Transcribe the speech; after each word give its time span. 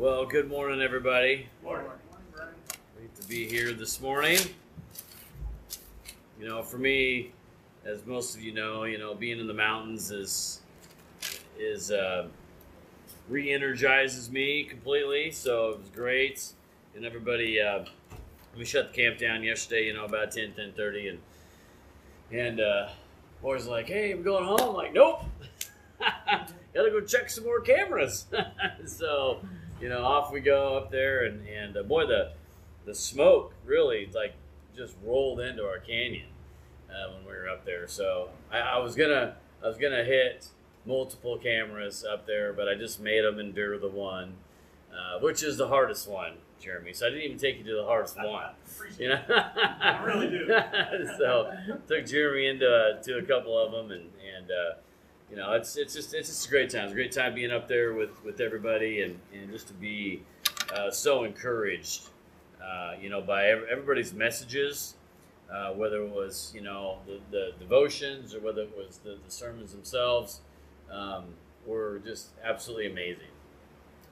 Well, 0.00 0.24
good 0.24 0.48
morning, 0.48 0.80
everybody. 0.80 1.46
Morning. 1.62 1.90
Great 2.96 3.14
to 3.20 3.28
be 3.28 3.46
here 3.46 3.74
this 3.74 4.00
morning. 4.00 4.38
You 6.40 6.48
know, 6.48 6.62
for 6.62 6.78
me, 6.78 7.32
as 7.84 8.06
most 8.06 8.34
of 8.34 8.40
you 8.40 8.54
know, 8.54 8.84
you 8.84 8.96
know, 8.96 9.14
being 9.14 9.38
in 9.38 9.46
the 9.46 9.52
mountains 9.52 10.10
is 10.10 10.62
is 11.58 11.90
uh, 11.90 12.28
re-energizes 13.28 14.30
me 14.30 14.64
completely. 14.64 15.32
So 15.32 15.72
it 15.72 15.80
was 15.80 15.90
great, 15.90 16.50
and 16.96 17.04
everybody. 17.04 17.60
Uh, 17.60 17.84
we 18.56 18.64
shut 18.64 18.94
the 18.94 19.02
camp 19.02 19.18
down 19.18 19.42
yesterday. 19.42 19.84
You 19.84 19.92
know, 19.92 20.06
about 20.06 20.32
10, 20.32 20.54
10.30, 20.54 21.10
and 21.10 21.18
and 22.32 22.60
uh, 22.62 22.88
boys 23.42 23.66
are 23.66 23.70
like, 23.70 23.88
"Hey, 23.88 24.14
we're 24.14 24.22
going 24.22 24.46
home." 24.46 24.60
I'm 24.62 24.72
like, 24.74 24.94
nope. 24.94 25.24
Gotta 26.00 26.90
go 26.90 27.02
check 27.02 27.28
some 27.28 27.44
more 27.44 27.60
cameras. 27.60 28.24
so, 28.86 29.40
you 29.80 29.88
know, 29.88 30.04
off 30.04 30.32
we 30.32 30.40
go 30.40 30.76
up 30.76 30.90
there, 30.90 31.24
and 31.24 31.46
and 31.48 31.76
uh, 31.76 31.82
boy, 31.82 32.06
the 32.06 32.32
the 32.84 32.94
smoke 32.94 33.54
really 33.64 34.10
like 34.14 34.34
just 34.76 34.94
rolled 35.04 35.40
into 35.40 35.64
our 35.64 35.78
canyon 35.78 36.28
uh, 36.90 37.12
when 37.12 37.24
we 37.24 37.32
were 37.32 37.48
up 37.48 37.64
there. 37.64 37.86
So 37.86 38.28
I, 38.52 38.58
I 38.58 38.78
was 38.78 38.94
gonna 38.94 39.36
I 39.62 39.68
was 39.68 39.76
gonna 39.76 40.04
hit 40.04 40.48
multiple 40.84 41.38
cameras 41.38 42.04
up 42.04 42.26
there, 42.26 42.52
but 42.52 42.68
I 42.68 42.74
just 42.74 43.00
made 43.00 43.24
them 43.24 43.38
endure 43.38 43.78
the 43.78 43.88
one, 43.88 44.34
uh, 44.92 45.18
which 45.20 45.42
is 45.42 45.56
the 45.56 45.68
hardest 45.68 46.08
one, 46.08 46.34
Jeremy. 46.60 46.92
So 46.92 47.06
I 47.06 47.10
didn't 47.10 47.24
even 47.24 47.38
take 47.38 47.58
you 47.58 47.64
to 47.64 47.76
the 47.76 47.84
hardest 47.84 48.16
one. 48.16 48.50
You 48.98 49.10
know, 49.10 49.20
I 49.28 50.02
really 50.04 50.28
do. 50.28 50.46
so 51.18 51.52
took 51.88 52.06
Jeremy 52.06 52.46
into 52.46 52.68
uh, 52.68 53.02
to 53.02 53.18
a 53.18 53.22
couple 53.22 53.58
of 53.58 53.72
them, 53.72 53.90
and 53.90 54.10
and 54.36 54.50
uh, 54.50 54.74
you 55.30 55.36
know 55.36 55.52
it's 55.52 55.76
it's 55.76 55.94
just 55.94 56.14
it's 56.14 56.28
just 56.28 56.46
a 56.46 56.50
great 56.50 56.70
time. 56.70 56.84
It's 56.84 56.92
a 56.92 56.96
great 56.96 57.12
time 57.12 57.34
being 57.34 57.50
up 57.50 57.68
there 57.68 57.94
with 57.94 58.22
with 58.24 58.40
everybody, 58.40 59.02
and 59.02 59.18
and 59.32 59.50
just 59.50 59.68
to 59.68 59.74
be 59.74 60.22
uh, 60.74 60.90
so 60.90 61.24
encouraged, 61.24 62.08
uh, 62.62 62.94
you 63.00 63.08
know, 63.08 63.20
by 63.20 63.46
everybody's 63.46 64.12
messages. 64.12 64.94
Uh, 65.52 65.72
whether 65.72 66.00
it 66.04 66.08
was 66.08 66.52
you 66.54 66.60
know 66.60 66.98
the, 67.06 67.18
the 67.32 67.52
devotions 67.58 68.36
or 68.36 68.40
whether 68.40 68.62
it 68.62 68.72
was 68.76 68.98
the, 68.98 69.18
the 69.24 69.30
sermons 69.30 69.72
themselves, 69.72 70.40
um, 70.92 71.24
were 71.66 72.00
just 72.04 72.28
absolutely 72.44 72.86
amazing. 72.86 73.32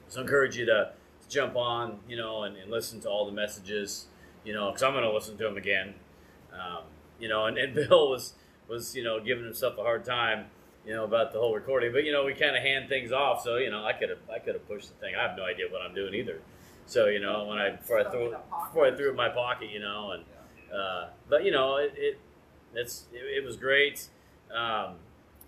So 0.09 0.19
I 0.19 0.23
encourage 0.23 0.57
you 0.57 0.65
to, 0.65 0.91
to 1.21 1.29
jump 1.29 1.55
on, 1.55 1.99
you 2.09 2.17
know, 2.17 2.43
and, 2.43 2.57
and 2.57 2.71
listen 2.71 2.99
to 3.01 3.09
all 3.09 3.25
the 3.25 3.31
messages, 3.31 4.07
you 4.43 4.53
know, 4.53 4.69
because 4.69 4.83
I'm 4.83 4.93
going 4.93 5.03
to 5.03 5.13
listen 5.13 5.37
to 5.37 5.43
them 5.43 5.55
again. 5.55 5.93
Um, 6.51 6.83
you 7.19 7.29
know, 7.29 7.45
and, 7.45 7.57
and 7.57 7.75
Bill 7.89 8.09
was 8.09 8.33
was 8.67 8.95
you 8.95 9.03
know 9.03 9.19
giving 9.19 9.43
himself 9.43 9.77
a 9.77 9.81
hard 9.81 10.05
time, 10.05 10.45
you 10.85 10.93
know, 10.93 11.03
about 11.03 11.33
the 11.33 11.39
whole 11.39 11.53
recording. 11.53 11.91
But 11.91 12.03
you 12.03 12.11
know, 12.11 12.25
we 12.25 12.33
kind 12.33 12.55
of 12.55 12.63
hand 12.63 12.89
things 12.89 13.11
off, 13.11 13.43
so 13.43 13.57
you 13.57 13.69
know, 13.69 13.85
I 13.85 13.93
could 13.93 14.09
have 14.09 14.19
I 14.33 14.39
could 14.39 14.55
have 14.55 14.67
pushed 14.67 14.89
the 14.89 14.95
thing. 14.95 15.15
I 15.15 15.27
have 15.27 15.37
no 15.37 15.43
idea 15.43 15.65
what 15.69 15.81
I'm 15.81 15.93
doing 15.93 16.13
either. 16.13 16.41
So 16.85 17.05
you 17.07 17.19
know, 17.19 17.45
when 17.45 17.59
I 17.59 17.71
before 17.71 17.99
I 17.99 18.09
threw 18.09 18.31
it 18.31 18.37
before 18.67 18.85
I 18.87 18.95
threw 18.95 19.07
it 19.07 19.11
in 19.11 19.15
my 19.15 19.29
pocket, 19.29 19.69
you 19.69 19.79
know, 19.79 20.11
and 20.11 20.23
uh, 20.73 21.09
but 21.29 21.43
you 21.43 21.51
know, 21.51 21.77
it, 21.77 21.93
it 21.95 22.19
it's 22.73 23.05
it, 23.13 23.43
it 23.43 23.45
was 23.45 23.57
great. 23.57 24.07
Um, 24.53 24.95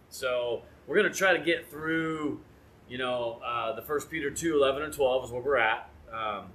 so 0.10 0.62
we're 0.86 0.98
gonna 0.98 1.14
try 1.14 1.36
to 1.36 1.44
get 1.44 1.70
through, 1.70 2.42
you 2.88 2.98
know, 2.98 3.42
uh, 3.46 3.74
the 3.74 3.82
First 3.82 4.10
Peter 4.12 4.30
two 4.30 4.56
eleven 4.56 4.84
and 4.84 4.94
twelve 4.94 5.26
is 5.26 5.32
where 5.32 5.42
we're 5.42 5.58
at. 5.58 5.90
Um, 6.14 6.48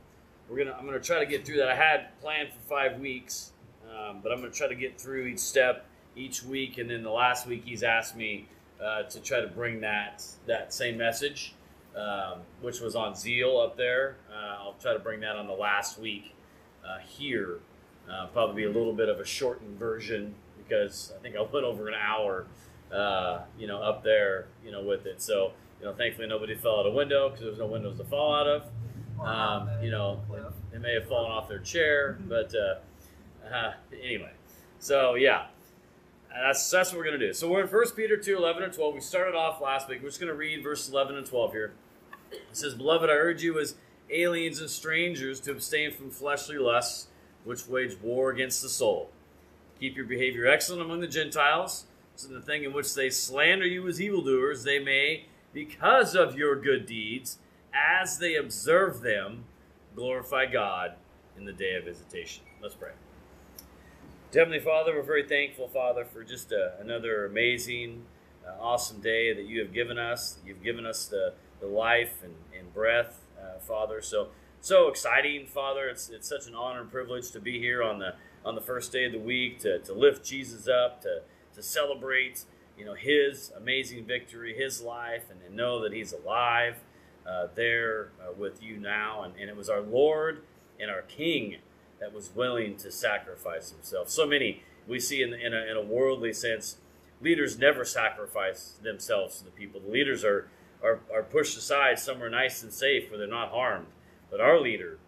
we're 0.48 0.58
gonna 0.58 0.76
I'm 0.78 0.86
gonna 0.86 1.00
try 1.00 1.18
to 1.18 1.26
get 1.26 1.44
through 1.44 1.56
that. 1.56 1.68
I 1.68 1.74
had 1.74 2.20
planned 2.20 2.50
for 2.52 2.60
five 2.68 3.00
weeks, 3.00 3.52
um, 3.90 4.20
but 4.22 4.30
I'm 4.30 4.38
gonna 4.38 4.52
try 4.52 4.68
to 4.68 4.74
get 4.74 5.00
through 5.00 5.26
each 5.26 5.40
step 5.40 5.86
each 6.14 6.42
week, 6.42 6.78
and 6.78 6.88
then 6.88 7.02
the 7.02 7.10
last 7.10 7.46
week 7.46 7.64
he's 7.64 7.82
asked 7.82 8.16
me 8.16 8.46
uh, 8.82 9.02
to 9.04 9.20
try 9.20 9.40
to 9.40 9.46
bring 9.46 9.80
that 9.80 10.24
that 10.46 10.72
same 10.72 10.96
message, 10.96 11.54
um, 11.96 12.40
which 12.60 12.80
was 12.80 12.94
on 12.94 13.14
zeal 13.14 13.58
up 13.58 13.76
there. 13.76 14.16
Uh, 14.30 14.62
I'll 14.62 14.76
try 14.80 14.92
to 14.92 14.98
bring 14.98 15.20
that 15.20 15.36
on 15.36 15.46
the 15.46 15.54
last 15.54 15.98
week 15.98 16.34
uh, 16.86 16.98
here. 16.98 17.60
Uh, 18.10 18.26
probably 18.26 18.62
be 18.62 18.64
a 18.64 18.70
little 18.70 18.92
bit 18.92 19.08
of 19.08 19.18
a 19.18 19.24
shortened 19.24 19.78
version 19.78 20.34
because 20.58 21.12
I 21.16 21.22
think 21.22 21.36
I 21.36 21.40
went 21.40 21.64
over 21.64 21.88
an 21.88 21.94
hour, 21.94 22.46
uh, 22.92 23.40
you 23.58 23.66
know, 23.66 23.82
up 23.82 24.04
there, 24.04 24.46
you 24.64 24.70
know, 24.70 24.82
with 24.82 25.06
it. 25.06 25.20
So, 25.20 25.52
you 25.80 25.86
know, 25.86 25.92
thankfully 25.92 26.28
nobody 26.28 26.54
fell 26.54 26.80
out 26.80 26.86
a 26.86 26.90
window 26.90 27.28
because 27.28 27.40
there 27.40 27.50
was 27.50 27.58
no 27.58 27.66
windows 27.66 27.98
to 27.98 28.04
fall 28.04 28.34
out 28.34 28.46
of. 28.46 28.62
Um, 29.20 29.70
you 29.82 29.90
know, 29.90 30.20
they 30.70 30.78
may 30.78 30.94
have 30.94 31.08
fallen 31.08 31.32
off 31.32 31.48
their 31.48 31.58
chair, 31.58 32.18
but 32.28 32.54
anyway. 34.04 34.32
So 34.78 35.14
yeah, 35.14 35.46
that's 36.42 36.70
that's 36.70 36.90
what 36.90 36.98
we're 36.98 37.04
gonna 37.04 37.18
do. 37.18 37.32
So 37.32 37.50
we're 37.50 37.62
in 37.62 37.68
1 37.68 37.84
Peter 37.96 38.16
2, 38.16 38.36
11 38.36 38.62
and 38.62 38.72
12. 38.72 38.94
We 38.94 39.00
started 39.00 39.34
off 39.34 39.60
last 39.60 39.88
week. 39.88 40.02
We're 40.02 40.08
just 40.08 40.20
gonna 40.20 40.34
read 40.34 40.62
verses 40.62 40.90
11 40.90 41.16
and 41.16 41.26
12 41.26 41.52
here. 41.52 41.72
It 42.32 42.40
says, 42.52 42.74
"Beloved, 42.74 43.08
I 43.08 43.14
urge 43.14 43.42
you 43.42 43.58
as 43.58 43.76
aliens 44.10 44.60
and 44.60 44.70
strangers 44.70 45.40
to 45.40 45.52
abstain 45.52 45.92
from 45.92 46.10
fleshly 46.10 46.58
lusts, 46.58 47.08
which 47.44 47.66
wage 47.66 47.96
war 48.00 48.30
against 48.30 48.62
the 48.62 48.68
soul. 48.68 49.10
Keep 49.80 49.96
your 49.96 50.06
behavior 50.06 50.46
excellent 50.46 50.82
among 50.82 51.00
the 51.00 51.06
Gentiles, 51.06 51.86
so 52.14 52.28
the 52.28 52.40
thing 52.40 52.64
in 52.64 52.72
which 52.72 52.94
they 52.94 53.10
slander 53.10 53.66
you 53.66 53.86
as 53.88 54.00
evildoers, 54.00 54.64
they 54.64 54.78
may, 54.78 55.26
because 55.52 56.14
of 56.14 56.36
your 56.36 56.56
good 56.56 56.86
deeds, 56.86 57.38
as 57.74 58.18
they 58.18 58.36
observe 58.36 59.02
them, 59.02 59.44
glorify 59.94 60.46
God 60.46 60.94
in 61.36 61.44
the 61.44 61.52
day 61.52 61.74
of 61.74 61.84
visitation." 61.84 62.44
Let's 62.60 62.74
pray. 62.74 62.92
Heavenly 64.34 64.58
Father, 64.58 64.94
we're 64.94 65.02
very 65.02 65.26
thankful, 65.26 65.68
Father, 65.68 66.04
for 66.04 66.24
just 66.24 66.52
uh, 66.52 66.70
another 66.80 67.26
amazing, 67.26 68.02
uh, 68.46 68.60
awesome 68.60 69.00
day 69.00 69.32
that 69.32 69.44
you 69.44 69.60
have 69.60 69.72
given 69.72 69.98
us. 69.98 70.38
You've 70.44 70.64
given 70.64 70.84
us 70.84 71.06
the, 71.06 71.34
the 71.60 71.68
life 71.68 72.22
and, 72.24 72.34
and 72.58 72.74
breath, 72.74 73.20
uh, 73.40 73.60
Father. 73.60 74.02
So 74.02 74.28
so 74.60 74.88
exciting, 74.88 75.46
Father. 75.46 75.88
It's, 75.88 76.10
it's 76.10 76.28
such 76.28 76.48
an 76.48 76.56
honor 76.56 76.80
and 76.80 76.90
privilege 76.90 77.30
to 77.30 77.40
be 77.40 77.60
here 77.60 77.84
on 77.84 78.00
the 78.00 78.14
on 78.44 78.56
the 78.56 78.60
first 78.60 78.90
day 78.90 79.04
of 79.04 79.12
the 79.12 79.18
week 79.18 79.60
to, 79.60 79.78
to 79.78 79.92
lift 79.92 80.24
Jesus 80.24 80.66
up, 80.68 81.02
to, 81.02 81.22
to 81.54 81.62
celebrate, 81.62 82.44
you 82.76 82.84
know, 82.84 82.94
His 82.94 83.52
amazing 83.56 84.04
victory, 84.06 84.54
His 84.56 84.82
life, 84.82 85.30
and, 85.30 85.40
and 85.46 85.54
know 85.54 85.80
that 85.82 85.92
He's 85.92 86.12
alive 86.12 86.76
uh, 87.24 87.46
there 87.54 88.10
uh, 88.20 88.32
with 88.36 88.60
you 88.60 88.76
now. 88.76 89.22
And, 89.22 89.34
and 89.36 89.48
it 89.48 89.56
was 89.56 89.68
our 89.68 89.80
Lord 89.80 90.42
and 90.80 90.90
our 90.90 91.02
King 91.02 91.58
that 92.00 92.12
was 92.12 92.30
willing 92.34 92.76
to 92.76 92.90
sacrifice 92.90 93.70
himself. 93.70 94.10
So 94.10 94.26
many 94.26 94.62
we 94.86 95.00
see 95.00 95.22
in, 95.22 95.32
in, 95.32 95.52
a, 95.54 95.70
in 95.70 95.76
a 95.76 95.82
worldly 95.82 96.32
sense, 96.32 96.76
leaders 97.20 97.58
never 97.58 97.84
sacrifice 97.84 98.78
themselves 98.82 99.38
to 99.38 99.44
the 99.44 99.50
people. 99.50 99.80
The 99.80 99.90
leaders 99.90 100.24
are, 100.24 100.48
are, 100.82 101.00
are 101.12 101.22
pushed 101.22 101.56
aside 101.56 101.98
somewhere 101.98 102.30
nice 102.30 102.62
and 102.62 102.72
safe 102.72 103.10
where 103.10 103.18
they're 103.18 103.26
not 103.26 103.50
harmed. 103.50 103.86
But 104.30 104.40
our 104.40 104.60
leader, 104.60 104.98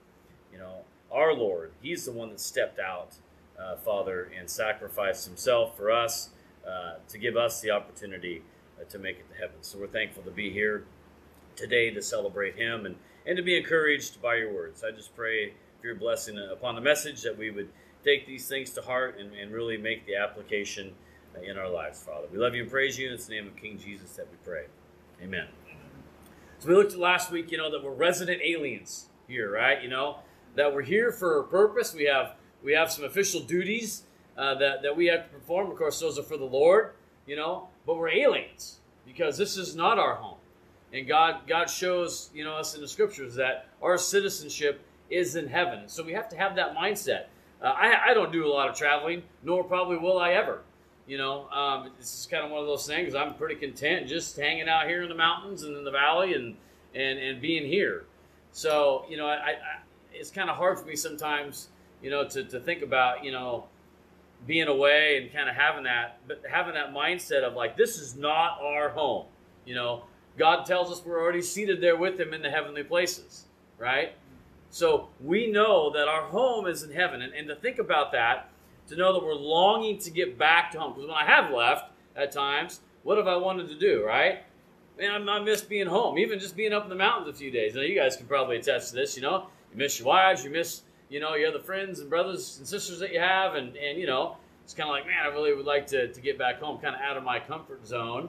you 0.53 0.59
know, 0.59 0.85
our 1.13 1.35
Lord, 1.35 1.73
He's 1.83 2.05
the 2.05 2.13
one 2.13 2.31
that 2.31 2.41
stepped 2.41 2.79
out, 2.79 3.15
uh, 3.59 3.77
Father, 3.77 4.31
and 4.39 4.49
sacrificed 4.49 5.27
Himself 5.27 5.77
for 5.77 5.91
us 5.91 6.31
uh, 6.67 6.95
to 7.09 7.19
give 7.19 7.37
us 7.37 7.61
the 7.61 7.71
opportunity 7.71 8.43
uh, 8.81 8.85
to 8.91 8.99
make 8.99 9.19
it 9.19 9.29
to 9.33 9.35
heaven. 9.35 9.57
So 9.61 9.79
we're 9.79 9.87
thankful 9.89 10.23
to 10.25 10.31
be 10.31 10.51
here 10.51 10.85
today 11.57 11.91
to 11.91 12.03
celebrate 12.03 12.57
Him 12.57 12.87
and, 12.87 12.97
and 13.27 13.37
to 13.37 13.43
be 13.43 13.57
encouraged 13.57 14.21
by 14.23 14.37
your 14.37 14.53
words. 14.53 14.85
I 14.85 14.91
just 14.91 15.15
pray 15.17 15.55
your 15.83 15.95
blessing 15.95 16.39
upon 16.39 16.75
the 16.75 16.81
message 16.81 17.23
that 17.23 17.37
we 17.37 17.51
would 17.51 17.69
take 18.05 18.27
these 18.27 18.49
things 18.49 18.71
to 18.71 18.83
heart 18.83 19.19
and, 19.19 19.35
and 19.35 19.53
really 19.53 19.77
make 19.77 20.07
the 20.07 20.17
application 20.17 20.93
in 21.43 21.57
our 21.57 21.69
lives, 21.69 22.03
Father. 22.03 22.27
We 22.33 22.39
love 22.39 22.55
you 22.55 22.63
and 22.63 22.71
praise 22.71 22.99
you. 22.99 23.13
It's 23.13 23.27
the 23.27 23.35
name 23.35 23.47
of 23.47 23.57
King 23.57 23.79
Jesus 23.79 24.13
that 24.13 24.27
we 24.31 24.37
pray. 24.45 24.65
Amen. 25.23 25.47
So 26.59 26.69
we 26.69 26.75
looked 26.75 26.93
at 26.93 26.99
last 26.99 27.31
week, 27.31 27.53
you 27.53 27.59
know, 27.59 27.71
that 27.71 27.83
we're 27.83 27.93
resident 27.93 28.41
aliens 28.43 29.07
here, 29.29 29.53
right? 29.53 29.81
You 29.83 29.89
know, 29.89 30.19
that 30.57 30.75
we're 30.75 30.83
here 30.83 31.13
for 31.13 31.39
a 31.39 31.45
purpose. 31.45 31.95
We 31.95 32.05
have 32.07 32.35
we 32.63 32.73
have 32.73 32.91
some 32.91 33.05
official 33.05 33.41
duties 33.41 34.03
uh, 34.37 34.57
that, 34.57 34.83
that 34.83 34.97
we 34.97 35.07
have 35.07 35.25
to 35.25 35.29
perform. 35.29 35.71
Of 35.71 35.77
course, 35.77 36.01
those 36.01 36.19
are 36.19 36.25
for 36.25 36.37
the 36.37 36.45
Lord, 36.45 36.95
you 37.27 37.37
know, 37.37 37.69
but 37.87 37.97
we're 37.97 38.09
aliens 38.09 38.81
because 39.07 39.39
this 39.39 39.57
is 39.57 39.77
not 39.77 39.99
our 39.99 40.17
home. 40.17 40.39
And 40.93 41.07
God 41.07 41.47
God 41.47 41.71
shows, 41.71 42.31
you 42.35 42.43
know, 42.43 42.55
us 42.55 42.75
in 42.75 42.81
the 42.81 42.89
scriptures 42.89 43.35
that 43.37 43.69
our 43.83 43.99
citizenship 43.99 44.85
is 45.11 45.37
in 45.37 45.49
heaven. 45.49 45.89
So 45.89 46.03
we 46.03 46.13
have 46.13 46.29
to 46.31 46.37
have 46.37 46.57
that 46.57 46.77
mindset. 46.77 47.27
Uh, 47.63 47.67
I, 47.67 48.11
I 48.11 48.15
don't 48.15 48.33
do 48.33 48.47
a 48.47 48.53
lot 48.53 48.69
of 48.69 48.77
traveling, 48.77 49.23
nor 49.43 49.65
probably 49.65 49.99
will 49.99 50.19
I 50.19 50.33
ever. 50.33 50.63
You 51.07 51.17
know, 51.17 51.49
um, 51.49 51.91
this 51.99 52.21
is 52.21 52.29
kind 52.31 52.45
of 52.45 52.51
one 52.51 52.61
of 52.61 52.67
those 52.67 52.87
things. 52.87 53.15
I'm 53.15 53.35
pretty 53.35 53.55
content 53.55 54.07
just 54.09 54.37
hanging 54.37 54.69
out 54.69 54.87
here 54.87 55.03
in 55.03 55.09
the 55.09 55.15
mountains 55.15 55.63
and 55.63 55.77
in 55.77 55.85
the 55.85 55.91
valley 55.91 56.35
and 56.35 56.57
and, 56.95 57.19
and 57.19 57.41
being 57.41 57.67
here. 57.67 58.05
So 58.53 59.07
you 59.09 59.17
know, 59.17 59.27
I, 59.27 59.35
I 59.35 59.55
it's 60.13 60.31
kind 60.31 60.51
of 60.51 60.57
hard 60.57 60.79
for 60.79 60.85
me 60.85 60.97
sometimes, 60.97 61.69
you 62.03 62.11
know, 62.11 62.29
to, 62.29 62.45
to 62.45 62.61
think 62.61 62.83
about 62.83 63.25
you 63.25 63.33
know 63.33 63.65
being 64.47 64.69
away 64.69 65.21
and 65.23 65.33
kind 65.33 65.49
of 65.49 65.57
having 65.57 65.85
that, 65.85 66.19
but 66.29 66.43
having 66.49 66.75
that 66.75 66.93
mindset 66.93 67.43
of 67.43 67.55
like 67.55 67.77
this 67.77 67.99
is 67.99 68.15
not 68.15 68.61
our 68.63 68.91
home. 68.91 69.27
You 69.65 69.75
know, 69.75 70.05
God 70.37 70.65
tells 70.65 70.93
us 70.93 71.05
we're 71.05 71.21
already 71.21 71.43
seated 71.43 71.81
there 71.81 71.97
with 71.97 72.21
Him 72.21 72.35
in 72.35 72.43
the 72.43 72.51
heavenly 72.51 72.85
places, 72.85 73.47
right? 73.79 74.13
So 74.71 75.09
we 75.21 75.51
know 75.51 75.91
that 75.93 76.09
our 76.09 76.23
home 76.23 76.67
is 76.67 76.83
in 76.83 76.93
heaven. 76.93 77.23
And, 77.23 77.33
and 77.33 77.49
to 77.49 77.57
think 77.57 77.79
about 77.79 78.13
that, 78.13 78.51
to 78.89 78.97
know 78.97 79.13
that 79.13 79.25
we're 79.25 79.35
longing 79.35 79.99
to 79.99 80.11
get 80.11 80.39
back 80.39 80.71
to 80.73 80.81
home. 80.81 80.93
Because 80.93 81.09
when 81.09 81.17
I 81.17 81.25
have 81.25 81.53
left 81.53 81.91
at 82.17 82.33
times, 82.33 82.81
what 83.03 83.17
have 83.17 83.27
I 83.27 83.37
wanted 83.37 83.69
to 83.69 83.79
do, 83.79 84.05
right? 84.05 84.41
man, 84.99 85.29
I 85.29 85.39
miss 85.41 85.63
being 85.63 85.87
home, 85.87 86.19
even 86.19 86.39
just 86.39 86.57
being 86.57 86.73
up 86.73 86.83
in 86.83 86.89
the 86.89 86.97
mountains 86.97 87.29
a 87.29 87.39
few 87.39 87.51
days. 87.51 87.75
Now, 87.75 87.83
you 87.83 87.95
guys 87.95 88.17
can 88.17 88.27
probably 88.27 88.57
attest 88.57 88.91
to 88.91 88.97
this. 88.97 89.17
You 89.17 89.23
know, 89.23 89.47
you 89.71 89.79
miss 89.79 89.99
your 89.99 90.09
wives, 90.09 90.45
you 90.45 90.51
miss, 90.51 90.83
you 91.09 91.21
know, 91.21 91.35
your 91.35 91.49
other 91.49 91.61
friends 91.61 92.01
and 92.01 92.11
brothers 92.11 92.59
and 92.59 92.67
sisters 92.67 92.99
that 92.99 93.13
you 93.13 93.21
have, 93.21 93.55
and 93.55 93.77
and 93.77 93.99
you 93.99 94.07
know, 94.07 94.37
it's 94.65 94.75
kind 94.75 94.89
of 94.89 94.95
like, 94.95 95.07
man, 95.07 95.25
I 95.25 95.29
really 95.29 95.55
would 95.55 95.67
like 95.67 95.87
to 95.89 96.13
to 96.13 96.21
get 96.21 96.39
back 96.39 96.61
home, 96.61 96.81
kind 96.81 96.95
of 96.95 97.01
out 97.01 97.17
of 97.17 97.23
my 97.23 97.39
comfort 97.39 97.87
zone. 97.87 98.29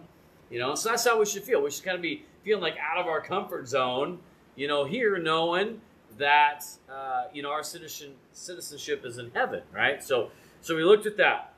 You 0.50 0.60
know, 0.60 0.76
so 0.76 0.90
that's 0.90 1.06
how 1.06 1.20
we 1.20 1.26
should 1.26 1.44
feel. 1.44 1.62
We 1.62 1.72
should 1.72 1.84
kind 1.84 1.96
of 1.96 2.02
be 2.02 2.24
feeling 2.44 2.62
like 2.62 2.76
out 2.78 3.00
of 3.00 3.08
our 3.08 3.22
comfort 3.22 3.68
zone. 3.68 4.20
You 4.56 4.68
know, 4.68 4.86
here 4.86 5.18
knowing 5.18 5.82
that 6.20 6.66
uh, 6.90 7.24
you 7.34 7.42
know 7.42 7.52
our 7.52 7.64
citizen 7.64 8.14
citizenship 8.32 9.04
is 9.06 9.18
in 9.18 9.32
heaven, 9.34 9.64
right? 9.74 10.04
So 10.04 10.30
so 10.62 10.76
we 10.76 10.84
looked 10.84 11.06
at 11.06 11.18
that. 11.18 11.54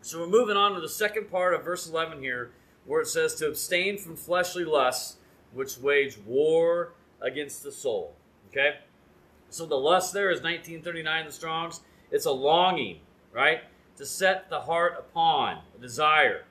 So 0.00 0.20
we're 0.20 0.28
moving 0.28 0.56
on 0.56 0.74
to 0.74 0.80
the 0.80 0.88
second 0.88 1.30
part 1.30 1.54
of 1.54 1.64
verse 1.64 1.88
11 1.88 2.22
here, 2.22 2.52
where 2.86 3.00
it 3.00 3.08
says 3.08 3.34
to 3.36 3.48
abstain 3.48 3.98
from 3.98 4.16
fleshly 4.16 4.64
lusts, 4.64 5.16
which 5.52 5.76
wage 5.76 6.18
war 6.18 6.92
against 7.20 7.62
the 7.62 7.72
soul. 7.72 8.14
Okay? 8.48 8.76
So 9.50 9.66
the 9.66 9.74
lust 9.74 10.12
there 10.12 10.30
is 10.30 10.36
1939 10.36 11.20
in 11.20 11.26
the 11.26 11.32
Strongs. 11.32 11.80
It's 12.10 12.26
a 12.26 12.30
longing, 12.30 13.00
right? 13.32 13.62
To 13.96 14.06
set 14.06 14.48
the 14.50 14.60
heart 14.60 14.94
upon, 14.98 15.58
a 15.76 15.80
desire. 15.80 16.44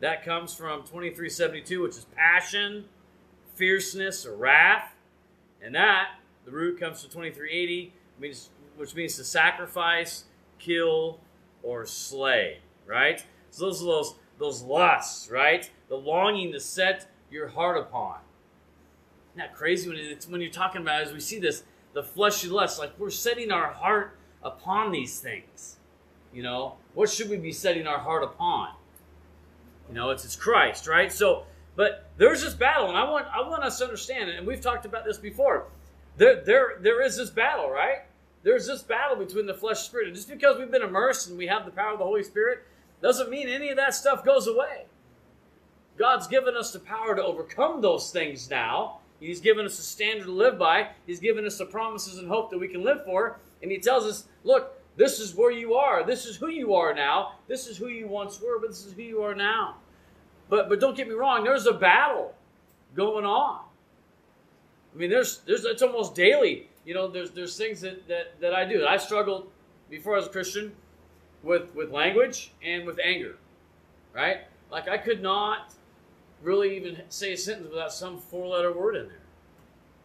That 0.00 0.24
comes 0.24 0.54
from 0.54 0.80
2372, 0.82 1.82
which 1.82 1.96
is 1.96 2.06
passion, 2.16 2.84
fierceness, 3.54 4.24
or 4.24 4.36
wrath. 4.36 4.94
And 5.60 5.74
that, 5.74 6.10
the 6.44 6.50
root 6.50 6.78
comes 6.78 7.00
from 7.02 7.10
2380, 7.10 7.92
means, 8.18 8.50
which 8.76 8.94
means 8.94 9.16
to 9.16 9.24
sacrifice, 9.24 10.24
kill, 10.58 11.20
or 11.62 11.86
slay, 11.86 12.58
right? 12.86 13.24
So 13.50 13.66
those 13.66 13.82
are 13.82 13.86
those 13.86 14.14
those 14.38 14.62
lusts, 14.62 15.30
right? 15.30 15.70
The 15.88 15.96
longing 15.96 16.52
to 16.52 16.60
set 16.60 17.08
your 17.30 17.48
heart 17.48 17.78
upon. 17.78 18.18
Isn't 19.30 19.38
that 19.38 19.54
crazy 19.54 19.88
when 19.88 19.98
it's 19.98 20.28
when 20.28 20.40
you're 20.40 20.50
talking 20.50 20.82
about 20.82 21.02
as 21.02 21.12
we 21.12 21.20
see 21.20 21.38
this, 21.38 21.64
the 21.92 22.02
fleshly 22.02 22.50
lusts, 22.50 22.78
like 22.78 22.98
we're 22.98 23.10
setting 23.10 23.50
our 23.50 23.72
heart 23.72 24.18
upon 24.42 24.92
these 24.92 25.18
things. 25.20 25.76
You 26.32 26.42
know, 26.42 26.76
what 26.94 27.08
should 27.10 27.30
we 27.30 27.36
be 27.36 27.52
setting 27.52 27.86
our 27.86 27.98
heart 27.98 28.24
upon? 28.24 28.70
You 29.88 29.94
know, 29.94 30.10
it's 30.10 30.24
it's 30.24 30.36
Christ, 30.36 30.86
right? 30.86 31.12
So, 31.12 31.44
but 31.76 32.10
there's 32.16 32.42
this 32.42 32.54
battle, 32.54 32.88
and 32.88 32.96
I 32.96 33.08
want 33.08 33.26
I 33.32 33.48
want 33.48 33.62
us 33.62 33.78
to 33.78 33.84
understand, 33.84 34.30
and 34.30 34.46
we've 34.46 34.60
talked 34.60 34.86
about 34.86 35.04
this 35.04 35.18
before. 35.18 35.66
There 36.16 36.42
there 36.44 36.78
there 36.80 37.02
is 37.02 37.16
this 37.16 37.30
battle, 37.30 37.70
right? 37.70 38.02
There's 38.42 38.66
this 38.66 38.82
battle 38.82 39.16
between 39.16 39.46
the 39.46 39.54
flesh 39.54 39.78
and 39.78 39.86
spirit. 39.86 40.06
And 40.08 40.16
just 40.16 40.28
because 40.28 40.58
we've 40.58 40.70
been 40.70 40.82
immersed 40.82 41.28
and 41.28 41.38
we 41.38 41.46
have 41.46 41.64
the 41.64 41.70
power 41.70 41.92
of 41.92 41.98
the 41.98 42.04
Holy 42.04 42.22
Spirit 42.22 42.60
doesn't 43.00 43.30
mean 43.30 43.48
any 43.48 43.70
of 43.70 43.76
that 43.76 43.94
stuff 43.94 44.24
goes 44.24 44.46
away. 44.46 44.84
God's 45.96 46.26
given 46.26 46.54
us 46.56 46.72
the 46.72 46.80
power 46.80 47.14
to 47.14 47.22
overcome 47.22 47.80
those 47.80 48.10
things 48.10 48.50
now. 48.50 48.98
He's 49.20 49.40
given 49.40 49.64
us 49.64 49.78
a 49.78 49.82
standard 49.82 50.26
to 50.26 50.32
live 50.32 50.58
by. 50.58 50.88
He's 51.06 51.20
given 51.20 51.46
us 51.46 51.56
the 51.56 51.66
promises 51.66 52.18
and 52.18 52.28
hope 52.28 52.50
that 52.50 52.58
we 52.58 52.68
can 52.68 52.84
live 52.84 53.04
for. 53.04 53.38
And 53.62 53.70
He 53.70 53.78
tells 53.78 54.04
us, 54.04 54.26
look, 54.42 54.78
this 54.96 55.18
is 55.18 55.34
where 55.34 55.50
you 55.50 55.74
are. 55.74 56.04
This 56.04 56.26
is 56.26 56.36
who 56.36 56.48
you 56.48 56.74
are 56.74 56.94
now. 56.94 57.36
This 57.48 57.66
is 57.66 57.76
who 57.76 57.88
you 57.88 58.06
once 58.06 58.40
were, 58.40 58.58
but 58.58 58.68
this 58.70 58.84
is 58.84 58.92
who 58.92 59.02
you 59.02 59.22
are 59.22 59.34
now. 59.34 59.76
But 60.48 60.68
but 60.68 60.80
don't 60.80 60.96
get 60.96 61.08
me 61.08 61.14
wrong, 61.14 61.44
there's 61.44 61.66
a 61.66 61.72
battle 61.72 62.34
going 62.94 63.24
on. 63.24 63.63
I 64.94 64.98
mean, 64.98 65.10
there's 65.10 65.38
there's 65.38 65.64
it's 65.64 65.82
almost 65.82 66.14
daily 66.14 66.68
you 66.84 66.94
know, 66.94 67.08
there's 67.08 67.30
there's 67.30 67.56
things 67.56 67.80
that, 67.80 68.06
that, 68.08 68.40
that 68.40 68.54
I 68.54 68.64
do. 68.64 68.86
I 68.86 68.96
struggled 68.96 69.50
before 69.88 70.14
I 70.14 70.18
was 70.18 70.26
a 70.26 70.30
Christian 70.30 70.72
with 71.42 71.74
with 71.74 71.90
language 71.90 72.52
and 72.62 72.86
with 72.86 72.98
anger. 73.02 73.36
Right? 74.14 74.38
Like 74.70 74.88
I 74.88 74.98
could 74.98 75.22
not 75.22 75.74
really 76.42 76.76
even 76.76 77.00
say 77.08 77.32
a 77.32 77.36
sentence 77.36 77.70
without 77.70 77.92
some 77.92 78.18
four 78.18 78.46
letter 78.46 78.72
word 78.72 78.96
in 78.96 79.08
there. 79.08 79.18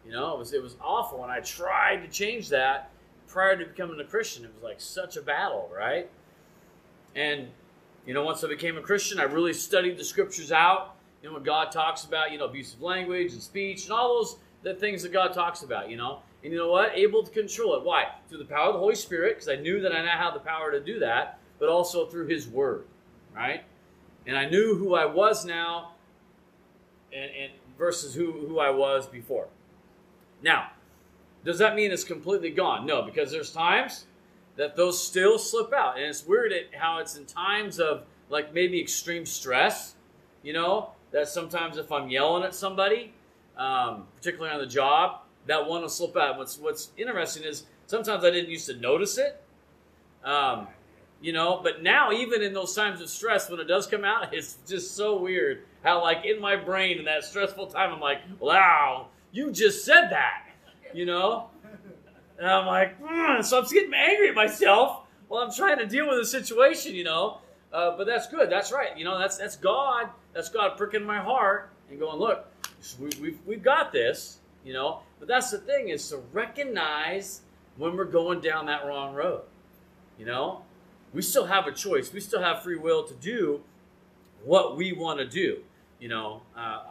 You 0.06 0.12
know, 0.12 0.34
it 0.34 0.38
was 0.38 0.52
it 0.52 0.62
was 0.62 0.76
awful 0.80 1.22
and 1.22 1.30
I 1.30 1.40
tried 1.40 2.02
to 2.02 2.08
change 2.08 2.48
that 2.48 2.90
prior 3.28 3.56
to 3.56 3.66
becoming 3.66 4.00
a 4.00 4.04
Christian. 4.04 4.44
It 4.44 4.52
was 4.54 4.62
like 4.62 4.80
such 4.80 5.16
a 5.16 5.22
battle, 5.22 5.70
right? 5.74 6.08
And 7.14 7.48
you 8.06 8.14
know, 8.14 8.24
once 8.24 8.42
I 8.42 8.48
became 8.48 8.78
a 8.78 8.80
Christian, 8.82 9.20
I 9.20 9.24
really 9.24 9.52
studied 9.52 9.98
the 9.98 10.04
scriptures 10.04 10.50
out. 10.50 10.96
You 11.22 11.28
know, 11.28 11.34
when 11.34 11.42
God 11.42 11.70
talks 11.70 12.04
about, 12.04 12.32
you 12.32 12.38
know, 12.38 12.46
abusive 12.46 12.80
language 12.80 13.34
and 13.34 13.42
speech 13.42 13.84
and 13.84 13.92
all 13.92 14.16
those 14.16 14.36
the 14.62 14.74
things 14.74 15.02
that 15.02 15.12
God 15.12 15.32
talks 15.32 15.62
about, 15.62 15.90
you 15.90 15.96
know. 15.96 16.20
And 16.42 16.52
you 16.52 16.58
know 16.58 16.70
what? 16.70 16.96
Able 16.96 17.22
to 17.22 17.30
control 17.30 17.74
it. 17.76 17.82
Why? 17.82 18.06
Through 18.28 18.38
the 18.38 18.44
power 18.44 18.68
of 18.68 18.74
the 18.74 18.78
Holy 18.78 18.94
Spirit, 18.94 19.36
because 19.36 19.48
I 19.48 19.56
knew 19.56 19.80
that 19.80 19.92
I 19.92 20.02
now 20.02 20.16
have 20.18 20.34
the 20.34 20.40
power 20.40 20.70
to 20.70 20.80
do 20.80 20.98
that, 21.00 21.38
but 21.58 21.68
also 21.68 22.06
through 22.06 22.28
His 22.28 22.48
Word, 22.48 22.84
right? 23.34 23.64
And 24.26 24.36
I 24.36 24.48
knew 24.48 24.74
who 24.76 24.94
I 24.94 25.06
was 25.06 25.44
now 25.44 25.92
and, 27.12 27.30
and 27.30 27.52
versus 27.78 28.14
who, 28.14 28.32
who 28.32 28.58
I 28.58 28.70
was 28.70 29.06
before. 29.06 29.48
Now, 30.42 30.70
does 31.44 31.58
that 31.58 31.74
mean 31.74 31.90
it's 31.90 32.04
completely 32.04 32.50
gone? 32.50 32.86
No, 32.86 33.02
because 33.02 33.30
there's 33.30 33.52
times 33.52 34.06
that 34.56 34.76
those 34.76 35.02
still 35.02 35.38
slip 35.38 35.72
out. 35.72 35.96
And 35.96 36.04
it's 36.04 36.26
weird 36.26 36.52
how 36.72 36.98
it's 36.98 37.16
in 37.16 37.24
times 37.24 37.80
of 37.80 38.04
like 38.28 38.52
maybe 38.52 38.80
extreme 38.80 39.24
stress, 39.24 39.94
you 40.42 40.52
know, 40.52 40.90
that 41.12 41.28
sometimes 41.28 41.78
if 41.78 41.90
I'm 41.90 42.08
yelling 42.08 42.44
at 42.44 42.54
somebody, 42.54 43.12
um, 43.60 44.04
particularly 44.16 44.52
on 44.52 44.60
the 44.60 44.66
job, 44.66 45.20
that 45.46 45.68
one 45.68 45.82
will 45.82 45.88
slip 45.88 46.16
out. 46.16 46.38
What's 46.38 46.58
What's 46.58 46.90
interesting 46.96 47.44
is 47.44 47.64
sometimes 47.86 48.24
I 48.24 48.30
didn't 48.30 48.50
used 48.50 48.66
to 48.66 48.76
notice 48.76 49.18
it, 49.18 49.40
um, 50.24 50.66
you 51.20 51.32
know, 51.32 51.60
but 51.62 51.82
now 51.82 52.10
even 52.10 52.42
in 52.42 52.54
those 52.54 52.74
times 52.74 53.00
of 53.00 53.10
stress, 53.10 53.50
when 53.50 53.60
it 53.60 53.64
does 53.64 53.86
come 53.86 54.04
out, 54.04 54.32
it's 54.34 54.58
just 54.66 54.96
so 54.96 55.18
weird 55.18 55.62
how 55.84 56.02
like 56.02 56.24
in 56.24 56.40
my 56.40 56.56
brain 56.56 56.98
in 56.98 57.04
that 57.04 57.22
stressful 57.22 57.66
time, 57.68 57.92
I'm 57.92 58.00
like, 58.00 58.20
wow, 58.38 59.08
you 59.30 59.52
just 59.52 59.84
said 59.84 60.08
that, 60.08 60.46
you 60.94 61.04
know, 61.04 61.50
and 62.38 62.48
I'm 62.48 62.66
like, 62.66 63.00
mm. 63.00 63.44
so 63.44 63.58
I'm 63.58 63.68
getting 63.68 63.92
angry 63.92 64.30
at 64.30 64.34
myself 64.34 65.02
while 65.28 65.42
I'm 65.42 65.52
trying 65.52 65.78
to 65.78 65.86
deal 65.86 66.08
with 66.08 66.18
the 66.18 66.26
situation, 66.26 66.94
you 66.94 67.04
know. 67.04 67.38
Uh, 67.72 67.96
but 67.96 68.06
that's 68.06 68.26
good. 68.26 68.50
That's 68.50 68.72
right. 68.72 68.96
You 68.96 69.04
know, 69.04 69.18
that's 69.18 69.36
that's 69.36 69.56
God. 69.56 70.08
That's 70.32 70.48
God 70.48 70.76
pricking 70.76 71.04
my 71.04 71.20
heart 71.20 71.70
and 71.88 72.00
going, 72.00 72.18
look, 72.18 72.46
we, 72.98 73.10
we've, 73.20 73.38
we've 73.46 73.62
got 73.62 73.92
this, 73.92 74.38
you 74.64 74.72
know. 74.72 75.00
But 75.18 75.28
that's 75.28 75.50
the 75.50 75.58
thing 75.58 75.88
is 75.88 76.08
to 76.08 76.18
recognize 76.32 77.42
when 77.76 77.96
we're 77.96 78.04
going 78.04 78.40
down 78.40 78.66
that 78.66 78.86
wrong 78.86 79.14
road. 79.14 79.42
You 80.18 80.26
know, 80.26 80.62
we 81.12 81.22
still 81.22 81.46
have 81.46 81.66
a 81.66 81.72
choice. 81.72 82.12
We 82.12 82.20
still 82.20 82.42
have 82.42 82.62
free 82.62 82.76
will 82.76 83.04
to 83.04 83.14
do 83.14 83.62
what 84.44 84.76
we 84.76 84.92
want 84.92 85.18
to 85.18 85.26
do. 85.26 85.60
You 85.98 86.08
know, 86.08 86.42
uh, 86.56 86.82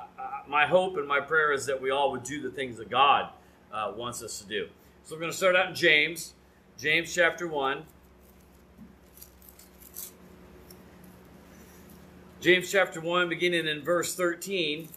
my 0.48 0.66
hope 0.66 0.98
and 0.98 1.08
my 1.08 1.20
prayer 1.20 1.52
is 1.52 1.66
that 1.66 1.82
we 1.82 1.92
all 1.92 2.12
would 2.12 2.24
do 2.24 2.42
the 2.42 2.52
things 2.52 2.78
that 2.78 2.90
God 2.90 3.30
uh, 3.72 3.94
wants 3.96 4.22
us 4.22 4.40
to 4.40 4.48
do. 4.48 4.68
So 5.04 5.16
we're 5.16 5.22
going 5.22 5.32
to 5.32 5.38
start 5.38 5.56
out 5.56 5.70
in 5.70 5.76
James, 5.76 6.34
James 6.78 7.14
chapter 7.14 7.48
1. 7.48 7.84
James 12.42 12.72
chapter 12.72 13.02
1, 13.02 13.28
beginning 13.28 13.68
in 13.68 13.82
verse 13.82 14.16
13. 14.16 14.88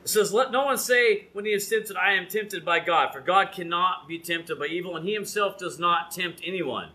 says, 0.11 0.33
Let 0.33 0.51
no 0.51 0.65
one 0.65 0.77
say 0.77 1.27
when 1.33 1.45
he 1.45 1.51
is 1.51 1.67
tempted, 1.67 1.97
I 1.97 2.13
am 2.13 2.27
tempted 2.27 2.63
by 2.63 2.79
God, 2.79 3.11
for 3.11 3.21
God 3.21 3.51
cannot 3.51 4.07
be 4.07 4.19
tempted 4.19 4.59
by 4.59 4.67
evil, 4.67 4.95
and 4.95 5.07
he 5.07 5.13
himself 5.13 5.57
does 5.57 5.79
not 5.79 6.11
tempt 6.11 6.41
anyone. 6.45 6.89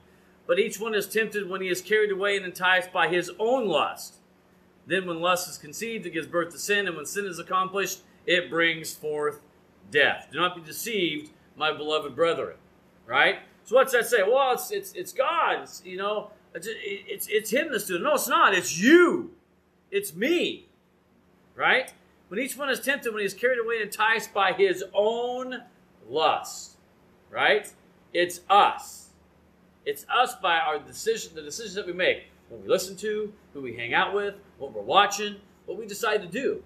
But 0.46 0.58
each 0.58 0.78
one 0.78 0.94
is 0.94 1.08
tempted 1.08 1.48
when 1.48 1.60
he 1.60 1.68
is 1.68 1.82
carried 1.82 2.12
away 2.12 2.36
and 2.36 2.44
enticed 2.44 2.92
by 2.92 3.08
his 3.08 3.30
own 3.38 3.66
lust. 3.66 4.16
Then, 4.86 5.06
when 5.06 5.20
lust 5.20 5.48
is 5.48 5.58
conceived, 5.58 6.06
it 6.06 6.10
gives 6.10 6.28
birth 6.28 6.52
to 6.52 6.58
sin, 6.58 6.86
and 6.86 6.96
when 6.96 7.06
sin 7.06 7.26
is 7.26 7.40
accomplished, 7.40 8.02
it 8.24 8.48
brings 8.48 8.94
forth 8.94 9.40
death. 9.90 10.28
Do 10.30 10.38
not 10.38 10.54
be 10.54 10.62
deceived, 10.62 11.30
my 11.56 11.72
beloved 11.72 12.14
brethren. 12.14 12.56
Right? 13.04 13.40
So, 13.64 13.74
what's 13.74 13.92
that 13.92 14.06
say? 14.06 14.22
Well, 14.22 14.52
it's 14.52 14.70
it's 14.70 14.92
it's 14.92 15.12
God. 15.12 15.62
It's, 15.62 15.82
you 15.84 15.96
know, 15.96 16.30
it's, 16.54 16.68
it's 16.70 17.26
it's 17.26 17.50
Him 17.50 17.72
that's 17.72 17.86
doing 17.86 18.02
it. 18.02 18.04
No, 18.04 18.14
it's 18.14 18.28
not. 18.28 18.54
It's 18.54 18.78
you. 18.78 19.32
It's 19.90 20.14
me. 20.14 20.66
Right? 21.56 21.92
When 22.28 22.40
each 22.40 22.56
one 22.56 22.70
is 22.70 22.80
tempted, 22.80 23.12
when 23.12 23.20
he 23.20 23.26
is 23.26 23.34
carried 23.34 23.58
away 23.58 23.76
and 23.76 23.84
enticed 23.84 24.34
by 24.34 24.52
his 24.52 24.84
own 24.92 25.62
lust. 26.08 26.76
Right? 27.30 27.72
It's 28.12 28.40
us. 28.48 29.10
It's 29.84 30.04
us 30.08 30.34
by 30.36 30.58
our 30.58 30.78
decision, 30.78 31.34
the 31.34 31.42
decisions 31.42 31.74
that 31.74 31.86
we 31.86 31.92
make. 31.92 32.24
What 32.48 32.62
we 32.62 32.68
listen 32.68 32.96
to, 32.96 33.32
who 33.52 33.60
we 33.60 33.76
hang 33.76 33.94
out 33.94 34.14
with, 34.14 34.34
what 34.58 34.72
we're 34.72 34.82
watching, 34.82 35.36
what 35.66 35.78
we 35.78 35.86
decide 35.86 36.22
to 36.22 36.28
do. 36.28 36.62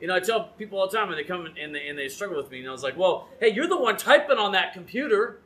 You 0.00 0.08
know, 0.08 0.16
I 0.16 0.20
tell 0.20 0.44
people 0.58 0.78
all 0.78 0.88
the 0.88 0.96
time 0.96 1.08
when 1.08 1.16
they 1.16 1.24
come 1.24 1.46
and 1.46 1.74
they, 1.74 1.88
and 1.88 1.98
they 1.98 2.08
struggle 2.08 2.36
with 2.36 2.50
me, 2.50 2.60
and 2.60 2.68
I 2.68 2.72
was 2.72 2.82
like, 2.82 2.96
well, 2.96 3.28
hey, 3.40 3.52
you're 3.52 3.68
the 3.68 3.80
one 3.80 3.96
typing 3.96 4.38
on 4.38 4.52
that 4.52 4.72
computer. 4.72 5.40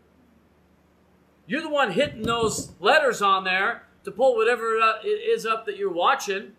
You're 1.46 1.62
the 1.62 1.68
one 1.68 1.92
hitting 1.92 2.22
those 2.22 2.72
letters 2.80 3.22
on 3.22 3.44
there 3.44 3.84
to 4.04 4.10
pull 4.10 4.36
whatever 4.36 4.76
it 5.02 5.06
is 5.06 5.46
up 5.46 5.66
that 5.66 5.76
you're 5.76 5.92
watching. 5.92 6.52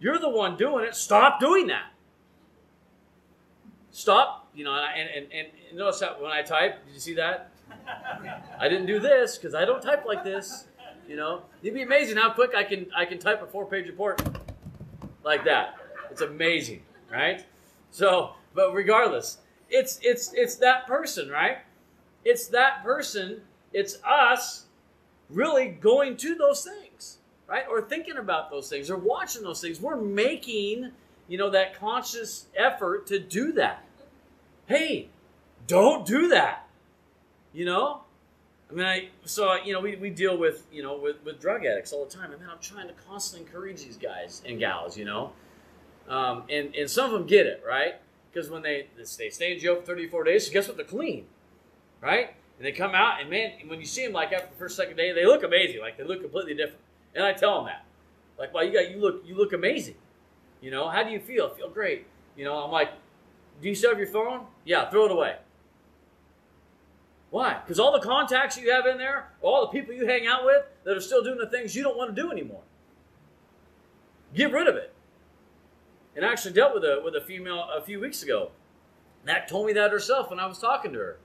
You're 0.00 0.18
the 0.18 0.28
one 0.28 0.56
doing 0.56 0.84
it. 0.84 0.94
Stop 0.94 1.40
doing 1.40 1.66
that. 1.68 1.92
Stop. 3.90 4.48
You 4.54 4.64
know, 4.64 4.74
and, 4.74 5.08
and, 5.08 5.26
and 5.32 5.78
notice 5.78 6.00
that 6.00 6.20
when 6.20 6.32
I 6.32 6.42
type, 6.42 6.84
did 6.84 6.94
you 6.94 7.00
see 7.00 7.14
that? 7.14 7.52
I 8.58 8.68
didn't 8.68 8.86
do 8.86 8.98
this 8.98 9.36
because 9.36 9.54
I 9.54 9.64
don't 9.64 9.82
type 9.82 10.04
like 10.04 10.24
this. 10.24 10.66
You 11.08 11.16
know, 11.16 11.42
you'd 11.62 11.74
be 11.74 11.82
amazing 11.82 12.16
how 12.16 12.30
quick 12.30 12.54
I 12.54 12.64
can 12.64 12.86
I 12.94 13.06
can 13.06 13.18
type 13.18 13.42
a 13.42 13.46
four 13.46 13.64
page 13.64 13.86
report 13.86 14.20
like 15.24 15.44
that. 15.44 15.76
It's 16.10 16.20
amazing, 16.20 16.82
right? 17.10 17.46
So, 17.90 18.34
but 18.54 18.74
regardless, 18.74 19.38
it's 19.70 19.98
it's 20.02 20.32
it's 20.34 20.56
that 20.56 20.86
person, 20.86 21.30
right? 21.30 21.58
It's 22.24 22.48
that 22.48 22.82
person. 22.82 23.42
It's 23.72 23.98
us 24.04 24.66
really 25.30 25.68
going 25.68 26.16
to 26.18 26.34
those 26.34 26.64
things, 26.64 26.87
right? 27.48 27.64
Or 27.68 27.82
thinking 27.82 28.18
about 28.18 28.50
those 28.50 28.68
things 28.68 28.90
or 28.90 28.96
watching 28.96 29.42
those 29.42 29.60
things. 29.60 29.80
We're 29.80 29.96
making, 29.96 30.92
you 31.26 31.38
know, 31.38 31.50
that 31.50 31.78
conscious 31.78 32.46
effort 32.54 33.06
to 33.08 33.18
do 33.18 33.52
that. 33.52 33.84
Hey, 34.66 35.08
don't 35.66 36.06
do 36.06 36.28
that. 36.28 36.68
You 37.52 37.64
know? 37.64 38.02
I 38.70 38.74
mean, 38.74 38.84
I 38.84 39.08
so 39.24 39.54
you 39.54 39.72
know 39.72 39.80
we, 39.80 39.96
we 39.96 40.10
deal 40.10 40.36
with 40.36 40.66
you 40.70 40.82
know 40.82 40.98
with, 40.98 41.24
with 41.24 41.40
drug 41.40 41.64
addicts 41.64 41.92
all 41.92 42.04
the 42.04 42.10
time. 42.10 42.30
I 42.32 42.36
mean, 42.38 42.48
I'm 42.50 42.58
trying 42.60 42.88
to 42.88 42.94
constantly 43.08 43.46
encourage 43.46 43.82
these 43.82 43.96
guys 43.96 44.42
and 44.44 44.58
gals, 44.58 44.96
you 44.96 45.06
know, 45.06 45.32
um, 46.08 46.42
and 46.50 46.74
and 46.74 46.90
some 46.90 47.06
of 47.06 47.12
them 47.12 47.26
get 47.26 47.46
it 47.46 47.62
right 47.66 47.94
because 48.30 48.50
when 48.50 48.60
they 48.60 48.88
they 48.96 49.30
stay 49.30 49.54
in 49.54 49.58
jail 49.58 49.76
for 49.76 49.86
34 49.86 50.24
days, 50.24 50.46
so 50.46 50.52
guess 50.52 50.68
what? 50.68 50.76
They're 50.76 50.84
clean, 50.84 51.24
right? 52.02 52.34
And 52.58 52.66
they 52.66 52.72
come 52.72 52.94
out, 52.94 53.20
and 53.20 53.30
man, 53.30 53.52
when 53.68 53.80
you 53.80 53.86
see 53.86 54.04
them 54.04 54.12
like 54.12 54.32
after 54.32 54.48
the 54.48 54.58
first 54.58 54.76
second 54.76 54.96
day, 54.96 55.12
they 55.12 55.24
look 55.24 55.44
amazing. 55.44 55.80
Like 55.80 55.96
they 55.96 56.04
look 56.04 56.20
completely 56.20 56.54
different. 56.54 56.82
And 57.18 57.26
I 57.26 57.32
tell 57.32 57.56
them 57.56 57.64
that, 57.64 57.84
like, 58.38 58.54
well, 58.54 58.62
you 58.62 58.72
got 58.72 58.92
you 58.92 59.00
look 59.00 59.24
you 59.26 59.34
look 59.34 59.52
amazing. 59.52 59.96
You 60.60 60.70
know, 60.70 60.88
how 60.88 61.02
do 61.02 61.10
you 61.10 61.18
feel? 61.18 61.50
I 61.52 61.56
feel 61.56 61.68
great. 61.68 62.06
You 62.36 62.44
know, 62.44 62.54
I'm 62.54 62.70
like, 62.70 62.90
do 63.60 63.68
you 63.68 63.74
still 63.74 63.90
have 63.90 63.98
your 63.98 64.06
phone? 64.06 64.46
Yeah, 64.64 64.88
throw 64.88 65.06
it 65.06 65.10
away. 65.10 65.34
Why? 67.30 67.58
Because 67.60 67.80
all 67.80 67.90
the 67.90 68.06
contacts 68.06 68.56
you 68.56 68.70
have 68.70 68.86
in 68.86 68.98
there, 68.98 69.32
all 69.42 69.62
the 69.62 69.66
people 69.66 69.92
you 69.92 70.06
hang 70.06 70.28
out 70.28 70.44
with 70.44 70.62
that 70.84 70.96
are 70.96 71.00
still 71.00 71.24
doing 71.24 71.38
the 71.38 71.48
things 71.48 71.74
you 71.74 71.82
don't 71.82 71.96
want 71.96 72.14
to 72.14 72.22
do 72.22 72.30
anymore. 72.30 72.62
Get 74.32 74.52
rid 74.52 74.68
of 74.68 74.76
it. 74.76 74.94
And 76.14 76.24
I 76.24 76.30
actually 76.30 76.54
dealt 76.54 76.72
with 76.72 76.84
a 76.84 77.02
with 77.04 77.16
a 77.16 77.20
female 77.20 77.68
a 77.76 77.82
few 77.82 77.98
weeks 77.98 78.22
ago. 78.22 78.52
That 79.24 79.48
told 79.48 79.66
me 79.66 79.72
that 79.72 79.90
herself 79.90 80.30
when 80.30 80.38
I 80.38 80.46
was 80.46 80.60
talking 80.60 80.92
to 80.92 80.98
her. 81.00 81.18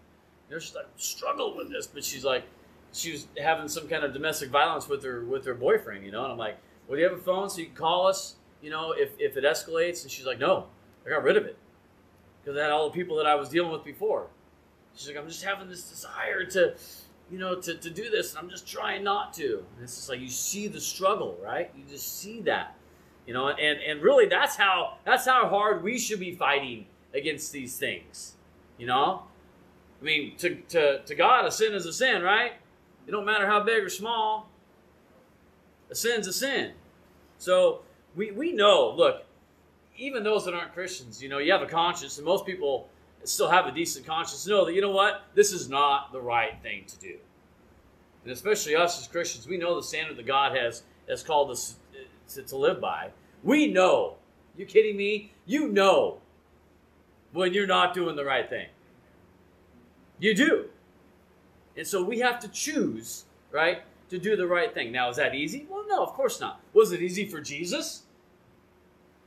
And 0.50 0.60
she's 0.60 0.74
like 0.74 0.88
struggled 0.98 1.56
with 1.56 1.70
this, 1.70 1.86
but 1.86 2.04
she's 2.04 2.26
like, 2.26 2.46
she 2.94 3.12
was 3.12 3.28
having 3.42 3.68
some 3.68 3.88
kind 3.88 4.04
of 4.04 4.14
domestic 4.14 4.50
violence 4.50 4.88
with 4.88 5.04
her 5.04 5.26
with 5.26 5.46
her 5.46 5.54
boyfriend. 5.54 6.06
You 6.06 6.12
know, 6.12 6.24
and 6.24 6.32
I'm 6.32 6.38
like, 6.38 6.58
well, 6.88 6.96
do 6.96 7.02
you 7.02 7.10
have 7.10 7.18
a 7.18 7.22
phone 7.22 7.50
so 7.50 7.60
you 7.60 7.68
can 7.68 7.76
call 7.76 8.08
us? 8.08 8.36
You 8.62 8.70
know, 8.70 8.94
if 8.94 9.12
if 9.20 9.36
it 9.36 9.44
escalates. 9.44 10.04
And 10.04 10.12
she's 10.12 10.26
like, 10.26 10.40
no, 10.40 10.68
I 11.06 11.10
got 11.10 11.24
rid 11.24 11.38
of 11.38 11.46
it 11.46 11.58
because 12.44 12.58
I 12.58 12.64
had 12.64 12.72
all 12.72 12.90
the 12.90 12.94
people 12.94 13.18
that 13.18 13.26
I 13.26 13.36
was 13.36 13.50
dealing 13.50 13.72
with 13.72 13.84
before. 13.84 14.28
She's 14.96 15.08
like, 15.08 15.18
I'm 15.18 15.28
just 15.28 15.44
having 15.44 15.70
this 15.70 15.90
desire 15.90 16.44
to, 16.46 16.76
you 17.32 17.40
know, 17.40 17.60
to, 17.60 17.76
to 17.76 17.90
do 17.90 18.10
this, 18.10 18.32
and 18.32 18.40
I'm 18.40 18.50
just 18.50 18.68
trying 18.68 19.04
not 19.04 19.34
to. 19.36 19.66
And 19.76 19.84
it's 19.84 19.96
just 19.96 20.10
like 20.10 20.20
you 20.20 20.30
see 20.30 20.68
the 20.68 20.80
struggle, 20.80 21.38
right? 21.42 21.72
You 21.76 21.84
just 21.90 22.20
see 22.20 22.42
that, 22.42 22.76
you 23.26 23.34
know, 23.34 23.50
and 23.50 23.80
and 23.80 24.02
really 24.02 24.28
that's 24.28 24.56
how 24.56 24.98
that's 25.06 25.26
how 25.26 25.48
hard 25.48 25.84
we 25.84 25.98
should 25.98 26.20
be 26.20 26.36
fighting 26.36 26.86
against 27.14 27.52
these 27.52 27.78
things, 27.78 28.36
you 28.78 28.86
know. 28.86 29.24
I 30.02 30.06
mean, 30.06 30.36
to 30.38 30.56
to 30.70 31.02
to 31.04 31.16
God, 31.16 31.46
a 31.46 31.52
sin 31.52 31.74
is 31.74 31.86
a 31.86 31.94
sin, 31.94 32.22
right? 32.22 32.54
It 33.08 33.12
don't 33.12 33.26
matter 33.26 33.46
how 33.46 33.62
big 33.64 33.84
or 33.84 33.90
small. 33.90 34.50
A 35.92 35.96
sin's 35.96 36.28
a 36.28 36.34
sin. 36.34 36.74
So 37.38 37.82
we 38.16 38.32
we 38.32 38.54
know. 38.54 38.94
Look, 38.96 39.26
even 39.98 40.24
those 40.24 40.46
that 40.46 40.54
aren't 40.54 40.74
Christians, 40.74 41.22
you 41.22 41.30
know, 41.30 41.38
you 41.38 41.52
have 41.52 41.62
a 41.62 41.68
conscience, 41.68 42.18
and 42.18 42.26
most 42.26 42.46
people 42.46 42.90
still 43.26 43.50
have 43.50 43.66
a 43.66 43.72
decent 43.72 44.06
conscience 44.06 44.46
know 44.48 44.66
that 44.66 44.74
you 44.74 44.82
know 44.82 44.92
what 44.92 45.24
this 45.34 45.52
is 45.52 45.70
not 45.70 46.12
the 46.12 46.20
right 46.20 46.62
thing 46.62 46.84
to 46.86 46.98
do 47.00 47.18
and 48.24 48.32
especially 48.32 48.76
us 48.76 49.00
as 49.00 49.08
christians 49.08 49.48
we 49.48 49.58
know 49.58 49.76
the 49.76 49.84
standard 49.84 50.18
that 50.18 50.26
god 50.26 50.56
has 50.56 50.84
has 51.08 51.24
called 51.24 51.50
us 51.50 51.76
to, 52.28 52.42
to 52.44 52.58
live 52.58 52.82
by 52.82 53.10
we 53.44 53.68
know 53.72 54.16
you 54.58 54.66
kidding 54.66 54.98
me 54.98 55.32
you 55.46 55.68
know 55.70 56.20
when 57.32 57.54
you're 57.54 57.68
not 57.68 57.94
doing 57.94 58.16
the 58.16 58.26
right 58.26 58.50
thing 58.50 58.68
you 60.20 60.36
do 60.36 60.66
and 61.78 61.88
so 61.88 62.04
we 62.04 62.20
have 62.20 62.40
to 62.40 62.48
choose 62.48 63.26
right 63.52 63.84
to 64.10 64.18
do 64.18 64.36
the 64.36 64.48
right 64.48 64.74
thing 64.74 64.92
now 64.92 65.10
is 65.10 65.18
that 65.18 65.34
easy 65.34 65.66
well 65.70 65.86
no 65.88 66.04
of 66.04 66.14
course 66.14 66.40
not 66.40 66.60
was 66.74 66.92
it 66.92 67.02
easy 67.02 67.26
for 67.26 67.42
jesus 67.42 68.04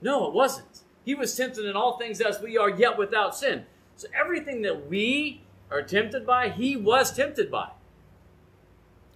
no 0.01 0.27
it 0.27 0.33
wasn't 0.33 0.83
he 1.05 1.15
was 1.15 1.35
tempted 1.37 1.65
in 1.65 1.77
all 1.77 1.99
things 1.99 2.21
as 2.21 2.41
we 2.41 2.59
are 2.59 2.71
yet 2.71 2.99
without 2.99 3.37
sin 3.37 3.65
so 3.97 4.09
everything 4.15 4.63
that 4.63 4.89
we 4.89 5.41
are 5.71 5.83
tempted 5.83 6.27
by, 6.27 6.51
he 6.51 6.77
was 6.77 7.13
tempted 7.13 7.51
by. 7.51 7.71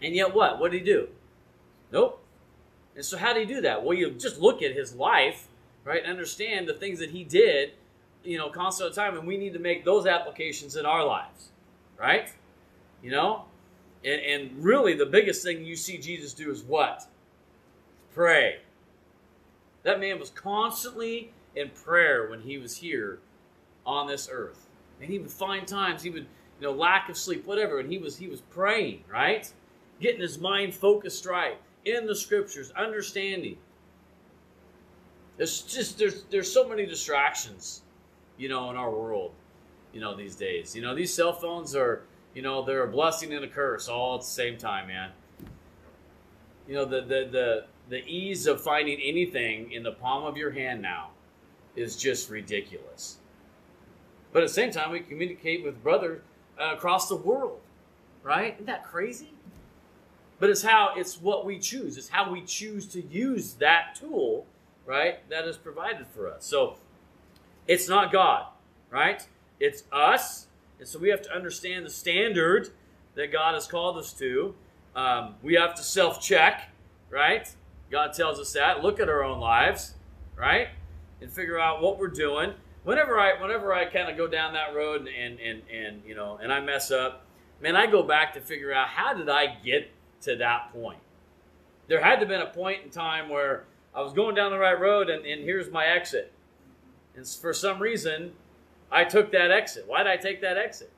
And 0.02 0.14
yet 0.14 0.34
what? 0.34 0.58
What 0.58 0.72
did 0.72 0.78
he 0.78 0.84
do? 0.84 1.08
Nope. 1.92 2.22
And 2.96 3.04
so 3.04 3.18
how 3.18 3.34
did 3.34 3.48
he 3.48 3.54
do 3.54 3.60
that? 3.60 3.84
Well, 3.84 3.96
you 3.96 4.10
just 4.12 4.40
look 4.40 4.62
at 4.62 4.72
his 4.72 4.94
life, 4.94 5.48
right? 5.84 6.04
Understand 6.04 6.66
the 6.66 6.74
things 6.74 6.98
that 6.98 7.10
he 7.10 7.24
did, 7.24 7.72
you 8.24 8.38
know, 8.38 8.48
constant 8.48 8.94
time, 8.94 9.16
and 9.16 9.26
we 9.26 9.36
need 9.36 9.52
to 9.52 9.58
make 9.58 9.84
those 9.84 10.06
applications 10.06 10.76
in 10.76 10.86
our 10.86 11.04
lives, 11.04 11.50
right? 11.98 12.32
You 13.02 13.10
know? 13.10 13.44
And, 14.04 14.20
and 14.20 14.64
really 14.64 14.94
the 14.94 15.06
biggest 15.06 15.42
thing 15.42 15.64
you 15.64 15.76
see 15.76 15.98
Jesus 15.98 16.32
do 16.32 16.50
is 16.50 16.62
what? 16.62 17.06
Pray. 18.14 18.60
That 19.82 20.00
man 20.00 20.18
was 20.18 20.30
constantly 20.30 21.32
in 21.56 21.70
prayer 21.70 22.28
when 22.30 22.40
he 22.40 22.58
was 22.58 22.76
here 22.76 23.18
on 23.86 24.06
this 24.06 24.28
earth 24.30 24.66
and 25.00 25.10
he 25.10 25.18
would 25.18 25.30
find 25.30 25.66
times 25.66 26.02
he 26.02 26.10
would 26.10 26.26
you 26.60 26.66
know 26.66 26.72
lack 26.72 27.08
of 27.08 27.16
sleep 27.16 27.46
whatever 27.46 27.80
and 27.80 27.90
he 27.90 27.98
was 27.98 28.16
he 28.16 28.28
was 28.28 28.40
praying 28.42 29.02
right 29.10 29.52
getting 30.00 30.20
his 30.20 30.38
mind 30.38 30.74
focused 30.74 31.26
right 31.26 31.58
in 31.84 32.06
the 32.06 32.14
scriptures 32.14 32.70
understanding 32.76 33.56
there's 35.36 35.62
just 35.62 35.98
there's 35.98 36.24
there's 36.24 36.52
so 36.52 36.68
many 36.68 36.86
distractions 36.86 37.82
you 38.36 38.48
know 38.48 38.70
in 38.70 38.76
our 38.76 38.90
world 38.90 39.32
you 39.92 40.00
know 40.00 40.14
these 40.14 40.36
days 40.36 40.76
you 40.76 40.82
know 40.82 40.94
these 40.94 41.12
cell 41.12 41.32
phones 41.32 41.74
are 41.74 42.02
you 42.34 42.42
know 42.42 42.64
they're 42.64 42.84
a 42.84 42.90
blessing 42.90 43.32
and 43.32 43.44
a 43.44 43.48
curse 43.48 43.88
all 43.88 44.14
at 44.14 44.20
the 44.20 44.26
same 44.26 44.56
time 44.56 44.88
man 44.88 45.10
you 46.68 46.74
know 46.74 46.84
the 46.84 47.00
the 47.00 47.28
the, 47.30 47.64
the 47.88 48.04
ease 48.06 48.46
of 48.46 48.60
finding 48.60 48.98
anything 49.00 49.72
in 49.72 49.82
the 49.82 49.92
palm 49.92 50.24
of 50.24 50.36
your 50.36 50.50
hand 50.50 50.80
now 50.80 51.10
is 51.76 51.96
just 51.96 52.30
ridiculous 52.30 53.20
but 54.32 54.42
at 54.42 54.48
the 54.48 54.54
same 54.54 54.70
time, 54.70 54.90
we 54.90 55.00
communicate 55.00 55.64
with 55.64 55.82
brothers 55.82 56.22
uh, 56.58 56.74
across 56.74 57.08
the 57.08 57.16
world, 57.16 57.60
right? 58.22 58.54
Isn't 58.54 58.66
that 58.66 58.84
crazy? 58.84 59.32
But 60.38 60.50
it's 60.50 60.62
how 60.62 60.94
it's 60.96 61.20
what 61.20 61.44
we 61.44 61.58
choose. 61.58 61.98
It's 61.98 62.08
how 62.08 62.30
we 62.30 62.42
choose 62.42 62.86
to 62.88 63.02
use 63.02 63.54
that 63.54 63.96
tool, 63.98 64.46
right? 64.86 65.28
That 65.28 65.46
is 65.46 65.56
provided 65.56 66.06
for 66.06 66.28
us. 66.28 66.46
So 66.46 66.76
it's 67.66 67.88
not 67.88 68.12
God, 68.12 68.46
right? 68.90 69.26
It's 69.58 69.84
us, 69.92 70.46
and 70.80 70.88
so 70.88 70.98
we 70.98 71.10
have 71.10 71.22
to 71.22 71.32
understand 71.32 71.86
the 71.86 71.90
standard 71.90 72.70
that 73.14 73.30
God 73.30 73.54
has 73.54 73.68
called 73.68 73.96
us 73.96 74.12
to. 74.14 74.54
Um, 74.96 75.36
we 75.42 75.54
have 75.54 75.76
to 75.76 75.82
self-check, 75.82 76.70
right? 77.10 77.48
God 77.90 78.12
tells 78.14 78.40
us 78.40 78.52
that. 78.54 78.82
Look 78.82 78.98
at 78.98 79.08
our 79.08 79.22
own 79.22 79.38
lives, 79.38 79.94
right? 80.36 80.68
And 81.20 81.30
figure 81.30 81.60
out 81.60 81.80
what 81.80 81.98
we're 81.98 82.08
doing 82.08 82.54
whenever 82.84 83.18
I 83.18 83.40
whenever 83.40 83.72
I 83.72 83.84
kind 83.86 84.10
of 84.10 84.16
go 84.16 84.26
down 84.26 84.54
that 84.54 84.74
road 84.74 85.06
and, 85.06 85.08
and 85.08 85.38
and 85.40 85.62
and 85.72 86.02
you 86.06 86.14
know 86.14 86.38
and 86.42 86.52
I 86.52 86.60
mess 86.60 86.90
up, 86.90 87.24
man, 87.60 87.76
I 87.76 87.86
go 87.86 88.02
back 88.02 88.34
to 88.34 88.40
figure 88.40 88.72
out 88.72 88.88
how 88.88 89.14
did 89.14 89.28
I 89.28 89.56
get 89.64 89.90
to 90.22 90.36
that 90.36 90.72
point. 90.72 90.98
There 91.88 92.02
had 92.02 92.16
to 92.16 92.20
have 92.20 92.28
been 92.28 92.40
a 92.40 92.46
point 92.46 92.84
in 92.84 92.90
time 92.90 93.28
where 93.28 93.64
I 93.94 94.00
was 94.00 94.12
going 94.12 94.34
down 94.34 94.52
the 94.52 94.58
right 94.58 94.78
road 94.78 95.10
and, 95.10 95.24
and 95.26 95.42
here's 95.42 95.70
my 95.70 95.86
exit. 95.86 96.32
And 97.16 97.26
for 97.26 97.52
some 97.52 97.80
reason, 97.80 98.32
I 98.90 99.04
took 99.04 99.32
that 99.32 99.50
exit. 99.50 99.84
Why 99.86 100.02
did 100.02 100.12
I 100.12 100.16
take 100.16 100.40
that 100.40 100.56
exit? 100.56 100.90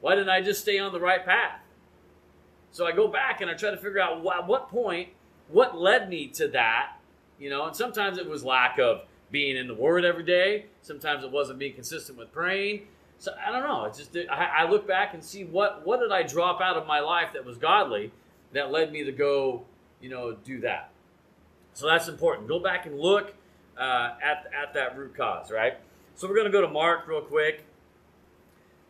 Why 0.00 0.14
didn't 0.14 0.30
I 0.30 0.40
just 0.40 0.60
stay 0.60 0.78
on 0.78 0.92
the 0.92 1.00
right 1.00 1.24
path? 1.24 1.60
So 2.70 2.86
I 2.86 2.92
go 2.92 3.08
back 3.08 3.40
and 3.40 3.50
I 3.50 3.54
try 3.54 3.70
to 3.70 3.76
figure 3.76 4.00
out 4.00 4.22
what, 4.22 4.46
what 4.46 4.68
point, 4.68 5.10
what 5.48 5.78
led 5.78 6.08
me 6.08 6.26
to 6.28 6.48
that, 6.48 6.96
you 7.38 7.48
know, 7.50 7.66
and 7.66 7.76
sometimes 7.76 8.18
it 8.18 8.28
was 8.28 8.44
lack 8.44 8.78
of 8.78 9.02
being 9.30 9.56
in 9.56 9.66
the 9.66 9.74
Word 9.74 10.04
every 10.04 10.24
day. 10.24 10.66
Sometimes 10.82 11.24
it 11.24 11.30
wasn't 11.30 11.58
being 11.58 11.74
consistent 11.74 12.18
with 12.18 12.32
praying. 12.32 12.86
So 13.18 13.32
I 13.44 13.50
don't 13.50 13.62
know. 13.62 13.84
It's 13.84 13.98
just 13.98 14.16
I, 14.30 14.50
I 14.58 14.70
look 14.70 14.86
back 14.86 15.14
and 15.14 15.22
see 15.22 15.44
what 15.44 15.86
what 15.86 16.00
did 16.00 16.12
I 16.12 16.22
drop 16.22 16.60
out 16.60 16.76
of 16.76 16.86
my 16.86 17.00
life 17.00 17.32
that 17.34 17.44
was 17.44 17.56
godly 17.56 18.12
that 18.52 18.70
led 18.70 18.92
me 18.92 19.04
to 19.04 19.12
go, 19.12 19.64
you 20.00 20.10
know, 20.10 20.32
do 20.32 20.60
that. 20.60 20.90
So 21.72 21.86
that's 21.86 22.08
important. 22.08 22.48
Go 22.48 22.58
back 22.58 22.86
and 22.86 22.98
look 22.98 23.34
uh, 23.78 24.10
at 24.22 24.50
at 24.54 24.74
that 24.74 24.96
root 24.96 25.16
cause, 25.16 25.50
right? 25.50 25.78
So 26.14 26.28
we're 26.28 26.34
going 26.34 26.46
to 26.46 26.52
go 26.52 26.60
to 26.60 26.68
Mark 26.68 27.06
real 27.08 27.20
quick. 27.20 27.64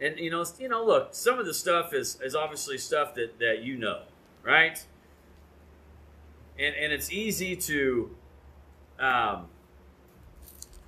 And 0.01 0.19
you 0.19 0.31
know, 0.31 0.45
you 0.59 0.69
know, 0.69 0.85
look, 0.85 1.09
some 1.13 1.39
of 1.39 1.47
the 1.47 1.55
stuff 1.55 1.95
is 1.95 2.19
is 2.23 2.35
obviously 2.35 2.79
stuff 2.79 3.15
that 3.15 3.39
that 3.39 3.63
you 3.63 3.77
know, 3.77 4.03
right? 4.43 4.85
And 6.59 6.75
and 6.75 6.93
it's 6.93 7.13
easy 7.13 7.57
to 7.57 8.11
um, 8.99 9.47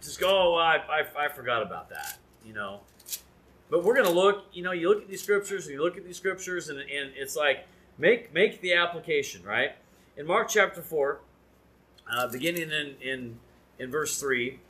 just 0.06 0.20
go, 0.20 0.28
oh, 0.28 0.54
I, 0.54 0.76
I, 0.76 1.24
I 1.24 1.28
forgot 1.28 1.62
about 1.62 1.90
that, 1.90 2.18
you 2.44 2.52
know. 2.52 2.80
But 3.68 3.82
we're 3.82 3.94
going 3.94 4.06
to 4.06 4.12
look, 4.12 4.44
you 4.52 4.62
know, 4.62 4.72
you 4.72 4.88
look 4.88 5.02
at 5.02 5.08
these 5.08 5.22
scriptures 5.22 5.66
and 5.66 5.74
you 5.74 5.82
look 5.82 5.96
at 5.96 6.04
these 6.04 6.16
scriptures, 6.16 6.68
and, 6.68 6.78
and 6.78 7.12
it's 7.16 7.36
like 7.36 7.66
make 7.98 8.32
make 8.32 8.60
the 8.60 8.74
application, 8.74 9.42
right? 9.44 9.72
In 10.16 10.26
Mark 10.26 10.48
chapter 10.48 10.80
4, 10.80 11.20
uh, 12.10 12.28
beginning 12.28 12.70
in, 12.70 12.94
in, 13.02 13.38
in 13.78 13.90
verse 13.90 14.18
3, 14.18 14.60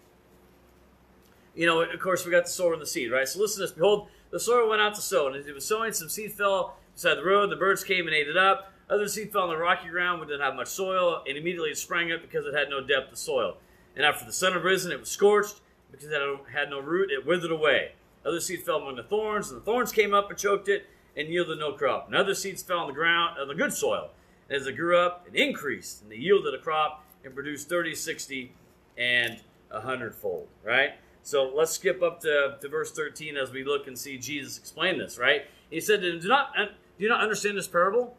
you 1.57 1.67
know, 1.67 1.83
of 1.83 2.01
course, 2.01 2.25
we 2.25 2.31
got 2.31 2.45
the 2.45 2.51
sower 2.51 2.75
and 2.75 2.83
the 2.83 2.87
seed, 2.87 3.11
right? 3.11 3.27
So 3.27 3.41
listen 3.41 3.61
to 3.61 3.67
this. 3.67 3.73
Behold, 3.73 4.09
the 4.31 4.39
sower 4.39 4.69
went 4.69 4.83
out 4.83 4.95
to 4.95 5.01
sow, 5.01 5.27
and 5.27 5.37
as 5.37 5.47
he 5.47 5.53
was 5.53 5.65
sowing, 5.65 5.93
some 5.93 6.09
seed 6.09 6.33
fell 6.33 6.77
beside 6.95 7.15
the 7.15 7.25
road. 7.25 7.51
The 7.51 7.57
birds 7.57 7.83
came 7.83 8.07
and 8.07 8.15
ate 8.15 8.29
it 8.29 8.37
up. 8.37 8.73
Other 8.89 9.09
seed 9.09 9.33
fell 9.33 9.43
on 9.43 9.49
the 9.49 9.57
rocky 9.57 9.89
ground, 9.89 10.21
which 10.21 10.29
didn't 10.29 10.43
have 10.43 10.55
much 10.55 10.69
soil, 10.69 11.23
and 11.27 11.37
immediately 11.37 11.71
it 11.71 11.79
sprang 11.79 12.13
up 12.13 12.23
because 12.23 12.47
it 12.47 12.55
had 12.55 12.69
no 12.69 12.81
depth 12.81 13.11
of 13.11 13.19
soil. 13.19 13.57
And 13.97 14.05
after 14.05 14.25
the 14.25 14.33
sun 14.33 14.53
had 14.53 14.63
risen, 14.63 14.93
it 14.93 15.01
was 15.01 15.11
scorched. 15.11 15.61
Because 15.91 16.09
it 16.11 16.21
had 16.53 16.69
no 16.69 16.81
root, 16.81 17.11
it 17.11 17.25
withered 17.25 17.53
away. 17.53 17.93
Other 18.25 18.41
seed 18.41 18.65
fell 18.65 18.79
among 18.79 18.97
the 18.97 19.05
thorns, 19.05 19.51
and 19.51 19.61
the 19.61 19.65
thorns 19.65 19.93
came 19.93 20.13
up 20.13 20.29
and 20.29 20.39
choked 20.39 20.69
it, 20.69 20.87
and 21.17 21.29
yielded 21.29 21.59
no 21.59 21.73
crop. 21.73 22.07
And 22.07 22.17
other 22.17 22.35
seeds 22.35 22.63
fell 22.63 22.81
on 22.81 22.89
the 22.89 22.93
ground, 22.93 23.39
on 23.39 23.49
the 23.49 23.55
good 23.55 23.73
soil. 23.73 24.11
And 24.49 24.61
as 24.61 24.67
it 24.67 24.73
grew 24.73 24.99
up, 24.99 25.27
it 25.33 25.39
increased, 25.39 26.03
and 26.03 26.11
they 26.11 26.17
yielded 26.17 26.55
a 26.55 26.59
crop, 26.59 27.05
and 27.25 27.35
produced 27.35 27.69
30, 27.69 27.95
60, 27.95 28.53
and 28.99 29.41
a 29.71 29.81
hundredfold. 29.81 30.49
Right? 30.65 30.95
So 31.27 31.51
let's 31.53 31.73
skip 31.73 32.05
up 32.05 32.21
to, 32.21 32.57
to 32.61 32.69
verse 32.69 32.93
13 32.93 33.37
as 33.37 33.51
we 33.51 33.65
look 33.65 33.89
and 33.89 33.99
see 33.99 34.17
Jesus 34.17 34.57
explain 34.59 34.97
this, 34.97 35.19
right? 35.19 35.43
He 35.69 35.81
said, 35.81 36.01
Do 36.01 36.21
not 36.29 36.55
do 36.55 37.03
you 37.03 37.09
not 37.09 37.21
understand 37.21 37.59
this 37.59 37.67
parable? 37.67 38.17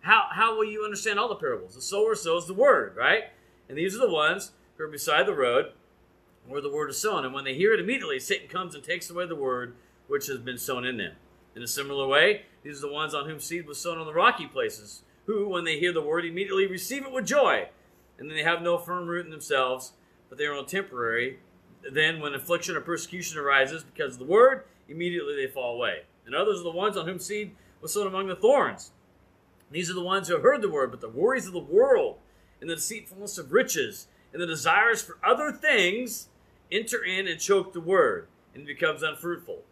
How, 0.00 0.24
how 0.32 0.56
will 0.56 0.64
you 0.64 0.82
understand 0.82 1.20
all 1.20 1.28
the 1.28 1.36
parables? 1.36 1.76
The 1.76 1.80
sower 1.80 2.16
sows 2.16 2.48
the 2.48 2.54
word, 2.54 2.96
right? 2.96 3.26
And 3.68 3.78
these 3.78 3.94
are 3.94 4.04
the 4.04 4.12
ones 4.12 4.50
who 4.76 4.82
are 4.82 4.88
beside 4.88 5.26
the 5.26 5.36
road 5.36 5.66
where 6.48 6.60
the 6.60 6.68
word 6.68 6.90
is 6.90 6.98
sown. 6.98 7.24
And 7.24 7.32
when 7.32 7.44
they 7.44 7.54
hear 7.54 7.72
it 7.74 7.78
immediately, 7.78 8.18
Satan 8.18 8.48
comes 8.48 8.74
and 8.74 8.82
takes 8.82 9.08
away 9.08 9.24
the 9.28 9.36
word 9.36 9.76
which 10.08 10.26
has 10.26 10.38
been 10.38 10.58
sown 10.58 10.84
in 10.84 10.96
them. 10.96 11.12
In 11.54 11.62
a 11.62 11.68
similar 11.68 12.08
way, 12.08 12.42
these 12.64 12.78
are 12.78 12.88
the 12.88 12.92
ones 12.92 13.14
on 13.14 13.28
whom 13.28 13.38
seed 13.38 13.68
was 13.68 13.78
sown 13.78 13.98
on 13.98 14.06
the 14.06 14.12
rocky 14.12 14.48
places, 14.48 15.02
who, 15.26 15.48
when 15.48 15.62
they 15.62 15.78
hear 15.78 15.92
the 15.92 16.02
word, 16.02 16.24
immediately 16.24 16.66
receive 16.66 17.04
it 17.04 17.12
with 17.12 17.24
joy. 17.24 17.68
And 18.18 18.28
then 18.28 18.36
they 18.36 18.42
have 18.42 18.62
no 18.62 18.78
firm 18.78 19.06
root 19.06 19.26
in 19.26 19.30
themselves, 19.30 19.92
but 20.28 20.38
they 20.38 20.44
are 20.46 20.54
only 20.54 20.66
temporary. 20.66 21.38
Then, 21.92 22.20
when 22.20 22.34
affliction 22.34 22.76
or 22.76 22.80
persecution 22.80 23.38
arises 23.38 23.84
because 23.84 24.14
of 24.14 24.18
the 24.18 24.24
word, 24.24 24.64
immediately 24.88 25.36
they 25.36 25.50
fall 25.50 25.74
away. 25.74 26.02
And 26.26 26.34
others 26.34 26.60
are 26.60 26.64
the 26.64 26.70
ones 26.70 26.96
on 26.96 27.06
whom 27.06 27.18
seed 27.18 27.54
was 27.80 27.92
sown 27.92 28.06
among 28.06 28.26
the 28.26 28.36
thorns. 28.36 28.90
These 29.70 29.90
are 29.90 29.94
the 29.94 30.02
ones 30.02 30.28
who 30.28 30.34
have 30.34 30.42
heard 30.42 30.62
the 30.62 30.70
word, 30.70 30.90
but 30.90 31.00
the 31.00 31.08
worries 31.08 31.46
of 31.46 31.52
the 31.52 31.58
world 31.58 32.18
and 32.60 32.68
the 32.68 32.74
deceitfulness 32.74 33.38
of 33.38 33.52
riches 33.52 34.08
and 34.32 34.42
the 34.42 34.46
desires 34.46 35.02
for 35.02 35.18
other 35.24 35.52
things 35.52 36.28
enter 36.70 37.02
in 37.02 37.26
and 37.26 37.40
choke 37.40 37.72
the 37.72 37.80
word, 37.80 38.28
and 38.54 38.62
it 38.62 38.66
becomes 38.66 39.02
unfruitful. 39.02 39.62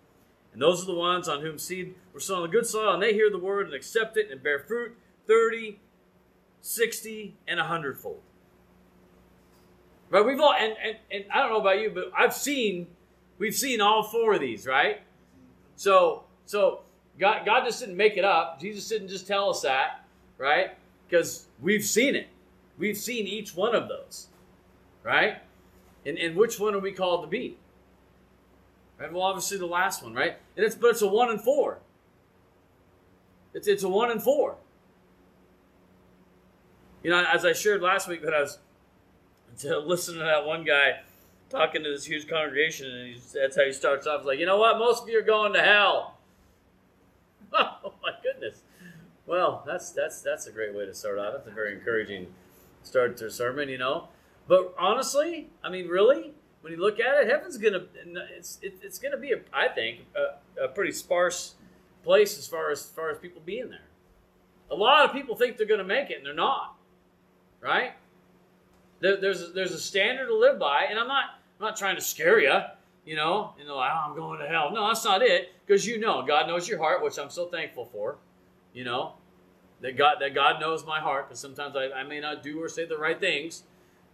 And 0.52 0.62
those 0.62 0.82
are 0.82 0.86
the 0.86 0.94
ones 0.94 1.28
on 1.28 1.42
whom 1.42 1.58
seed 1.58 1.94
were 2.12 2.20
sown 2.20 2.38
on 2.38 2.42
the 2.44 2.48
good 2.48 2.66
soil, 2.66 2.94
and 2.94 3.02
they 3.02 3.12
hear 3.12 3.30
the 3.30 3.38
word 3.38 3.66
and 3.66 3.74
accept 3.74 4.16
it 4.16 4.30
and 4.30 4.42
bear 4.42 4.58
fruit 4.58 4.96
30, 5.26 5.78
60, 6.60 7.36
and 7.46 7.60
a 7.60 7.64
hundredfold. 7.64 8.22
Right? 10.10 10.24
We've 10.24 10.40
all 10.40 10.54
and, 10.54 10.74
and, 10.82 10.96
and 11.10 11.24
I 11.32 11.40
don't 11.40 11.50
know 11.50 11.60
about 11.60 11.80
you, 11.80 11.90
but 11.90 12.12
I've 12.16 12.34
seen 12.34 12.86
we've 13.38 13.54
seen 13.54 13.80
all 13.80 14.02
four 14.02 14.34
of 14.34 14.40
these, 14.40 14.66
right? 14.66 15.00
So 15.74 16.24
so 16.44 16.82
God 17.18 17.44
God 17.44 17.64
just 17.64 17.80
didn't 17.80 17.96
make 17.96 18.16
it 18.16 18.24
up. 18.24 18.60
Jesus 18.60 18.88
didn't 18.88 19.08
just 19.08 19.26
tell 19.26 19.50
us 19.50 19.62
that, 19.62 20.04
right? 20.38 20.76
Because 21.08 21.46
we've 21.60 21.84
seen 21.84 22.14
it. 22.14 22.28
We've 22.78 22.96
seen 22.96 23.26
each 23.26 23.56
one 23.56 23.74
of 23.74 23.88
those. 23.88 24.28
Right? 25.02 25.38
And, 26.04 26.18
and 26.18 26.36
which 26.36 26.58
one 26.58 26.74
are 26.74 26.80
we 26.80 26.92
called 26.92 27.22
to 27.22 27.28
be? 27.28 27.56
Right? 28.98 29.12
Well, 29.12 29.22
obviously 29.22 29.58
the 29.58 29.66
last 29.66 30.02
one, 30.02 30.14
right? 30.14 30.36
And 30.56 30.64
it's 30.64 30.74
but 30.74 30.90
it's 30.90 31.02
a 31.02 31.08
one 31.08 31.30
and 31.30 31.40
four. 31.40 31.78
It's 33.54 33.68
it's 33.68 33.82
a 33.82 33.88
one 33.88 34.10
and 34.10 34.22
four. 34.22 34.56
You 37.02 37.10
know, 37.10 37.24
as 37.32 37.44
I 37.44 37.52
shared 37.52 37.82
last 37.82 38.08
week, 38.08 38.22
that 38.22 38.34
I 38.34 38.40
was 38.40 38.58
to 39.58 39.78
listen 39.86 40.14
to 40.14 40.20
that 40.20 40.44
one 40.44 40.64
guy 40.64 41.00
talking 41.48 41.82
to 41.84 41.90
this 41.90 42.04
huge 42.04 42.28
congregation, 42.28 42.86
and 42.86 43.20
that's 43.34 43.56
how 43.56 43.64
he 43.64 43.72
starts 43.72 44.06
off. 44.06 44.20
He's 44.20 44.26
like, 44.26 44.38
you 44.38 44.46
know 44.46 44.58
what? 44.58 44.78
Most 44.78 45.04
of 45.04 45.08
you 45.08 45.18
are 45.18 45.22
going 45.22 45.52
to 45.54 45.62
hell. 45.62 46.14
Oh 47.58 47.94
my 48.02 48.10
goodness. 48.22 48.62
Well, 49.26 49.62
that's 49.66 49.90
that's 49.90 50.20
that's 50.20 50.46
a 50.46 50.52
great 50.52 50.74
way 50.74 50.84
to 50.84 50.92
start 50.92 51.18
off. 51.18 51.32
That's 51.32 51.48
a 51.48 51.50
very 51.50 51.74
encouraging 51.74 52.26
start 52.82 53.16
to 53.18 53.26
a 53.26 53.30
sermon, 53.30 53.68
you 53.68 53.78
know. 53.78 54.08
But 54.46 54.74
honestly, 54.78 55.50
I 55.64 55.70
mean, 55.70 55.88
really, 55.88 56.34
when 56.60 56.72
you 56.72 56.80
look 56.80 57.00
at 57.00 57.22
it, 57.22 57.30
heaven's 57.30 57.58
gonna 57.58 57.84
it's 58.36 58.58
it, 58.62 58.74
it's 58.82 58.98
gonna 58.98 59.16
be, 59.16 59.32
a, 59.32 59.36
I 59.52 59.68
think, 59.68 60.00
a, 60.14 60.64
a, 60.64 60.68
pretty 60.68 60.92
sparse 60.92 61.54
place 62.04 62.38
as 62.38 62.46
far 62.46 62.70
as, 62.70 62.80
as 62.80 62.90
far 62.90 63.10
as 63.10 63.18
people 63.18 63.42
being 63.44 63.70
there. 63.70 63.86
A 64.70 64.74
lot 64.74 65.04
of 65.04 65.12
people 65.12 65.34
think 65.34 65.56
they're 65.56 65.66
gonna 65.66 65.84
make 65.84 66.10
it, 66.10 66.18
and 66.18 66.26
they're 66.26 66.34
not. 66.34 66.76
Right? 67.60 67.92
There, 69.00 69.20
there's 69.20 69.52
there's 69.52 69.72
a 69.72 69.78
standard 69.78 70.28
to 70.28 70.36
live 70.36 70.58
by, 70.58 70.86
and 70.90 70.98
I'm 70.98 71.08
not 71.08 71.24
I'm 71.60 71.66
not 71.66 71.76
trying 71.76 71.96
to 71.96 72.02
scare 72.02 72.40
you. 72.40 72.58
You 73.04 73.14
know, 73.14 73.54
and 73.60 73.68
like, 73.68 73.92
oh, 73.94 74.10
I'm 74.10 74.16
going 74.16 74.40
to 74.40 74.48
hell. 74.48 74.72
No, 74.72 74.88
that's 74.88 75.04
not 75.04 75.22
it. 75.22 75.52
Because 75.64 75.86
you 75.86 76.00
know, 76.00 76.24
God 76.26 76.48
knows 76.48 76.68
your 76.68 76.78
heart, 76.78 77.04
which 77.04 77.18
I'm 77.20 77.30
so 77.30 77.46
thankful 77.46 77.84
for. 77.84 78.16
You 78.74 78.82
know, 78.82 79.14
that 79.80 79.96
God 79.96 80.16
that 80.20 80.34
God 80.34 80.60
knows 80.60 80.84
my 80.84 80.98
heart. 80.98 81.28
Because 81.28 81.38
sometimes 81.38 81.76
I, 81.76 81.90
I 81.90 82.02
may 82.02 82.18
not 82.20 82.42
do 82.42 82.60
or 82.60 82.68
say 82.68 82.84
the 82.84 82.98
right 82.98 83.18
things 83.18 83.62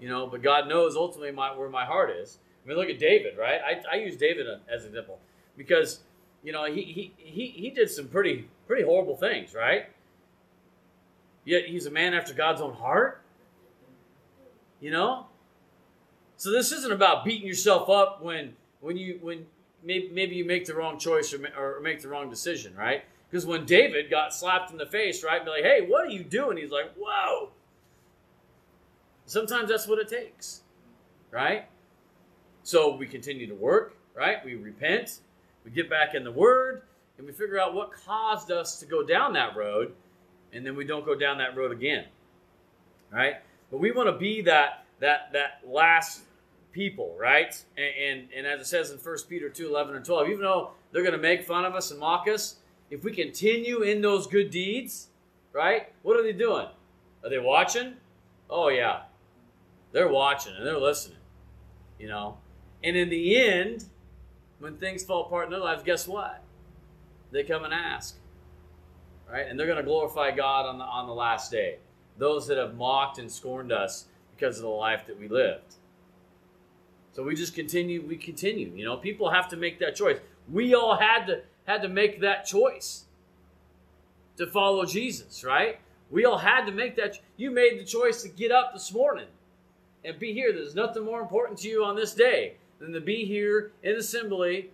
you 0.03 0.09
know, 0.09 0.27
but 0.27 0.43
God 0.43 0.69
knows 0.69 0.97
ultimately 0.97 1.31
my, 1.31 1.57
where 1.57 1.69
my 1.69 1.85
heart 1.85 2.11
is. 2.11 2.39
I 2.65 2.69
mean, 2.69 2.77
look 2.77 2.89
at 2.89 2.99
David, 2.99 3.39
right? 3.39 3.61
I, 3.65 3.97
I 3.97 4.01
use 4.01 4.17
David 4.17 4.49
uh, 4.49 4.57
as 4.69 4.83
an 4.83 4.89
example 4.89 5.21
because, 5.57 6.01
you 6.43 6.51
know, 6.51 6.65
he, 6.65 6.83
he, 6.83 7.13
he, 7.17 7.47
he 7.47 7.71
did 7.71 7.89
some 7.89 8.09
pretty, 8.09 8.49
pretty 8.67 8.83
horrible 8.83 9.17
things, 9.17 9.55
right? 9.55 9.87
Yet 11.45 11.67
he's 11.67 11.87
a 11.87 11.91
man 11.91 12.15
after 12.15 12.35
God's 12.35 12.61
own 12.61 12.75
heart, 12.75 13.22
you 14.83 14.91
know? 14.91 15.27
So 16.37 16.51
this 16.51 16.73
isn't 16.73 16.93
about 16.93 17.25
beating 17.25 17.47
yourself 17.47 17.89
up 17.89 18.23
when, 18.23 18.55
when 18.81 18.99
you, 18.99 19.19
when 19.23 19.47
maybe, 19.83 20.11
maybe 20.13 20.35
you 20.35 20.45
make 20.45 20.67
the 20.67 20.75
wrong 20.75 20.99
choice 20.99 21.33
or, 21.33 21.49
or 21.57 21.81
make 21.81 22.03
the 22.03 22.09
wrong 22.09 22.29
decision, 22.29 22.75
right? 22.77 23.05
Because 23.31 23.47
when 23.47 23.65
David 23.65 24.11
got 24.11 24.35
slapped 24.35 24.71
in 24.71 24.77
the 24.77 24.85
face, 24.85 25.25
right, 25.25 25.43
be 25.43 25.51
like, 25.51 25.63
hey, 25.63 25.87
what 25.89 26.05
are 26.05 26.11
you 26.11 26.23
doing? 26.23 26.59
He's 26.59 26.71
like, 26.71 26.93
whoa, 26.99 27.49
Sometimes 29.33 29.71
that's 29.71 29.87
what 29.87 29.99
it 29.99 30.09
takes, 30.09 30.63
right? 31.31 31.67
So 32.65 32.97
we 32.97 33.07
continue 33.07 33.47
to 33.47 33.55
work, 33.55 33.97
right? 34.15 34.45
We 34.45 34.57
repent, 34.57 35.21
we 35.65 35.71
get 35.71 35.89
back 35.89 36.15
in 36.15 36.25
the 36.25 36.31
Word, 36.31 36.83
and 37.17 37.27
we 37.27 37.33
figure 37.33 37.59
out 37.59 37.73
what 37.73 37.93
caused 37.93 38.51
us 38.51 38.79
to 38.81 38.87
go 38.87 39.03
down 39.03 39.33
that 39.35 39.57
road, 39.57 39.95
and 40.53 40.67
then 40.67 40.77
we 40.77 40.85
don't 40.85 41.07
go 41.07 41.15
down 41.15 41.39
that 41.39 41.57
road 41.57 41.73
again, 41.73 42.05
right? 43.11 43.37
But 43.73 43.81
we 43.81 43.91
want 43.91 44.09
to 44.09 44.17
be 44.17 44.43
that 44.43 44.85
that 45.01 45.33
that 45.33 45.63
last 45.67 46.23
people, 46.73 47.17
right? 47.19 47.61
And, 47.77 48.21
and, 48.21 48.29
and 48.37 48.47
as 48.47 48.61
it 48.61 48.67
says 48.67 48.91
in 48.91 48.99
1 48.99 49.17
Peter 49.29 49.49
2 49.49 49.69
11 49.69 49.97
and 49.97 50.05
12, 50.05 50.29
even 50.29 50.43
though 50.43 50.71
they're 50.93 51.03
going 51.03 51.13
to 51.15 51.19
make 51.19 51.43
fun 51.43 51.65
of 51.65 51.75
us 51.75 51.91
and 51.91 51.99
mock 51.99 52.29
us, 52.29 52.57
if 52.91 53.03
we 53.03 53.13
continue 53.13 53.81
in 53.81 54.03
those 54.03 54.27
good 54.27 54.51
deeds, 54.51 55.09
right? 55.53 55.93
What 56.03 56.19
are 56.19 56.23
they 56.23 56.33
doing? 56.33 56.67
Are 57.25 57.31
they 57.31 57.39
watching? 57.39 57.95
Oh, 58.51 58.69
yeah. 58.69 59.03
They're 59.93 60.09
watching 60.09 60.55
and 60.57 60.67
they're 60.67 60.79
listening, 60.79 61.19
you 61.99 62.09
know. 62.09 62.39
And 62.85 62.97
in 62.97 63.09
the 63.09 63.37
end, 63.37 63.85
when 64.59 64.77
things 64.77 65.03
fall 65.03 65.27
apart 65.27 65.47
in 65.47 65.51
their 65.51 65.61
lives, 65.61 65.83
guess 65.83 66.07
what? 66.07 66.43
They 67.31 67.43
come 67.43 67.65
and 67.65 67.73
ask, 67.73 68.17
right? 69.31 69.47
And 69.47 69.59
they're 69.59 69.67
going 69.67 69.79
to 69.79 69.85
glorify 69.85 70.31
God 70.31 70.67
on 70.67 70.79
the 70.79 70.85
on 70.85 71.07
the 71.07 71.15
last 71.15 71.51
day. 71.51 71.79
Those 72.19 72.47
that 72.47 72.59
have 72.59 72.75
mocked 72.75 73.19
and 73.19 73.31
scorned 73.31 73.73
us 73.73 74.07
because 74.37 74.59
of 74.59 74.63
the 74.63 74.69
life 74.69 75.07
that 75.07 75.19
we 75.19 75.29
lived. 75.29 75.75
So 77.13 77.23
we 77.23 77.35
just 77.35 77.55
continue. 77.55 78.03
We 78.03 78.17
continue. 78.17 78.73
You 78.75 78.85
know, 78.85 78.97
people 78.97 79.31
have 79.31 79.49
to 79.49 79.57
make 79.57 79.79
that 79.81 79.95
choice. 79.95 80.19
We 80.51 80.75
all 80.75 80.97
had 80.97 81.27
to 81.27 81.43
had 81.67 81.83
to 81.83 81.89
make 81.89 82.21
that 82.21 82.45
choice 82.45 83.05
to 84.37 84.47
follow 84.47 84.85
Jesus, 84.85 85.45
right? 85.45 85.79
We 86.11 86.25
all 86.25 86.39
had 86.39 86.67
to 86.67 86.73
make 86.73 86.97
that. 86.97 87.19
You 87.37 87.51
made 87.51 87.79
the 87.79 87.85
choice 87.85 88.23
to 88.23 88.29
get 88.29 88.51
up 88.51 88.73
this 88.73 88.93
morning 88.93 89.29
and 90.05 90.19
be 90.19 90.33
here. 90.33 90.53
There's 90.53 90.75
nothing 90.75 91.05
more 91.05 91.21
important 91.21 91.59
to 91.61 91.69
you 91.69 91.85
on 91.85 91.97
this 91.97 92.15
day 92.15 92.55
than 92.79 92.93
to 92.93 93.01
be 93.01 93.25
here 93.25 93.73
in 93.83 93.97
assembly, 93.97 94.71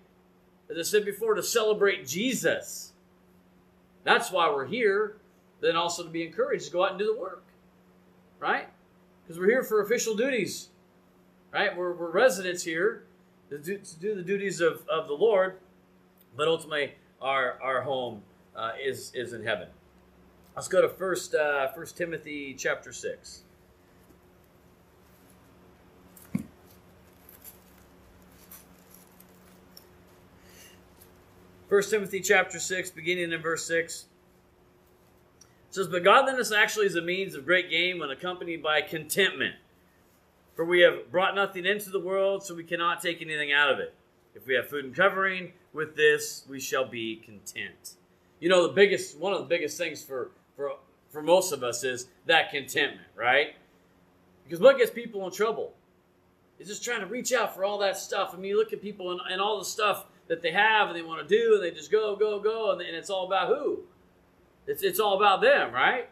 as 0.70 0.78
I 0.78 0.82
said 0.82 1.04
before, 1.04 1.34
to 1.34 1.42
celebrate 1.42 2.06
Jesus. 2.06 2.92
That's 4.04 4.30
why 4.30 4.48
we're 4.50 4.66
here. 4.66 5.16
Then 5.60 5.76
also 5.76 6.04
to 6.04 6.10
be 6.10 6.24
encouraged 6.24 6.66
to 6.66 6.70
go 6.70 6.84
out 6.84 6.90
and 6.90 6.98
do 6.98 7.06
the 7.06 7.18
work, 7.18 7.44
right? 8.38 8.68
Because 9.22 9.38
we're 9.38 9.50
here 9.50 9.64
for 9.64 9.82
official 9.82 10.14
duties, 10.14 10.68
right? 11.52 11.76
We're, 11.76 11.92
we're 11.92 12.10
residents 12.10 12.62
here 12.62 13.04
to 13.50 13.58
do, 13.58 13.78
to 13.78 13.96
do, 13.98 14.14
the 14.14 14.22
duties 14.22 14.60
of, 14.60 14.86
of 14.88 15.08
the 15.08 15.14
Lord, 15.14 15.58
but 16.36 16.48
ultimately 16.48 16.94
our 17.20 17.60
our 17.62 17.82
home 17.82 18.22
uh, 18.54 18.72
is 18.80 19.10
is 19.14 19.32
in 19.32 19.42
heaven. 19.42 19.68
Let's 20.54 20.68
go 20.68 20.80
to 20.80 20.88
first 20.88 21.34
uh, 21.34 21.68
First 21.72 21.96
Timothy 21.96 22.54
chapter 22.56 22.92
six. 22.92 23.42
First 31.68 31.90
Timothy 31.90 32.20
chapter 32.20 32.58
6, 32.58 32.92
beginning 32.92 33.30
in 33.30 33.42
verse 33.42 33.66
6. 33.66 34.06
Says, 35.78 35.86
But 35.86 36.02
godliness 36.02 36.50
actually 36.50 36.86
is 36.86 36.96
a 36.96 37.00
means 37.00 37.36
of 37.36 37.46
great 37.46 37.70
gain 37.70 38.00
when 38.00 38.10
accompanied 38.10 38.64
by 38.64 38.80
contentment. 38.80 39.54
For 40.56 40.64
we 40.64 40.80
have 40.80 41.12
brought 41.12 41.36
nothing 41.36 41.64
into 41.64 41.90
the 41.90 42.00
world, 42.00 42.42
so 42.42 42.52
we 42.52 42.64
cannot 42.64 43.00
take 43.00 43.22
anything 43.22 43.52
out 43.52 43.70
of 43.70 43.78
it. 43.78 43.94
If 44.34 44.44
we 44.44 44.54
have 44.54 44.68
food 44.68 44.86
and 44.86 44.92
covering, 44.92 45.52
with 45.72 45.94
this 45.94 46.44
we 46.48 46.58
shall 46.58 46.84
be 46.84 47.14
content. 47.14 47.94
You 48.40 48.48
know, 48.48 48.66
the 48.66 48.72
biggest 48.72 49.18
one 49.18 49.32
of 49.32 49.38
the 49.38 49.44
biggest 49.44 49.78
things 49.78 50.02
for 50.02 50.32
for 50.56 50.72
for 51.10 51.22
most 51.22 51.52
of 51.52 51.62
us 51.62 51.84
is 51.84 52.08
that 52.26 52.50
contentment, 52.50 53.06
right? 53.14 53.54
Because 54.42 54.58
what 54.58 54.78
gets 54.78 54.90
people 54.90 55.24
in 55.26 55.32
trouble 55.32 55.74
is 56.58 56.66
just 56.66 56.82
trying 56.82 57.02
to 57.02 57.06
reach 57.06 57.32
out 57.32 57.54
for 57.54 57.64
all 57.64 57.78
that 57.78 57.96
stuff. 57.96 58.30
I 58.32 58.36
mean, 58.36 58.50
you 58.50 58.58
look 58.58 58.72
at 58.72 58.82
people 58.82 59.12
and, 59.12 59.20
and 59.30 59.40
all 59.40 59.60
the 59.60 59.64
stuff 59.64 60.06
that 60.26 60.42
they 60.42 60.50
have 60.50 60.88
and 60.88 60.96
they 60.96 61.02
want 61.02 61.26
to 61.26 61.36
do, 61.36 61.54
and 61.54 61.62
they 61.62 61.70
just 61.70 61.92
go, 61.92 62.16
go, 62.16 62.40
go, 62.40 62.72
and, 62.72 62.80
and 62.80 62.96
it's 62.96 63.10
all 63.10 63.28
about 63.28 63.46
who? 63.46 63.84
It's, 64.68 64.82
it's 64.82 65.00
all 65.00 65.16
about 65.16 65.40
them, 65.40 65.72
right? 65.72 66.08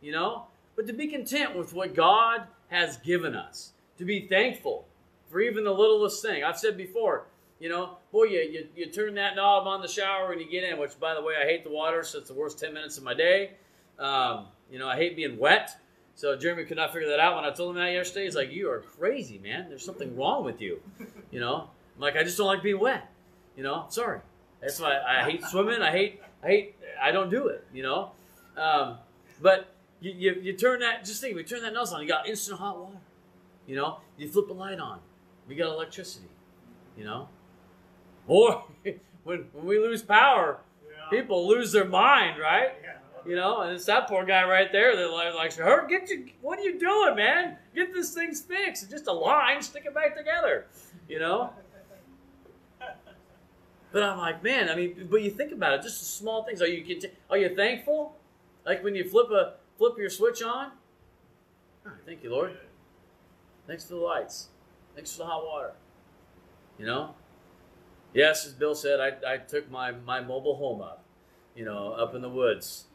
You 0.00 0.12
know? 0.12 0.46
But 0.74 0.86
to 0.88 0.92
be 0.92 1.06
content 1.06 1.56
with 1.56 1.72
what 1.72 1.94
God 1.94 2.42
has 2.68 2.96
given 2.98 3.36
us, 3.36 3.72
to 3.98 4.04
be 4.04 4.26
thankful 4.26 4.86
for 5.30 5.40
even 5.40 5.62
the 5.62 5.72
littlest 5.72 6.22
thing. 6.22 6.42
I've 6.42 6.58
said 6.58 6.76
before, 6.76 7.26
you 7.60 7.68
know, 7.68 7.98
boy, 8.10 8.24
you, 8.24 8.40
you, 8.40 8.68
you 8.74 8.86
turn 8.86 9.14
that 9.14 9.36
knob 9.36 9.66
on 9.66 9.82
the 9.82 9.88
shower 9.88 10.32
and 10.32 10.40
you 10.40 10.50
get 10.50 10.64
in, 10.64 10.78
which, 10.78 10.98
by 10.98 11.14
the 11.14 11.22
way, 11.22 11.34
I 11.40 11.44
hate 11.44 11.62
the 11.62 11.70
water, 11.70 12.02
so 12.02 12.18
it's 12.18 12.28
the 12.28 12.34
worst 12.34 12.58
10 12.58 12.72
minutes 12.72 12.98
of 12.98 13.04
my 13.04 13.14
day. 13.14 13.52
Um, 13.98 14.46
you 14.70 14.78
know, 14.78 14.88
I 14.88 14.96
hate 14.96 15.14
being 15.14 15.38
wet. 15.38 15.76
So 16.14 16.36
Jeremy 16.36 16.64
could 16.64 16.76
not 16.76 16.92
figure 16.92 17.08
that 17.08 17.20
out 17.20 17.36
when 17.36 17.44
I 17.44 17.50
told 17.50 17.76
him 17.76 17.82
that 17.82 17.92
yesterday. 17.92 18.24
He's 18.24 18.36
like, 18.36 18.52
"You 18.52 18.70
are 18.70 18.80
crazy, 18.80 19.38
man. 19.38 19.70
There's 19.70 19.84
something 19.84 20.14
wrong 20.16 20.44
with 20.44 20.60
you." 20.60 20.82
You 21.30 21.40
know, 21.40 21.70
I'm 21.96 22.00
like, 22.00 22.16
"I 22.16 22.24
just 22.24 22.36
don't 22.36 22.46
like 22.46 22.62
being 22.62 22.78
wet." 22.78 23.10
You 23.56 23.62
know, 23.62 23.86
sorry. 23.88 24.20
That's 24.60 24.78
why 24.78 24.98
I 24.98 25.24
hate 25.30 25.42
swimming. 25.44 25.80
I 25.80 25.90
hate, 25.90 26.20
I 26.44 26.70
I 27.02 27.10
don't 27.12 27.30
do 27.30 27.48
it. 27.48 27.66
You 27.72 27.82
know, 27.82 28.12
um, 28.56 28.98
but 29.40 29.72
you, 30.00 30.12
you, 30.12 30.40
you 30.42 30.52
turn 30.56 30.80
that. 30.80 31.04
Just 31.04 31.20
think, 31.20 31.36
we 31.36 31.44
turn 31.44 31.62
that 31.62 31.72
nozzle 31.74 31.96
on. 31.96 32.02
You 32.02 32.08
got 32.08 32.26
instant 32.28 32.58
hot 32.58 32.78
water. 32.78 32.96
You 33.66 33.76
know, 33.76 33.98
you 34.16 34.28
flip 34.28 34.48
a 34.50 34.52
light 34.52 34.78
on. 34.80 35.00
We 35.46 35.54
got 35.54 35.68
electricity. 35.68 36.28
You 36.96 37.04
know, 37.04 37.28
or 38.26 38.64
when 39.24 39.44
when 39.52 39.66
we 39.66 39.78
lose 39.78 40.02
power, 40.02 40.58
Yeah. 40.86 41.08
people 41.10 41.46
lose 41.48 41.72
their 41.72 41.84
mind, 41.84 42.40
right? 42.40 42.72
Yeah. 42.82 42.96
You 43.26 43.36
know, 43.36 43.60
and 43.60 43.72
it's 43.74 43.84
that 43.84 44.08
poor 44.08 44.24
guy 44.24 44.44
right 44.44 44.72
there 44.72 44.96
that 44.96 45.10
like, 45.12 45.34
like 45.34 45.52
her, 45.56 45.86
get 45.86 46.08
you, 46.08 46.30
what 46.40 46.58
are 46.58 46.62
you 46.62 46.78
doing, 46.78 47.16
man? 47.16 47.58
Get 47.74 47.92
this 47.92 48.14
thing 48.14 48.32
fixed. 48.34 48.82
It's 48.84 48.90
just 48.90 49.06
a 49.08 49.12
line, 49.12 49.60
stick 49.60 49.84
it 49.84 49.94
back 49.94 50.16
together. 50.16 50.66
You 51.06 51.18
know? 51.18 51.50
But 53.92 54.02
I'm 54.04 54.18
like, 54.18 54.42
man, 54.42 54.68
I 54.68 54.76
mean, 54.76 55.08
but 55.10 55.22
you 55.22 55.30
think 55.30 55.52
about 55.52 55.74
it, 55.74 55.82
just 55.82 55.98
the 55.98 56.06
small 56.06 56.44
things. 56.44 56.62
Are 56.62 56.66
you 56.66 57.00
are 57.28 57.38
you 57.38 57.54
thankful? 57.54 58.16
Like 58.64 58.84
when 58.84 58.94
you 58.94 59.08
flip 59.08 59.30
a 59.30 59.54
flip 59.78 59.98
your 59.98 60.10
switch 60.10 60.42
on? 60.42 60.72
"Oh, 61.86 61.90
thank 62.06 62.22
you, 62.22 62.30
Lord. 62.30 62.56
Thanks 63.66 63.84
for 63.84 63.94
the 63.94 64.00
lights. 64.00 64.48
Thanks 64.94 65.12
for 65.12 65.18
the 65.18 65.26
hot 65.26 65.44
water. 65.44 65.72
You 66.78 66.86
know? 66.86 67.14
Yes, 68.12 68.46
as 68.46 68.52
Bill 68.52 68.74
said, 68.74 68.98
I, 69.00 69.34
I 69.34 69.36
took 69.36 69.70
my, 69.70 69.92
my 69.92 70.20
mobile 70.20 70.56
home 70.56 70.82
up, 70.82 71.04
you 71.54 71.64
know, 71.64 71.92
up 71.92 72.14
in 72.14 72.22
the 72.22 72.28
woods, 72.28 72.86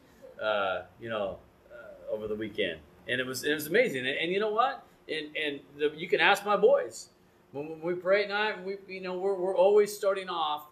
uh, 0.42 0.82
you 1.00 1.08
know, 1.08 1.38
uh, 1.72 2.12
over 2.12 2.28
the 2.28 2.34
weekend. 2.34 2.80
And 3.08 3.20
it 3.20 3.26
was 3.26 3.44
it 3.44 3.54
was 3.54 3.68
amazing. 3.68 4.06
And, 4.06 4.18
and 4.18 4.32
you 4.32 4.40
know 4.40 4.50
what? 4.50 4.84
And 5.08 5.34
and 5.36 5.60
the, 5.78 5.92
you 5.96 6.08
can 6.08 6.20
ask 6.20 6.44
my 6.44 6.56
boys 6.56 7.10
when, 7.52 7.68
when 7.68 7.80
we 7.80 7.94
pray 7.94 8.24
at 8.24 8.28
night. 8.28 8.64
We 8.64 8.76
you 8.88 9.00
know 9.00 9.16
we're 9.16 9.34
we're 9.34 9.56
always 9.56 9.96
starting 9.96 10.28
off 10.28 10.66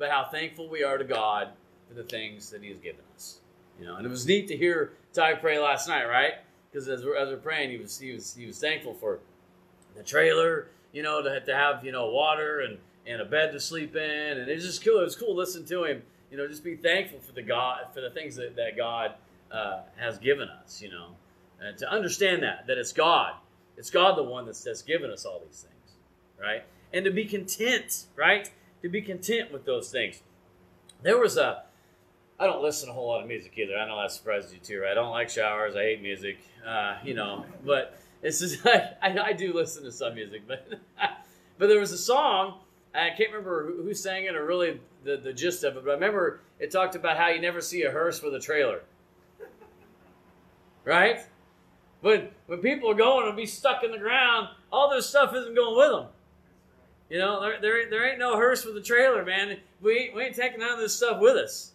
about 0.00 0.10
how 0.10 0.30
thankful 0.30 0.68
we 0.68 0.82
are 0.82 0.96
to 0.96 1.04
God 1.04 1.48
for 1.86 1.94
the 1.94 2.02
things 2.02 2.48
that 2.50 2.62
He 2.62 2.70
has 2.70 2.78
given 2.78 3.02
us. 3.14 3.40
You 3.78 3.86
know, 3.86 3.96
and 3.96 4.06
it 4.06 4.08
was 4.08 4.26
neat 4.26 4.48
to 4.48 4.56
hear 4.56 4.92
Ty 5.12 5.34
pray 5.34 5.58
last 5.58 5.88
night, 5.88 6.06
right? 6.06 6.34
Because 6.70 6.88
as 6.88 7.04
we're, 7.04 7.16
as 7.16 7.28
we're 7.28 7.36
praying, 7.36 7.70
he 7.70 7.78
was 7.78 7.98
he 7.98 8.12
was 8.12 8.34
he 8.34 8.46
was 8.46 8.58
thankful 8.58 8.94
for 8.94 9.20
the 9.96 10.02
trailer, 10.02 10.68
you 10.92 11.02
know, 11.02 11.22
to, 11.22 11.40
to 11.40 11.54
have 11.54 11.84
you 11.84 11.92
know 11.92 12.08
water 12.08 12.60
and 12.60 12.78
and 13.06 13.20
a 13.20 13.24
bed 13.24 13.52
to 13.52 13.60
sleep 13.60 13.94
in, 13.96 14.38
and 14.38 14.48
it's 14.48 14.64
just 14.64 14.84
cool. 14.84 15.00
It 15.00 15.04
was 15.04 15.16
cool 15.16 15.28
to 15.28 15.34
listen 15.34 15.66
to 15.66 15.84
him. 15.84 16.02
You 16.30 16.36
know, 16.36 16.46
just 16.46 16.64
be 16.64 16.76
thankful 16.76 17.20
for 17.20 17.32
the 17.32 17.42
God 17.42 17.86
for 17.92 18.00
the 18.00 18.10
things 18.10 18.36
that 18.36 18.56
that 18.56 18.76
God 18.76 19.14
uh, 19.50 19.82
has 19.96 20.18
given 20.18 20.48
us. 20.48 20.80
You 20.80 20.90
know, 20.90 21.08
and 21.60 21.76
to 21.78 21.90
understand 21.90 22.42
that 22.42 22.66
that 22.68 22.78
it's 22.78 22.92
God, 22.92 23.34
it's 23.76 23.90
God 23.90 24.16
the 24.16 24.22
one 24.22 24.46
that's 24.46 24.62
that's 24.62 24.82
given 24.82 25.10
us 25.10 25.24
all 25.24 25.42
these 25.44 25.60
things, 25.60 25.96
right? 26.40 26.64
And 26.92 27.04
to 27.04 27.10
be 27.10 27.24
content, 27.24 28.06
right? 28.16 28.50
To 28.82 28.88
be 28.88 29.02
content 29.02 29.52
with 29.52 29.64
those 29.64 29.90
things. 29.90 30.22
There 31.02 31.18
was 31.18 31.36
a 31.36 31.64
I 32.40 32.46
don't 32.46 32.62
listen 32.62 32.86
to 32.88 32.92
a 32.92 32.94
whole 32.94 33.08
lot 33.08 33.20
of 33.20 33.28
music 33.28 33.52
either. 33.58 33.76
I 33.76 33.86
know 33.86 34.00
that 34.00 34.10
surprises 34.10 34.50
you 34.54 34.60
too, 34.60 34.80
right? 34.80 34.92
I 34.92 34.94
don't 34.94 35.10
like 35.10 35.28
showers. 35.28 35.76
I 35.76 35.82
hate 35.82 36.02
music, 36.02 36.38
uh, 36.66 36.96
you 37.04 37.12
know. 37.12 37.44
But 37.66 37.98
it's 38.22 38.40
just 38.40 38.66
I, 38.66 38.94
I 39.02 39.32
do 39.34 39.52
listen 39.52 39.84
to 39.84 39.92
some 39.92 40.14
music, 40.14 40.42
but 40.48 40.66
but 41.58 41.68
there 41.68 41.78
was 41.78 41.92
a 41.92 41.98
song. 41.98 42.60
I 42.94 43.10
can't 43.10 43.30
remember 43.30 43.66
who, 43.66 43.82
who 43.82 43.94
sang 43.94 44.24
it 44.24 44.34
or 44.34 44.46
really 44.46 44.80
the, 45.04 45.18
the 45.18 45.34
gist 45.34 45.64
of 45.64 45.76
it, 45.76 45.84
but 45.84 45.90
I 45.90 45.94
remember 45.94 46.40
it 46.58 46.72
talked 46.72 46.94
about 46.96 47.18
how 47.18 47.28
you 47.28 47.40
never 47.40 47.60
see 47.60 47.82
a 47.82 47.90
hearse 47.90 48.22
with 48.22 48.34
a 48.34 48.40
trailer, 48.40 48.80
right? 50.84 51.20
When 52.00 52.30
when 52.46 52.60
people 52.60 52.90
are 52.90 52.94
going 52.94 53.28
and 53.28 53.36
be 53.36 53.44
stuck 53.44 53.84
in 53.84 53.90
the 53.90 53.98
ground, 53.98 54.48
all 54.72 54.88
this 54.88 55.06
stuff 55.06 55.34
isn't 55.34 55.54
going 55.54 55.76
with 55.76 55.90
them. 55.90 56.06
You 57.10 57.18
know, 57.18 57.40
there, 57.40 57.60
there, 57.60 57.80
ain't- 57.80 57.90
there 57.90 58.08
ain't 58.08 58.18
no 58.18 58.36
hearse 58.36 58.64
with 58.64 58.76
a 58.76 58.80
trailer, 58.80 59.24
man. 59.24 59.58
We 59.82 60.10
we 60.14 60.22
ain't 60.22 60.36
taking 60.36 60.60
none 60.60 60.72
of 60.72 60.78
this 60.78 60.96
stuff 60.96 61.20
with 61.20 61.36
us. 61.36 61.72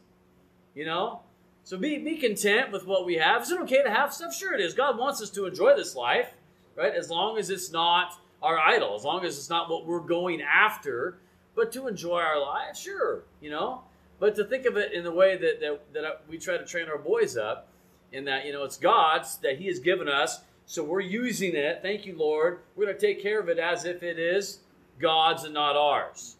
You 0.73 0.85
know? 0.85 1.21
So 1.63 1.77
be, 1.77 1.97
be 1.97 2.17
content 2.17 2.71
with 2.71 2.85
what 2.85 3.05
we 3.05 3.15
have. 3.15 3.41
Is 3.41 3.51
it 3.51 3.59
okay 3.61 3.81
to 3.83 3.89
have 3.89 4.13
stuff? 4.13 4.35
Sure 4.35 4.53
it 4.53 4.61
is. 4.61 4.73
God 4.73 4.97
wants 4.97 5.21
us 5.21 5.31
to 5.31 5.45
enjoy 5.45 5.75
this 5.75 5.95
life, 5.95 6.31
right? 6.75 6.93
As 6.93 7.09
long 7.09 7.37
as 7.39 7.49
it's 7.49 7.71
not 7.71 8.19
our 8.43 8.59
idol, 8.59 8.95
as 8.95 9.03
long 9.03 9.25
as 9.25 9.37
it's 9.37 9.49
not 9.49 9.69
what 9.69 9.85
we're 9.87 9.99
going 9.99 10.41
after, 10.41 11.17
but 11.55 11.71
to 11.71 11.87
enjoy 11.87 12.19
our 12.19 12.39
life, 12.39 12.77
sure, 12.77 13.23
you 13.41 13.49
know? 13.49 13.81
But 14.19 14.35
to 14.35 14.43
think 14.43 14.65
of 14.65 14.77
it 14.77 14.93
in 14.93 15.03
the 15.03 15.11
way 15.11 15.37
that, 15.37 15.59
that, 15.59 15.93
that 15.93 16.21
we 16.29 16.37
try 16.37 16.55
to 16.57 16.65
train 16.65 16.87
our 16.87 16.99
boys 16.99 17.35
up, 17.35 17.69
in 18.11 18.25
that, 18.25 18.45
you 18.45 18.53
know, 18.53 18.63
it's 18.63 18.77
God's 18.77 19.37
that 19.37 19.57
He 19.57 19.65
has 19.65 19.79
given 19.79 20.07
us, 20.07 20.41
so 20.67 20.83
we're 20.83 21.01
using 21.01 21.55
it. 21.55 21.79
Thank 21.81 22.05
you, 22.05 22.15
Lord. 22.15 22.59
We're 22.75 22.85
going 22.85 22.97
to 22.97 23.07
take 23.07 23.23
care 23.23 23.39
of 23.39 23.49
it 23.49 23.57
as 23.57 23.85
if 23.85 24.03
it 24.03 24.19
is 24.19 24.59
God's 24.99 25.43
and 25.43 25.53
not 25.53 25.75
ours. 25.75 26.37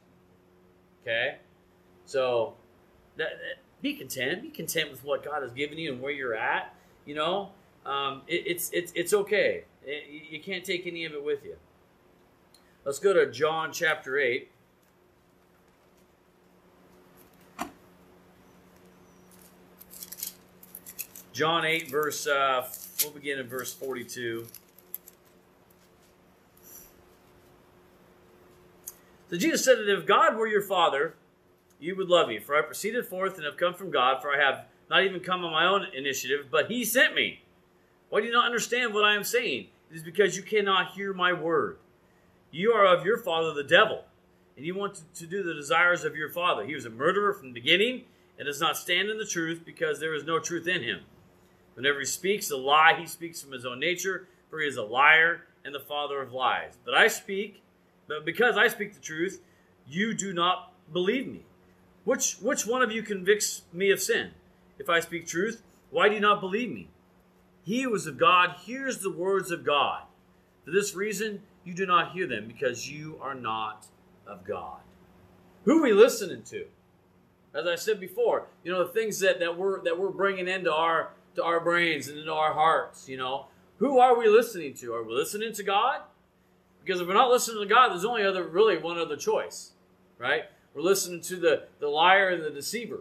Okay? 1.01 1.37
So 2.05 2.53
that, 3.17 3.29
that, 3.29 3.61
be 3.81 3.93
content. 3.93 4.41
Be 4.41 4.49
content 4.49 4.91
with 4.91 5.03
what 5.03 5.23
God 5.23 5.41
has 5.41 5.51
given 5.51 5.77
you 5.77 5.93
and 5.93 6.01
where 6.01 6.11
you're 6.11 6.35
at. 6.35 6.75
You 7.05 7.15
know, 7.15 7.49
um, 7.85 8.23
it, 8.27 8.43
it's, 8.47 8.69
it's, 8.73 8.91
it's 8.95 9.13
okay. 9.13 9.65
It, 9.83 10.31
you 10.31 10.39
can't 10.39 10.63
take 10.63 10.87
any 10.87 11.05
of 11.05 11.13
it 11.13 11.23
with 11.23 11.43
you. 11.43 11.55
Let's 12.83 12.99
go 12.99 13.13
to 13.13 13.31
John 13.31 13.71
chapter 13.71 14.17
8. 14.17 14.49
John 21.33 21.65
8, 21.65 21.91
verse, 21.91 22.27
uh, 22.27 22.65
we'll 23.03 23.11
begin 23.11 23.39
in 23.39 23.47
verse 23.47 23.73
42. 23.73 24.47
Jesus 29.37 29.63
said 29.63 29.77
that 29.77 29.91
if 29.91 30.05
God 30.05 30.35
were 30.35 30.47
your 30.47 30.61
father, 30.61 31.15
you 31.79 31.95
would 31.95 32.09
love 32.09 32.27
me, 32.27 32.39
for 32.39 32.55
I 32.55 32.61
proceeded 32.61 33.05
forth 33.05 33.35
and 33.37 33.45
have 33.45 33.57
come 33.57 33.73
from 33.73 33.91
God, 33.91 34.21
for 34.21 34.33
I 34.33 34.43
have 34.43 34.65
not 34.89 35.03
even 35.03 35.19
come 35.19 35.43
on 35.43 35.51
my 35.51 35.65
own 35.65 35.87
initiative, 35.95 36.47
but 36.51 36.69
he 36.69 36.85
sent 36.85 37.15
me. 37.15 37.41
Why 38.09 38.21
do 38.21 38.27
you 38.27 38.33
not 38.33 38.45
understand 38.45 38.93
what 38.93 39.03
I 39.03 39.15
am 39.15 39.23
saying? 39.23 39.67
It 39.91 39.95
is 39.95 40.03
because 40.03 40.37
you 40.37 40.43
cannot 40.43 40.91
hear 40.93 41.13
my 41.13 41.33
word. 41.33 41.77
You 42.51 42.71
are 42.71 42.85
of 42.85 43.05
your 43.05 43.17
father, 43.17 43.53
the 43.53 43.63
devil, 43.63 44.03
and 44.55 44.65
you 44.65 44.75
want 44.75 45.01
to 45.15 45.25
do 45.25 45.43
the 45.43 45.53
desires 45.53 46.03
of 46.03 46.15
your 46.15 46.29
father. 46.29 46.65
He 46.65 46.75
was 46.75 46.85
a 46.85 46.89
murderer 46.89 47.33
from 47.33 47.49
the 47.49 47.59
beginning 47.59 48.03
and 48.37 48.45
does 48.45 48.61
not 48.61 48.77
stand 48.77 49.09
in 49.09 49.17
the 49.17 49.25
truth 49.25 49.63
because 49.65 49.99
there 49.99 50.13
is 50.13 50.23
no 50.23 50.39
truth 50.39 50.67
in 50.67 50.83
him. 50.83 51.01
Whenever 51.73 51.99
he 51.99 52.05
speaks 52.05 52.49
a 52.51 52.57
lie, 52.57 52.95
he 52.97 53.05
speaks 53.05 53.41
from 53.41 53.51
his 53.51 53.65
own 53.65 53.79
nature, 53.79 54.27
for 54.49 54.61
he 54.61 54.67
is 54.67 54.77
a 54.77 54.83
liar 54.83 55.41
and 55.65 55.75
the 55.75 55.79
father 55.79 56.21
of 56.21 56.31
lies. 56.31 56.77
But 56.85 56.93
I 56.93 57.07
speak 57.07 57.61
but 58.07 58.25
because 58.25 58.57
I 58.57 58.67
speak 58.67 58.93
the 58.93 58.99
truth, 58.99 59.41
you 59.87 60.13
do 60.13 60.33
not 60.33 60.73
believe 60.91 61.27
me. 61.27 61.45
Which 62.03 62.37
which 62.41 62.65
one 62.67 62.81
of 62.81 62.91
you 62.91 63.01
convicts 63.01 63.63
me 63.73 63.91
of 63.91 64.01
sin? 64.01 64.31
If 64.77 64.89
I 64.89 64.99
speak 64.99 65.25
truth, 65.27 65.63
why 65.89 66.09
do 66.09 66.15
you 66.15 66.21
not 66.21 66.41
believe 66.41 66.71
me? 66.71 66.89
He 67.63 67.81
who 67.81 67.95
is 67.95 68.05
of 68.05 68.17
God 68.17 68.57
hears 68.63 68.99
the 68.99 69.11
words 69.11 69.49
of 69.49 69.65
God. 69.65 70.03
For 70.63 70.71
this 70.71 70.95
reason, 70.95 71.41
you 71.63 71.73
do 71.73 71.85
not 71.85 72.11
hear 72.11 72.27
them, 72.27 72.47
because 72.47 72.89
you 72.91 73.17
are 73.21 73.33
not 73.33 73.87
of 74.27 74.43
God. 74.43 74.79
Who 75.63 75.79
are 75.79 75.83
we 75.83 75.93
listening 75.93 76.43
to? 76.43 76.65
As 77.55 77.65
I 77.65 77.75
said 77.75 77.99
before, 77.99 78.47
you 78.63 78.71
know 78.71 78.83
the 78.85 78.93
things 78.93 79.19
that, 79.19 79.39
that 79.39 79.57
we're 79.57 79.81
that 79.83 79.97
we're 79.97 80.09
bringing 80.09 80.47
into 80.47 80.71
our 80.71 81.13
to 81.35 81.43
our 81.43 81.59
brains 81.59 82.07
and 82.07 82.19
into 82.19 82.33
our 82.33 82.53
hearts. 82.53 83.09
You 83.09 83.17
know, 83.17 83.47
who 83.77 83.99
are 83.99 84.17
we 84.17 84.27
listening 84.27 84.73
to? 84.75 84.93
Are 84.93 85.03
we 85.03 85.13
listening 85.13 85.53
to 85.53 85.63
God? 85.63 86.01
Because 86.85 87.01
if 87.01 87.07
we're 87.07 87.15
not 87.15 87.31
listening 87.31 87.61
to 87.61 87.65
God, 87.65 87.89
there's 87.89 88.05
only 88.05 88.23
other 88.23 88.43
really 88.43 88.77
one 88.77 88.99
other 88.99 89.17
choice, 89.17 89.71
right? 90.19 90.43
We're 90.75 90.83
listening 90.83 91.21
to 91.21 91.35
the, 91.37 91.63
the 91.79 91.87
liar 91.87 92.29
and 92.29 92.43
the 92.43 92.51
deceiver, 92.51 92.99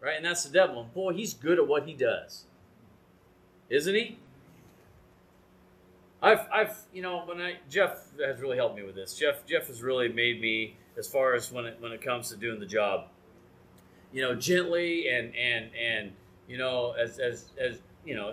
right? 0.00 0.16
And 0.16 0.24
that's 0.24 0.44
the 0.44 0.50
devil. 0.50 0.82
And 0.82 0.92
boy, 0.92 1.14
he's 1.14 1.32
good 1.32 1.58
at 1.58 1.66
what 1.66 1.86
he 1.86 1.94
does, 1.94 2.44
isn't 3.70 3.94
he? 3.94 4.18
I've, 6.22 6.46
I've, 6.52 6.76
you 6.92 7.00
know, 7.00 7.22
when 7.24 7.40
I 7.40 7.54
Jeff 7.70 8.08
has 8.22 8.40
really 8.40 8.56
helped 8.56 8.76
me 8.76 8.82
with 8.82 8.94
this. 8.94 9.14
Jeff, 9.16 9.46
Jeff 9.46 9.68
has 9.68 9.82
really 9.82 10.08
made 10.08 10.40
me 10.40 10.76
as 10.98 11.06
far 11.06 11.34
as 11.34 11.50
when 11.52 11.64
it 11.64 11.76
when 11.80 11.92
it 11.92 12.02
comes 12.02 12.30
to 12.30 12.36
doing 12.36 12.58
the 12.60 12.66
job, 12.66 13.06
you 14.12 14.22
know, 14.22 14.34
gently 14.34 15.08
and 15.08 15.34
and 15.36 15.70
and 15.74 16.12
you 16.48 16.58
know, 16.58 16.92
as 16.92 17.18
as 17.18 17.46
as 17.58 17.78
you 18.04 18.14
know, 18.14 18.32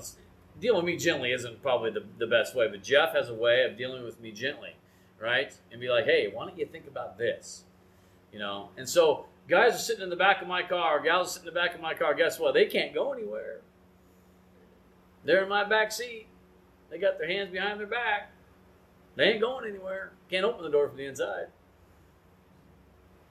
dealing 0.60 0.84
with 0.84 0.94
me 0.94 0.98
gently 0.98 1.32
isn't 1.32 1.62
probably 1.62 1.92
the, 1.92 2.04
the 2.20 2.28
best 2.28 2.56
way, 2.56 2.68
but 2.68 2.84
Jeff 2.84 3.14
has 3.14 3.30
a 3.30 3.34
way 3.34 3.64
of 3.64 3.78
dealing 3.78 4.04
with 4.04 4.20
me 4.20 4.32
gently, 4.32 4.76
right? 5.20 5.54
And 5.72 5.80
be 5.82 5.90
like, 5.90 6.06
hey, 6.06 6.32
why 6.34 6.46
don't 6.46 6.58
you 6.58 6.66
think 6.66 6.88
about 6.88 7.18
this? 7.18 7.64
You 8.32 8.40
know, 8.40 8.70
and 8.78 8.88
so 8.88 9.26
guys 9.48 9.76
are 9.76 9.80
sitting 9.80 10.04
in 10.04 10.10
the 10.10 10.16
back 10.16 10.42
of 10.42 10.48
my 10.48 10.64
car, 10.64 11.02
gals 11.02 11.28
are 11.28 11.32
sitting 11.32 11.48
in 11.48 11.54
the 11.54 11.60
back 11.60 11.76
of 11.76 11.82
my 11.82 11.94
car. 11.94 12.14
Guess 12.14 12.40
what? 12.40 12.54
They 12.54 12.66
can't 12.66 12.94
go 12.94 13.14
anywhere. 13.14 13.62
They're 15.24 15.44
in 15.44 15.50
my 15.50 15.64
back 15.64 15.92
seat. 15.92 16.28
They 16.90 16.98
got 16.98 17.18
their 17.18 17.28
hands 17.28 17.52
behind 17.52 17.80
their 17.80 17.88
back. 17.88 18.32
They 19.16 19.26
ain't 19.26 19.42
going 19.42 19.68
anywhere. 19.68 20.12
Can't 20.30 20.46
open 20.46 20.64
the 20.64 20.70
door 20.70 20.88
from 20.88 20.98
the 20.98 21.06
inside. 21.06 21.48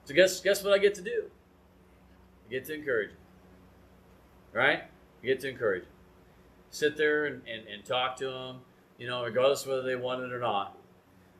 So 0.05 0.13
guess 0.13 0.39
guess 0.41 0.63
what 0.63 0.73
I 0.73 0.77
get 0.79 0.95
to 0.95 1.01
do? 1.01 1.25
I 2.47 2.51
get 2.51 2.65
to 2.65 2.73
encourage. 2.73 3.11
Right? 4.53 4.83
I 5.23 5.25
get 5.25 5.39
to 5.41 5.49
encourage. 5.49 5.85
Sit 6.73 6.97
there 6.97 7.25
and, 7.25 7.43
and, 7.47 7.67
and 7.67 7.85
talk 7.85 8.15
to 8.15 8.25
them, 8.25 8.55
you 8.97 9.05
know, 9.05 9.23
regardless 9.23 9.61
of 9.61 9.67
whether 9.67 9.83
they 9.83 9.95
want 9.95 10.23
it 10.23 10.33
or 10.33 10.39
not. 10.39 10.75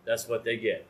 That's 0.06 0.28
what 0.28 0.44
they 0.44 0.58
get. 0.58 0.86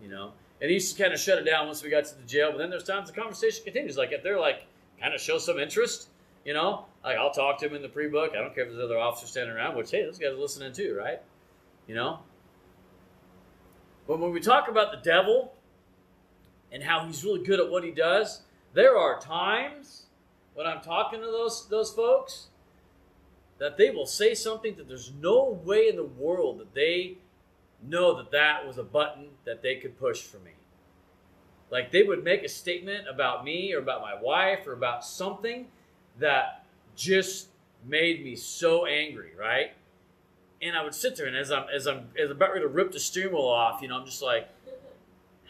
You 0.00 0.08
know? 0.08 0.30
And 0.60 0.68
he 0.68 0.74
used 0.74 0.96
to 0.96 1.02
kind 1.02 1.12
of 1.12 1.18
shut 1.18 1.38
it 1.38 1.42
down 1.42 1.66
once 1.66 1.82
we 1.82 1.90
got 1.90 2.04
to 2.04 2.16
the 2.16 2.22
jail, 2.22 2.52
but 2.52 2.58
then 2.58 2.70
there's 2.70 2.84
times 2.84 3.10
the 3.10 3.20
conversation 3.20 3.64
continues. 3.64 3.96
Like 3.96 4.12
if 4.12 4.22
they're 4.22 4.38
like 4.38 4.68
kind 5.00 5.12
of 5.12 5.20
show 5.20 5.38
some 5.38 5.58
interest, 5.58 6.08
you 6.44 6.54
know, 6.54 6.86
like 7.02 7.16
I'll 7.16 7.32
talk 7.32 7.58
to 7.58 7.66
them 7.66 7.74
in 7.74 7.82
the 7.82 7.88
pre-book. 7.88 8.30
I 8.32 8.40
don't 8.40 8.54
care 8.54 8.62
if 8.62 8.70
there's 8.70 8.84
other 8.84 8.96
officers 8.96 9.30
standing 9.30 9.56
around, 9.56 9.76
which 9.76 9.90
hey, 9.90 10.04
those 10.04 10.20
guys 10.20 10.30
are 10.30 10.38
listening 10.38 10.72
too, 10.72 10.96
right? 10.96 11.20
You 11.88 11.96
know. 11.96 12.20
But 14.06 14.20
when 14.20 14.30
we 14.30 14.38
talk 14.38 14.68
about 14.68 14.92
the 14.92 15.00
devil 15.02 15.52
and 16.70 16.80
how 16.80 17.04
he's 17.06 17.24
really 17.24 17.42
good 17.42 17.58
at 17.58 17.68
what 17.68 17.82
he 17.82 17.90
does, 17.90 18.42
there 18.72 18.96
are 18.96 19.18
times 19.18 20.04
when 20.54 20.64
I'm 20.64 20.80
talking 20.80 21.18
to 21.18 21.26
those 21.26 21.66
those 21.68 21.92
folks 21.92 22.50
that 23.58 23.76
they 23.76 23.90
will 23.90 24.06
say 24.06 24.34
something 24.34 24.76
that 24.76 24.88
there's 24.88 25.12
no 25.20 25.60
way 25.64 25.88
in 25.88 25.96
the 25.96 26.04
world 26.04 26.58
that 26.58 26.74
they 26.74 27.18
know 27.82 28.16
that 28.16 28.30
that 28.30 28.66
was 28.66 28.78
a 28.78 28.82
button 28.82 29.28
that 29.44 29.62
they 29.62 29.76
could 29.76 29.98
push 29.98 30.22
for 30.22 30.38
me. 30.38 30.52
Like 31.70 31.90
they 31.90 32.02
would 32.02 32.24
make 32.24 32.42
a 32.44 32.48
statement 32.48 33.06
about 33.08 33.44
me 33.44 33.72
or 33.74 33.78
about 33.78 34.00
my 34.00 34.20
wife 34.20 34.66
or 34.66 34.72
about 34.72 35.04
something 35.04 35.66
that 36.18 36.64
just 36.96 37.48
made 37.86 38.24
me 38.24 38.36
so 38.36 38.86
angry, 38.86 39.32
right? 39.38 39.72
And 40.62 40.76
I 40.76 40.82
would 40.82 40.94
sit 40.94 41.16
there 41.16 41.26
and 41.26 41.36
as 41.36 41.52
I'm 41.52 41.66
as 41.72 41.86
I'm 41.86 42.08
as 42.20 42.30
about 42.30 42.50
ready 42.50 42.62
to 42.62 42.68
rip 42.68 42.92
the 42.92 43.00
steering 43.00 43.32
wheel 43.32 43.42
off, 43.42 43.82
you 43.82 43.88
know, 43.88 43.98
I'm 43.98 44.06
just 44.06 44.22
like, 44.22 44.48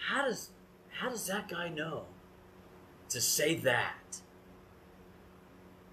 how 0.09 0.25
does 0.25 0.51
how 1.01 1.09
does 1.09 1.27
that 1.29 1.49
guy 1.49 1.68
know 1.68 2.05
to 3.11 3.21
say 3.21 3.55
that? 3.55 3.94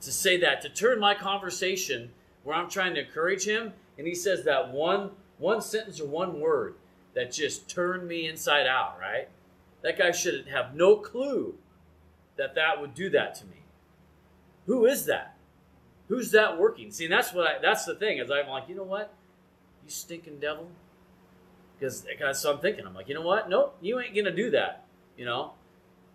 To 0.05 0.11
say 0.11 0.37
that, 0.37 0.61
to 0.61 0.69
turn 0.69 0.99
my 0.99 1.15
conversation 1.15 2.11
where 2.43 2.55
I'm 2.55 2.69
trying 2.69 2.93
to 2.93 3.05
encourage 3.05 3.45
him, 3.45 3.73
and 3.97 4.05
he 4.05 4.13
says 4.13 4.43
that 4.43 4.71
one 4.71 5.11
one 5.37 5.61
sentence 5.61 5.99
or 5.99 6.07
one 6.07 6.39
word 6.39 6.75
that 7.15 7.31
just 7.31 7.69
turned 7.69 8.07
me 8.07 8.27
inside 8.27 8.67
out, 8.67 8.97
right? 8.99 9.29
That 9.81 9.97
guy 9.97 10.11
should 10.11 10.47
have 10.47 10.75
no 10.75 10.95
clue 10.97 11.55
that 12.37 12.55
that 12.55 12.79
would 12.79 12.93
do 12.93 13.09
that 13.09 13.35
to 13.35 13.45
me. 13.45 13.63
Who 14.67 14.85
is 14.85 15.05
that? 15.05 15.35
Who's 16.07 16.31
that 16.31 16.59
working? 16.59 16.91
See, 16.91 17.07
that's 17.07 17.33
what 17.33 17.47
I, 17.47 17.59
that's 17.59 17.85
the 17.85 17.95
thing 17.95 18.19
is 18.19 18.29
I'm 18.29 18.47
like, 18.47 18.69
you 18.69 18.75
know 18.75 18.83
what? 18.83 19.13
You 19.83 19.89
stinking 19.89 20.39
devil. 20.39 20.69
Because 21.79 22.05
so 22.33 22.53
I'm 22.53 22.59
thinking, 22.59 22.85
I'm 22.85 22.93
like, 22.93 23.09
you 23.09 23.15
know 23.15 23.21
what? 23.21 23.49
Nope, 23.49 23.77
you 23.81 23.99
ain't 23.99 24.15
gonna 24.15 24.31
do 24.31 24.51
that. 24.51 24.85
You 25.17 25.25
know, 25.25 25.53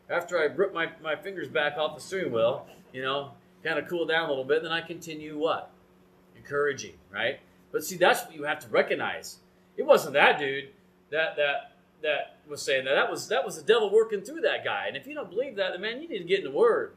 after 0.09 0.39
I 0.39 0.45
rip 0.45 0.73
my, 0.73 0.91
my 1.03 1.17
fingers 1.17 1.49
back 1.49 1.77
off 1.77 1.97
the 1.97 2.01
steering 2.01 2.33
wheel, 2.33 2.67
you 2.93 3.03
know, 3.03 3.33
kind 3.63 3.79
of 3.79 3.89
cool 3.89 4.07
down 4.07 4.27
a 4.27 4.29
little 4.29 4.45
bit, 4.45 4.63
then 4.63 4.73
I 4.73 4.81
continue 4.81 5.39
what? 5.39 5.71
Encouraging, 6.37 6.95
right? 7.13 7.41
But 7.73 7.85
see, 7.85 7.97
that's 7.97 8.25
what 8.25 8.35
you 8.35 8.45
have 8.45 8.59
to 8.61 8.69
recognize. 8.69 9.39
It 9.77 9.85
wasn't 9.85 10.15
that 10.15 10.39
dude 10.39 10.71
that 11.11 11.37
that 11.37 11.73
that 12.03 12.37
was 12.49 12.63
saying 12.63 12.85
that. 12.87 12.95
That 12.95 13.11
was 13.11 13.29
that 13.29 13.45
was 13.45 13.57
the 13.57 13.63
devil 13.63 13.91
working 13.91 14.23
through 14.23 14.41
that 14.43 14.65
guy. 14.65 14.87
And 14.89 14.97
if 14.97 15.07
you 15.07 15.15
don't 15.15 15.31
believe 15.31 15.57
that, 15.57 15.73
then 15.73 15.81
man, 15.81 16.03
you 16.03 16.09
need 16.09 16.19
to 16.19 16.25
get 16.25 16.39
in 16.39 16.45
the 16.45 16.57
Word. 16.57 16.95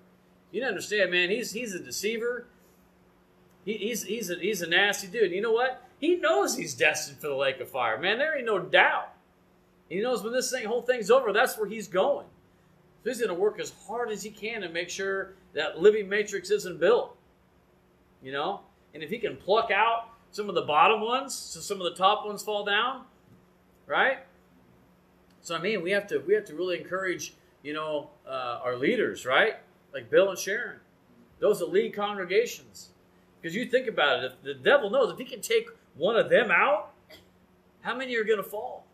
You 0.51 0.63
understand, 0.63 1.11
man. 1.11 1.29
He's 1.29 1.51
he's 1.51 1.73
a 1.73 1.79
deceiver. 1.79 2.45
He, 3.65 3.73
he's 3.73 4.03
he's 4.03 4.29
a, 4.29 4.35
he's 4.35 4.61
a 4.61 4.67
nasty 4.67 5.07
dude. 5.07 5.23
And 5.23 5.33
You 5.33 5.41
know 5.41 5.51
what? 5.51 5.83
He 5.99 6.15
knows 6.15 6.57
he's 6.57 6.73
destined 6.73 7.19
for 7.19 7.27
the 7.27 7.35
lake 7.35 7.59
of 7.59 7.69
fire, 7.69 7.97
man. 7.97 8.17
There 8.17 8.35
ain't 8.37 8.45
no 8.45 8.59
doubt. 8.59 9.13
He 9.89 10.01
knows 10.01 10.23
when 10.23 10.33
this 10.33 10.51
thing, 10.51 10.65
whole 10.65 10.81
thing's 10.81 11.11
over, 11.11 11.31
that's 11.31 11.57
where 11.57 11.67
he's 11.67 11.87
going. 11.87 12.25
So 13.03 13.09
he's 13.09 13.19
going 13.19 13.29
to 13.29 13.35
work 13.35 13.59
as 13.59 13.73
hard 13.85 14.11
as 14.11 14.23
he 14.23 14.29
can 14.29 14.61
to 14.61 14.69
make 14.69 14.89
sure 14.89 15.33
that 15.53 15.79
living 15.79 16.07
matrix 16.07 16.49
isn't 16.51 16.79
built. 16.79 17.17
You 18.21 18.31
know, 18.31 18.61
and 18.93 19.03
if 19.03 19.09
he 19.09 19.17
can 19.17 19.35
pluck 19.35 19.69
out 19.69 20.09
some 20.31 20.47
of 20.47 20.55
the 20.55 20.61
bottom 20.61 21.01
ones, 21.01 21.35
so 21.35 21.59
some 21.59 21.81
of 21.81 21.83
the 21.83 21.95
top 21.95 22.25
ones 22.25 22.41
fall 22.41 22.63
down, 22.63 23.03
right? 23.85 24.19
So 25.41 25.55
I 25.55 25.59
mean, 25.59 25.83
we 25.83 25.91
have 25.91 26.07
to 26.07 26.19
we 26.19 26.33
have 26.33 26.45
to 26.45 26.55
really 26.55 26.79
encourage 26.79 27.33
you 27.61 27.73
know 27.73 28.09
uh, 28.25 28.59
our 28.63 28.77
leaders, 28.77 29.25
right? 29.25 29.57
Like 29.93 30.09
Bill 30.09 30.29
and 30.29 30.39
Sharon, 30.39 30.79
those 31.39 31.59
that 31.59 31.71
lead 31.71 31.93
congregations, 31.93 32.91
because 33.41 33.53
you 33.53 33.65
think 33.65 33.87
about 33.87 34.23
it, 34.23 34.31
if 34.31 34.41
the 34.41 34.53
devil 34.53 34.89
knows 34.89 35.11
if 35.11 35.17
he 35.17 35.25
can 35.25 35.41
take 35.41 35.67
one 35.95 36.15
of 36.15 36.29
them 36.29 36.49
out, 36.49 36.93
how 37.81 37.93
many 37.93 38.15
are 38.15 38.23
going 38.23 38.41
to 38.41 38.49
fall? 38.49 38.85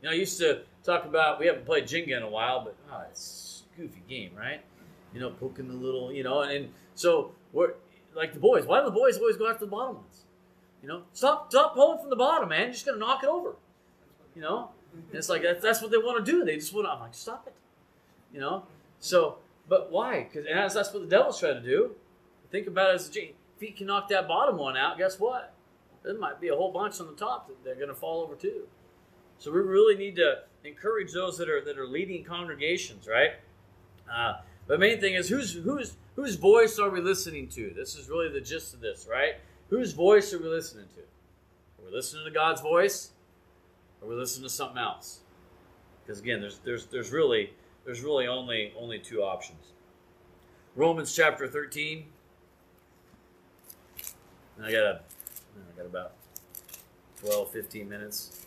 You 0.00 0.08
know, 0.08 0.14
I 0.14 0.16
used 0.16 0.38
to 0.40 0.62
talk 0.84 1.04
about 1.04 1.40
we 1.40 1.46
haven't 1.46 1.66
played 1.66 1.84
Jenga 1.84 2.16
in 2.16 2.22
a 2.22 2.28
while, 2.28 2.62
but 2.64 2.76
oh, 2.92 3.04
it's 3.10 3.64
a 3.74 3.80
goofy 3.80 4.02
game, 4.08 4.32
right? 4.36 4.60
You 5.12 5.20
know, 5.20 5.30
poking 5.30 5.68
the 5.68 5.74
little, 5.74 6.12
you 6.12 6.22
know, 6.22 6.42
and, 6.42 6.52
and 6.52 6.68
so 6.94 7.32
we're 7.52 7.74
like 8.14 8.34
the 8.34 8.40
boys. 8.40 8.66
Why 8.66 8.80
do 8.80 8.86
the 8.86 8.92
boys 8.92 9.16
always 9.18 9.36
go 9.36 9.48
after 9.48 9.64
the 9.64 9.70
bottom 9.70 9.96
ones? 9.96 10.24
You 10.82 10.88
know, 10.88 11.02
stop 11.12 11.50
stop 11.50 11.74
pulling 11.74 11.98
from 11.98 12.10
the 12.10 12.16
bottom, 12.16 12.48
man. 12.48 12.62
You're 12.62 12.72
just 12.72 12.86
gonna 12.86 12.98
knock 12.98 13.22
it 13.22 13.28
over. 13.28 13.56
You 14.34 14.42
know, 14.42 14.70
and 14.92 15.14
it's 15.14 15.28
like 15.28 15.42
that's, 15.42 15.62
that's 15.62 15.80
what 15.80 15.90
they 15.90 15.96
want 15.96 16.24
to 16.24 16.30
do. 16.30 16.44
They 16.44 16.56
just 16.56 16.74
want 16.74 16.86
to. 16.86 16.90
I'm 16.90 17.00
like, 17.00 17.14
stop 17.14 17.46
it. 17.46 17.54
You 18.32 18.40
know. 18.40 18.64
So, 18.98 19.38
but 19.68 19.90
why? 19.92 20.24
Because 20.24 20.46
that's, 20.52 20.74
that's 20.74 20.92
what 20.92 21.02
the 21.02 21.08
devil's 21.08 21.38
trying 21.38 21.62
to 21.62 21.68
do. 21.68 21.92
Think 22.50 22.66
about 22.66 22.90
it 22.90 22.94
as 22.94 23.08
a 23.08 23.12
G. 23.12 23.34
If 23.56 23.60
he 23.60 23.70
can 23.70 23.86
knock 23.86 24.08
that 24.08 24.26
bottom 24.26 24.56
one 24.56 24.76
out, 24.76 24.98
guess 24.98 25.20
what? 25.20 25.52
There 26.02 26.18
might 26.18 26.40
be 26.40 26.48
a 26.48 26.56
whole 26.56 26.72
bunch 26.72 27.00
on 27.00 27.06
the 27.06 27.14
top 27.14 27.48
that 27.48 27.64
they're 27.64 27.86
to 27.86 27.94
fall 27.94 28.22
over 28.22 28.34
too. 28.34 28.66
So 29.38 29.52
we 29.52 29.60
really 29.60 29.96
need 29.96 30.16
to 30.16 30.42
encourage 30.64 31.12
those 31.12 31.36
that 31.38 31.48
are 31.48 31.62
that 31.64 31.78
are 31.78 31.86
leading 31.86 32.24
congregations, 32.24 33.06
right? 33.06 33.32
Uh, 34.12 34.34
the 34.66 34.78
main 34.78 35.00
thing 35.00 35.14
is 35.14 35.28
whose 35.28 35.52
whose 35.52 35.96
whose 36.16 36.36
voice 36.36 36.78
are 36.78 36.90
we 36.90 37.00
listening 37.00 37.48
to? 37.48 37.72
This 37.74 37.96
is 37.96 38.08
really 38.08 38.30
the 38.30 38.40
gist 38.40 38.74
of 38.74 38.80
this, 38.80 39.06
right? 39.10 39.34
Whose 39.70 39.92
voice 39.92 40.32
are 40.32 40.38
we 40.38 40.48
listening 40.48 40.86
to? 40.94 41.00
Are 41.00 41.86
we 41.86 41.94
listening 41.94 42.24
to 42.24 42.30
God's 42.30 42.60
voice? 42.60 43.10
Or 44.00 44.06
are 44.06 44.10
we 44.10 44.16
listening 44.16 44.44
to 44.44 44.54
something 44.54 44.78
else? 44.78 45.20
Because 46.04 46.20
again, 46.20 46.40
there's 46.40 46.58
there's 46.58 46.86
there's 46.86 47.12
really 47.12 47.52
there's 47.84 48.02
really 48.02 48.26
only 48.26 48.72
only 48.78 48.98
two 48.98 49.22
options. 49.22 49.72
Romans 50.76 51.14
chapter 51.14 51.46
13. 51.46 52.06
I 54.62 54.70
got 54.70 54.84
a 54.84 55.00
I 55.56 55.76
got 55.76 55.86
about 55.86 56.12
12, 57.20 57.50
15 57.50 57.88
minutes. 57.88 58.43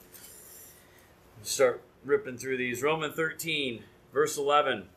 Start 1.42 1.82
ripping 2.04 2.38
through 2.38 2.58
these. 2.58 2.82
Romans 2.82 3.16
13, 3.16 3.84
verse 4.14 4.38
11 4.38 4.88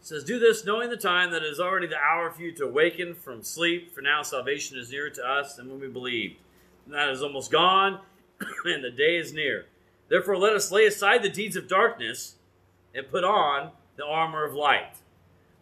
says, 0.00 0.24
Do 0.24 0.38
this 0.38 0.64
knowing 0.64 0.90
the 0.90 0.96
time 0.96 1.30
that 1.32 1.42
it 1.42 1.50
is 1.50 1.60
already 1.60 1.86
the 1.86 1.98
hour 1.98 2.30
for 2.30 2.42
you 2.42 2.52
to 2.52 2.64
awaken 2.64 3.14
from 3.14 3.42
sleep, 3.42 3.92
for 3.94 4.00
now 4.00 4.22
salvation 4.22 4.78
is 4.78 4.90
nearer 4.90 5.10
to 5.10 5.26
us 5.26 5.56
than 5.56 5.68
when 5.68 5.80
we 5.80 5.88
believed. 5.88 6.36
That 6.86 7.10
is 7.10 7.22
almost 7.22 7.52
gone, 7.52 8.00
and 8.64 8.82
the 8.82 8.90
day 8.90 9.16
is 9.16 9.32
near. 9.32 9.66
Therefore, 10.08 10.36
let 10.36 10.54
us 10.54 10.72
lay 10.72 10.86
aside 10.86 11.22
the 11.22 11.28
deeds 11.28 11.56
of 11.56 11.68
darkness 11.68 12.36
and 12.94 13.10
put 13.10 13.22
on 13.22 13.70
the 13.96 14.04
armor 14.04 14.44
of 14.44 14.54
light. 14.54 14.96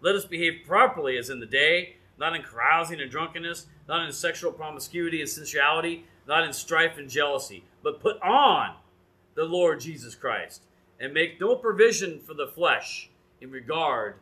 Let 0.01 0.15
us 0.15 0.25
behave 0.25 0.67
properly 0.67 1.19
as 1.19 1.29
in 1.29 1.41
the 1.41 1.47
day, 1.47 1.97
not 2.19 2.35
in 2.35 2.43
carousing 2.43 3.01
and 3.01 3.11
drunkenness, 3.11 3.67
not 3.89 4.07
in 4.07 4.13
sexual 4.13 4.53
promiscuity 4.53 5.21
and 5.21 5.29
sensuality, 5.29 6.05
not 6.27 6.45
in 6.45 6.53
strife 6.53 6.97
and 6.97 7.11
jealousy, 7.11 7.65
but 7.83 8.01
put 8.01 8.21
on 8.23 8.77
the 9.39 9.45
Lord 9.45 9.79
Jesus 9.79 10.17
Christ, 10.17 10.63
and 10.99 11.15
make 11.15 11.41
no 11.41 11.55
provision 11.55 12.19
for 12.19 12.35
the 12.35 12.49
flesh 12.49 13.09
in 13.41 13.53
regard 13.53 14.17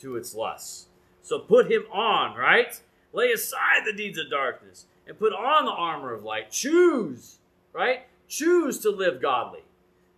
to 0.00 0.16
its 0.16 0.34
lusts. 0.34 0.88
So 1.22 1.38
put 1.38 1.72
him 1.72 1.84
on, 1.90 2.36
right? 2.36 2.78
Lay 3.14 3.30
aside 3.30 3.86
the 3.86 3.94
deeds 3.94 4.18
of 4.18 4.30
darkness 4.30 4.84
and 5.06 5.18
put 5.18 5.32
on 5.32 5.64
the 5.64 5.70
armor 5.70 6.12
of 6.12 6.22
light. 6.22 6.50
Choose, 6.50 7.38
right? 7.72 8.02
Choose 8.28 8.78
to 8.80 8.90
live 8.90 9.22
godly. 9.22 9.62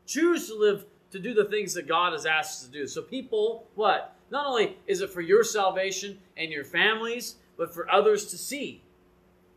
Choose 0.05 0.49
to 0.49 0.59
live 0.59 0.85
to 1.13 1.21
do 1.21 1.33
the 1.33 1.45
things 1.45 1.73
that 1.75 1.87
God 1.87 2.13
has 2.13 2.27
asked 2.27 2.63
us 2.63 2.67
to 2.67 2.73
do. 2.73 2.89
So 2.89 3.03
people, 3.03 3.69
what? 3.77 4.17
not 4.33 4.47
only 4.47 4.79
is 4.89 5.01
it 5.01 5.11
for 5.11 5.21
your 5.21 5.45
salvation 5.45 6.19
and 6.37 6.51
your 6.51 6.65
families, 6.65 7.37
but 7.57 7.73
for 7.73 7.89
others 7.89 8.27
to 8.33 8.37
see. 8.37 8.83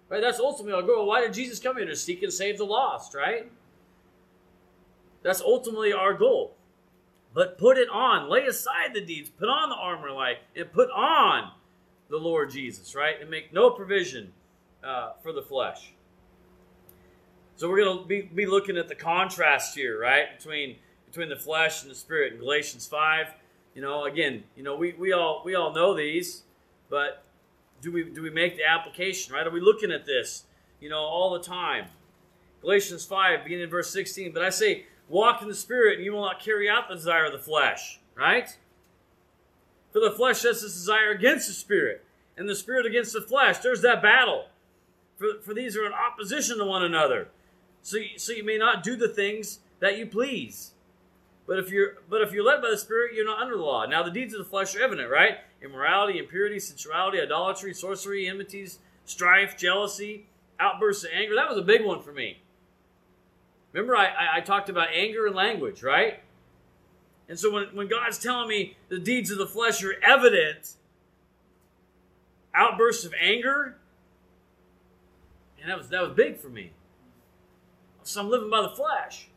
Right? 0.07 0.21
That's 0.21 0.39
ultimately 0.39 0.73
our 0.73 0.83
goal. 0.83 1.07
Why 1.07 1.21
did 1.21 1.33
Jesus 1.33 1.59
come 1.59 1.77
here? 1.77 1.87
To 1.87 1.95
seek 1.95 2.21
and 2.21 2.31
save 2.31 2.59
the 2.59 2.63
lost, 2.63 3.15
right? 3.15 3.51
That's 5.23 5.41
ultimately 5.41 5.93
our 5.93 6.13
goal. 6.13 6.55
But 7.33 7.57
put 7.57 7.77
it 7.77 7.89
on. 7.89 8.29
Lay 8.29 8.45
aside 8.45 8.93
the 8.93 9.01
deeds. 9.01 9.29
Put 9.29 9.49
on 9.49 9.69
the 9.69 9.75
armor 9.75 10.11
light 10.11 10.37
and 10.55 10.71
put 10.71 10.89
on 10.91 11.51
the 12.09 12.17
Lord 12.17 12.49
Jesus, 12.49 12.95
right? 12.95 13.19
And 13.19 13.29
make 13.29 13.53
no 13.53 13.69
provision 13.69 14.33
uh, 14.83 15.11
for 15.21 15.33
the 15.33 15.41
flesh. 15.41 15.91
So 17.57 17.69
we're 17.69 17.83
going 17.83 17.99
to 17.99 18.05
be, 18.05 18.21
be 18.21 18.45
looking 18.45 18.77
at 18.77 18.87
the 18.87 18.95
contrast 18.95 19.75
here, 19.75 19.99
right? 19.99 20.37
Between 20.37 20.77
between 21.07 21.29
the 21.29 21.35
flesh 21.35 21.81
and 21.81 21.89
the 21.89 21.95
spirit 21.95 22.33
in 22.33 22.39
Galatians 22.39 22.85
5. 22.85 23.27
You 23.73 23.81
know, 23.81 24.05
again, 24.05 24.43
you 24.55 24.63
know, 24.63 24.75
we, 24.75 24.93
we 24.93 25.13
all 25.13 25.41
we 25.43 25.55
all 25.55 25.73
know 25.73 25.95
these, 25.95 26.43
but 26.89 27.23
do 27.81 27.91
we 27.91 28.03
do 28.03 28.21
we 28.21 28.29
make 28.29 28.57
the 28.57 28.65
application, 28.65 29.33
right? 29.33 29.45
Are 29.45 29.51
we 29.51 29.61
looking 29.61 29.91
at 29.91 30.05
this, 30.05 30.43
you 30.79 30.89
know, 30.89 30.99
all 30.99 31.33
the 31.33 31.39
time? 31.39 31.85
Galatians 32.61 33.05
5, 33.05 33.43
beginning 33.43 33.65
in 33.65 33.69
verse 33.69 33.91
16. 33.91 34.33
But 34.33 34.43
I 34.43 34.49
say, 34.49 34.85
walk 35.09 35.41
in 35.41 35.47
the 35.47 35.55
spirit, 35.55 35.97
and 35.97 36.05
you 36.05 36.13
will 36.13 36.25
not 36.25 36.41
carry 36.41 36.69
out 36.69 36.87
the 36.87 36.95
desire 36.95 37.25
of 37.25 37.31
the 37.31 37.39
flesh, 37.39 37.99
right? 38.15 38.57
For 39.91 39.99
the 39.99 40.11
flesh 40.11 40.43
has 40.43 40.61
this 40.61 40.73
desire 40.73 41.11
against 41.11 41.47
the 41.47 41.53
spirit, 41.53 42.03
and 42.35 42.47
the 42.47 42.55
spirit 42.55 42.85
against 42.85 43.13
the 43.13 43.21
flesh. 43.21 43.59
There's 43.59 43.81
that 43.81 44.01
battle. 44.01 44.47
For, 45.17 45.39
for 45.41 45.53
these 45.53 45.75
are 45.75 45.85
in 45.85 45.93
opposition 45.93 46.59
to 46.59 46.65
one 46.65 46.83
another. 46.83 47.29
So, 47.81 47.97
so 48.17 48.33
you 48.33 48.43
may 48.43 48.57
not 48.57 48.83
do 48.83 48.95
the 48.95 49.07
things 49.07 49.59
that 49.79 49.97
you 49.97 50.05
please. 50.05 50.71
But 51.47 51.59
if 51.59 51.71
you're 51.71 51.93
but 52.09 52.21
if 52.21 52.33
you're 52.33 52.43
led 52.43 52.61
by 52.61 52.69
the 52.69 52.77
Spirit, 52.77 53.13
you're 53.15 53.25
not 53.25 53.39
under 53.39 53.55
the 53.55 53.63
law. 53.63 53.85
Now 53.85 54.03
the 54.03 54.11
deeds 54.11 54.33
of 54.33 54.39
the 54.39 54.49
flesh 54.49 54.75
are 54.75 54.81
evident, 54.81 55.09
right? 55.09 55.37
Immorality, 55.63 56.19
impurity, 56.19 56.59
sensuality, 56.59 57.21
idolatry, 57.21 57.73
sorcery, 57.73 58.27
enmities, 58.27 58.79
strife, 59.05 59.57
jealousy, 59.57 60.27
outbursts 60.59 61.05
of 61.05 61.11
anger. 61.13 61.35
That 61.35 61.49
was 61.49 61.57
a 61.57 61.63
big 61.63 61.85
one 61.85 62.01
for 62.01 62.11
me. 62.11 62.41
Remember, 63.73 63.95
I, 63.95 64.05
I, 64.05 64.37
I 64.37 64.41
talked 64.41 64.69
about 64.69 64.89
anger 64.93 65.27
and 65.27 65.35
language, 65.35 65.83
right? 65.83 66.19
And 67.29 67.37
so 67.37 67.51
when, 67.51 67.65
when 67.75 67.87
God's 67.87 68.17
telling 68.17 68.47
me 68.47 68.77
the 68.89 68.99
deeds 68.99 69.31
of 69.31 69.37
the 69.37 69.47
flesh 69.47 69.83
are 69.83 69.95
evident, 70.03 70.75
outbursts 72.53 73.05
of 73.05 73.13
anger, 73.19 73.77
and 75.61 75.69
that 75.69 75.77
was 75.77 75.89
that 75.89 76.01
was 76.01 76.11
big 76.11 76.37
for 76.37 76.49
me. 76.49 76.71
So 78.03 78.21
I'm 78.21 78.29
living 78.29 78.49
by 78.49 78.61
the 78.61 78.69
flesh 78.69 79.27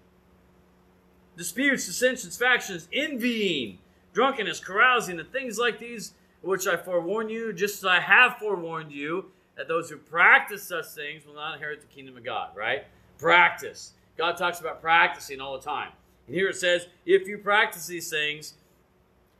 disputes, 1.37 1.87
dissensions, 1.87 2.37
factions, 2.37 2.87
envying, 2.93 3.79
drunkenness, 4.12 4.61
carousing, 4.61 5.19
and 5.19 5.33
things 5.33 5.59
like 5.59 5.79
these, 5.79 6.12
which 6.43 6.66
I 6.66 6.77
forewarn 6.77 7.31
you, 7.31 7.55
just 7.55 7.79
as 7.79 7.87
I 7.87 7.99
have 7.99 8.37
forewarned 8.37 8.93
you, 8.93 9.27
that 9.57 9.66
those 9.66 9.88
who 9.88 9.97
practice 9.97 10.62
such 10.62 10.87
things 10.88 11.25
will 11.25 11.35
not 11.35 11.55
inherit 11.55 11.81
the 11.81 11.87
kingdom 11.87 12.16
of 12.16 12.25
God, 12.25 12.51
right? 12.55 12.85
Practice. 13.19 13.95
God 14.21 14.37
talks 14.37 14.61
about 14.61 14.83
practicing 14.83 15.41
all 15.41 15.57
the 15.57 15.65
time. 15.65 15.93
And 16.27 16.37
here 16.37 16.51
it 16.51 16.57
says, 16.57 16.87
if 17.07 17.27
you 17.27 17.39
practice 17.39 17.87
these 17.87 18.11
things, 18.11 18.53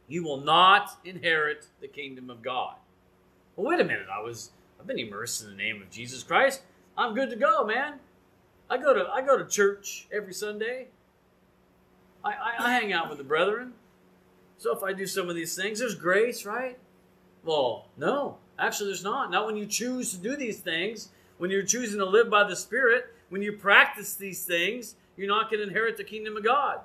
you 0.09 0.25
will 0.25 0.41
not 0.41 0.99
inherit 1.05 1.67
the 1.83 1.87
kingdom 1.87 2.31
of 2.31 2.41
God. 2.41 2.77
Well, 3.57 3.67
wait 3.67 3.79
a 3.79 3.85
minute. 3.85 4.07
I 4.11 4.23
was 4.23 4.53
I've 4.81 4.87
been 4.87 4.99
immersed 4.99 5.43
in 5.43 5.51
the 5.51 5.55
name 5.55 5.83
of 5.83 5.91
Jesus 5.91 6.23
Christ. 6.23 6.63
I'm 6.97 7.15
good 7.15 7.29
to 7.29 7.37
go, 7.37 7.63
man. 7.63 7.97
I 8.71 8.79
go 8.79 8.95
to 8.95 9.07
I 9.13 9.21
go 9.21 9.37
to 9.37 9.45
church 9.45 10.09
every 10.11 10.33
Sunday. 10.33 10.87
I, 12.25 12.31
I, 12.31 12.55
I 12.61 12.73
hang 12.73 12.95
out 12.95 13.11
with 13.11 13.19
the 13.19 13.25
brethren. 13.25 13.75
So 14.57 14.75
if 14.75 14.83
I 14.83 14.95
do 14.95 15.07
some 15.07 15.29
of 15.29 15.35
these 15.37 15.55
things, 15.55 15.81
there's 15.81 15.95
grace, 15.95 16.47
right? 16.47 16.79
Well, 17.45 17.85
no, 17.99 18.39
actually, 18.59 18.87
there's 18.87 19.05
not. 19.05 19.31
Not 19.31 19.45
when 19.45 19.59
you 19.59 19.67
choose 19.67 20.13
to 20.13 20.17
do 20.17 20.37
these 20.37 20.61
things, 20.61 21.11
when 21.37 21.51
you're 21.51 21.65
choosing 21.65 21.99
to 21.99 22.07
live 22.07 22.31
by 22.31 22.45
the 22.45 22.57
Spirit, 22.57 23.15
when 23.31 23.43
you 23.43 23.53
practice 23.53 24.15
these 24.15 24.45
things, 24.45 24.97
you're 25.17 25.29
not 25.29 25.51
going 25.51 25.63
to 25.63 25.69
inherit 25.69 25.97
the 25.97 26.05
kingdom 26.05 26.37
of 26.37 26.45
God. 26.45 26.81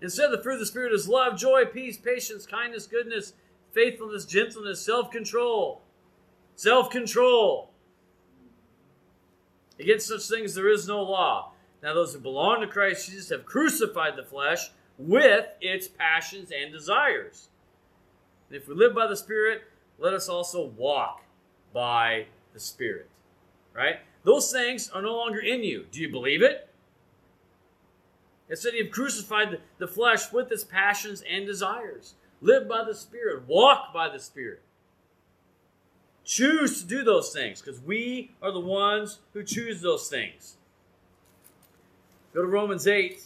Instead, 0.00 0.30
the 0.30 0.42
fruit 0.42 0.54
of 0.54 0.60
the 0.60 0.66
Spirit 0.66 0.92
is 0.92 1.08
love, 1.08 1.36
joy, 1.36 1.64
peace, 1.64 1.96
patience, 1.96 2.46
kindness, 2.46 2.86
goodness, 2.86 3.32
faithfulness, 3.72 4.24
gentleness, 4.24 4.80
self 4.80 5.10
control. 5.10 5.82
Self 6.54 6.90
control. 6.90 7.70
Against 9.78 10.08
such 10.08 10.28
things 10.28 10.54
there 10.54 10.68
is 10.68 10.86
no 10.86 11.02
law. 11.02 11.52
Now, 11.82 11.94
those 11.94 12.14
who 12.14 12.20
belong 12.20 12.60
to 12.60 12.66
Christ 12.66 13.08
Jesus 13.08 13.28
have 13.30 13.44
crucified 13.44 14.16
the 14.16 14.24
flesh 14.24 14.70
with 14.98 15.46
its 15.60 15.88
passions 15.88 16.50
and 16.50 16.72
desires. 16.72 17.48
And 18.48 18.56
if 18.56 18.68
we 18.68 18.74
live 18.74 18.94
by 18.94 19.06
the 19.06 19.16
Spirit, 19.16 19.62
let 19.98 20.14
us 20.14 20.28
also 20.28 20.64
walk 20.64 21.22
by 21.72 22.26
the 22.54 22.60
Spirit. 22.60 23.08
Right? 23.74 23.96
Those 24.26 24.50
things 24.50 24.90
are 24.90 25.02
no 25.02 25.16
longer 25.16 25.38
in 25.38 25.62
you. 25.62 25.86
Do 25.92 26.00
you 26.00 26.10
believe 26.10 26.42
it? 26.42 26.68
It 28.48 28.58
said 28.58 28.72
you've 28.74 28.90
crucified 28.90 29.60
the 29.78 29.86
flesh 29.86 30.32
with 30.32 30.50
its 30.50 30.64
passions 30.64 31.22
and 31.30 31.46
desires. 31.46 32.14
Live 32.40 32.68
by 32.68 32.82
the 32.82 32.94
Spirit. 32.94 33.44
Walk 33.46 33.94
by 33.94 34.08
the 34.08 34.18
Spirit. 34.18 34.62
Choose 36.24 36.82
to 36.82 36.88
do 36.88 37.04
those 37.04 37.32
things 37.32 37.62
because 37.62 37.80
we 37.80 38.32
are 38.42 38.50
the 38.50 38.58
ones 38.58 39.20
who 39.32 39.44
choose 39.44 39.80
those 39.80 40.08
things. 40.08 40.56
Go 42.34 42.42
to 42.42 42.48
Romans 42.48 42.88
8. 42.88 43.22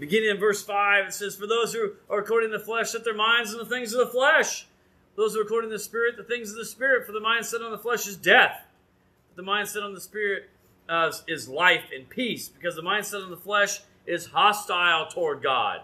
Beginning 0.00 0.30
in 0.30 0.38
verse 0.38 0.64
5, 0.64 1.06
it 1.06 1.14
says, 1.14 1.36
For 1.36 1.46
those 1.46 1.72
who 1.72 1.92
are 2.10 2.18
according 2.18 2.50
to 2.50 2.58
the 2.58 2.64
flesh 2.64 2.90
set 2.90 3.04
their 3.04 3.14
minds 3.14 3.52
on 3.52 3.58
the 3.58 3.64
things 3.64 3.92
of 3.92 4.00
the 4.00 4.12
flesh. 4.12 4.67
Those 5.18 5.34
who 5.34 5.40
are 5.40 5.42
according 5.42 5.70
to 5.70 5.76
the 5.76 5.82
Spirit, 5.82 6.16
the 6.16 6.22
things 6.22 6.50
of 6.50 6.56
the 6.56 6.64
Spirit. 6.64 7.04
For 7.04 7.10
the 7.12 7.20
mind 7.20 7.44
set 7.44 7.60
on 7.60 7.72
the 7.72 7.78
flesh 7.78 8.06
is 8.06 8.16
death. 8.16 8.64
But 9.28 9.36
the 9.36 9.42
mind 9.42 9.68
set 9.68 9.82
on 9.82 9.92
the 9.92 10.00
Spirit 10.00 10.48
uh, 10.88 11.12
is 11.26 11.48
life 11.48 11.90
and 11.92 12.08
peace. 12.08 12.48
Because 12.48 12.76
the 12.76 12.82
mind 12.82 13.04
set 13.04 13.22
on 13.22 13.30
the 13.30 13.36
flesh 13.36 13.80
is 14.06 14.26
hostile 14.26 15.08
toward 15.08 15.42
God. 15.42 15.80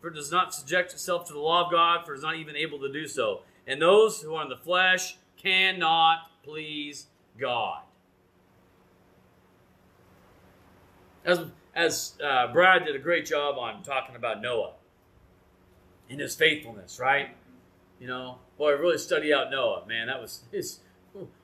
For 0.00 0.08
it 0.08 0.14
does 0.14 0.32
not 0.32 0.52
subject 0.52 0.92
itself 0.92 1.28
to 1.28 1.32
the 1.32 1.38
law 1.38 1.66
of 1.66 1.70
God, 1.70 2.04
for 2.04 2.14
it 2.14 2.16
is 2.16 2.24
not 2.24 2.34
even 2.34 2.56
able 2.56 2.80
to 2.80 2.92
do 2.92 3.06
so. 3.06 3.42
And 3.66 3.80
those 3.80 4.20
who 4.20 4.34
are 4.34 4.42
in 4.42 4.48
the 4.48 4.56
flesh 4.56 5.18
cannot 5.36 6.30
please 6.42 7.06
God. 7.38 7.82
as 11.24 11.40
as 11.74 12.14
uh, 12.22 12.52
Brad 12.52 12.84
did 12.84 12.94
a 12.94 12.98
great 12.98 13.24
job 13.26 13.56
on 13.56 13.82
talking 13.82 14.14
about 14.14 14.42
Noah 14.42 14.72
and 16.10 16.20
his 16.20 16.34
faithfulness, 16.34 17.00
right? 17.00 17.30
You 18.00 18.06
know, 18.06 18.38
boy, 18.58 18.72
really 18.72 18.98
study 18.98 19.32
out 19.32 19.50
Noah, 19.50 19.84
man. 19.86 20.08
That 20.08 20.20
was 20.20 20.42
his. 20.52 20.80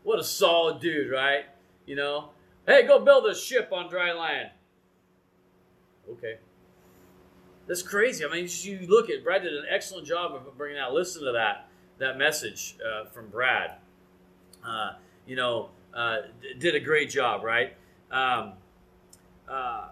What 0.02 0.18
a 0.18 0.24
solid 0.24 0.80
dude, 0.80 1.12
right? 1.12 1.44
You 1.86 1.94
know, 1.96 2.30
hey, 2.66 2.86
go 2.86 2.98
build 2.98 3.26
a 3.26 3.34
ship 3.34 3.70
on 3.72 3.88
dry 3.88 4.12
land. 4.12 4.50
Okay. 6.10 6.38
That's 7.66 7.82
crazy. 7.82 8.24
I 8.24 8.28
mean, 8.28 8.48
you 8.50 8.86
look 8.88 9.10
at 9.10 9.22
Brad 9.22 9.42
did 9.42 9.54
an 9.54 9.64
excellent 9.70 10.06
job 10.06 10.34
of 10.34 10.58
bringing 10.58 10.78
out. 10.78 10.92
Listen 10.92 11.24
to 11.24 11.32
that 11.32 11.68
that 11.98 12.18
message 12.18 12.76
uh, 12.84 13.04
from 13.04 13.28
Brad. 13.28 13.74
Uh, 14.66 14.94
you 15.26 15.36
know, 15.36 15.68
uh, 15.94 16.22
did 16.58 16.74
a 16.74 16.80
great 16.80 17.10
job, 17.10 17.44
right? 17.44 17.74
Um, 18.10 18.54
uh, 19.48 19.90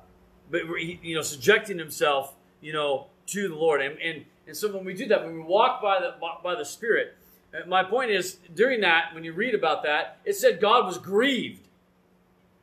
but 0.51 0.62
you 0.81 1.14
know, 1.14 1.23
subjecting 1.23 1.79
himself, 1.79 2.35
you 2.61 2.73
know, 2.73 3.07
to 3.27 3.49
the 3.49 3.55
Lord. 3.55 3.81
And, 3.81 3.99
and 4.01 4.25
and 4.48 4.56
so 4.56 4.74
when 4.74 4.84
we 4.84 4.94
do 4.94 5.06
that, 5.08 5.22
when 5.24 5.34
we 5.34 5.42
walk 5.42 5.82
by 5.82 6.00
the 6.00 6.14
by 6.42 6.54
the 6.54 6.64
Spirit, 6.64 7.14
uh, 7.54 7.66
my 7.68 7.84
point 7.84 8.11
is 8.11 8.38
during 8.54 8.80
that, 8.80 9.14
when 9.14 9.22
you 9.22 9.34
read 9.34 9.54
about 9.54 9.82
that, 9.84 10.18
it 10.24 10.37
said 10.37 10.58
God 10.58 10.87
was 10.87 10.96
grieved. 10.96 11.68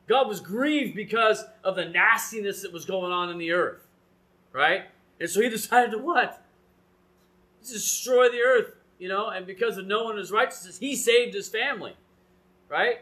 God 0.08 0.28
was 0.28 0.40
grieved 0.40 0.94
because 0.94 1.44
of 1.64 1.76
the 1.76 1.84
nastiness 1.84 2.62
that 2.62 2.72
was 2.72 2.84
going 2.84 3.12
on 3.12 3.30
in 3.30 3.38
the 3.38 3.52
earth, 3.52 3.86
right? 4.52 4.84
And 5.20 5.30
so 5.30 5.40
he 5.40 5.48
decided 5.50 5.92
to 5.92 5.98
what? 5.98 6.42
Destroy 7.66 8.28
the 8.28 8.40
earth, 8.40 8.72
you 8.98 9.08
know. 9.08 9.28
And 9.28 9.46
because 9.46 9.78
of 9.78 9.86
Noah 9.86 10.10
and 10.10 10.18
his 10.18 10.32
righteousness, 10.32 10.78
he 10.78 10.96
saved 10.96 11.34
his 11.34 11.48
family, 11.48 11.94
right? 12.68 13.00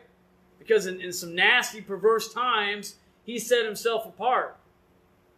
Because 0.58 0.86
in, 0.86 1.00
in 1.00 1.12
some 1.12 1.34
nasty, 1.34 1.80
perverse 1.80 2.32
times, 2.32 2.96
he 3.24 3.38
set 3.38 3.64
himself 3.64 4.06
apart. 4.06 4.56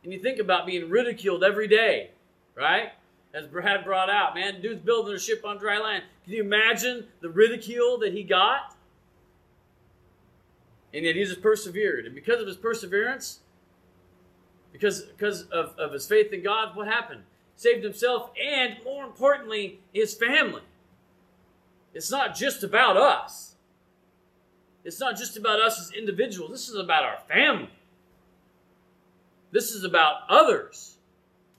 And 0.05 0.13
you 0.13 0.21
think 0.21 0.39
about 0.39 0.67
being 0.67 0.89
ridiculed 0.89 1.43
every 1.43 1.67
day, 1.67 2.11
right? 2.55 2.93
As 3.37 3.47
Brad 3.47 3.85
brought 3.85 4.09
out, 4.09 4.35
man, 4.35 4.63
dude's 4.63 4.81
building 4.81 5.15
a 5.15 5.19
ship 5.19 5.45
on 5.45 5.59
dry 5.59 5.79
land. 5.79 6.05
Can 6.25 6.33
you 6.33 6.43
imagine 6.43 7.07
the 7.21 7.29
ridicule 7.29 7.99
that 7.99 8.15
he 8.15 8.23
got? 8.23 8.75
And 10.95 11.05
yet 11.05 11.17
he 11.17 11.25
just 11.25 11.43
persevered. 11.43 12.07
And 12.07 12.15
because 12.15 12.41
of 12.41 12.47
his 12.47 12.57
perseverance, 12.57 13.41
because, 14.73 15.03
because 15.03 15.43
of, 15.49 15.75
of 15.79 15.93
his 15.93 16.07
faith 16.07 16.33
in 16.33 16.43
God, 16.43 16.75
what 16.75 16.89
happened? 16.89 17.25
Saved 17.57 17.85
himself 17.85 18.31
and, 18.43 18.77
more 18.83 19.05
importantly, 19.05 19.81
his 19.93 20.15
family. 20.15 20.63
It's 21.93 22.11
not 22.11 22.35
just 22.35 22.63
about 22.63 22.97
us. 22.97 23.57
It's 24.83 24.99
not 24.99 25.15
just 25.19 25.37
about 25.37 25.61
us 25.61 25.79
as 25.79 25.93
individuals. 25.93 26.53
This 26.53 26.71
is 26.71 26.77
about 26.77 27.05
our 27.05 27.19
family. 27.29 27.69
This 29.51 29.73
is 29.73 29.85
about 29.85 30.23
others. 30.31 30.97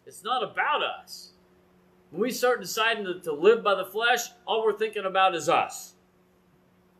It's 0.07 0.23
not 0.23 0.41
about 0.41 0.81
us. 0.81 1.33
When 2.11 2.21
we 2.21 2.31
start 2.31 2.61
deciding 2.61 3.05
to, 3.05 3.19
to 3.21 3.33
live 3.33 3.63
by 3.63 3.75
the 3.75 3.85
flesh, 3.85 4.21
all 4.45 4.63
we're 4.63 4.77
thinking 4.77 5.05
about 5.05 5.35
is 5.35 5.49
us. 5.49 5.93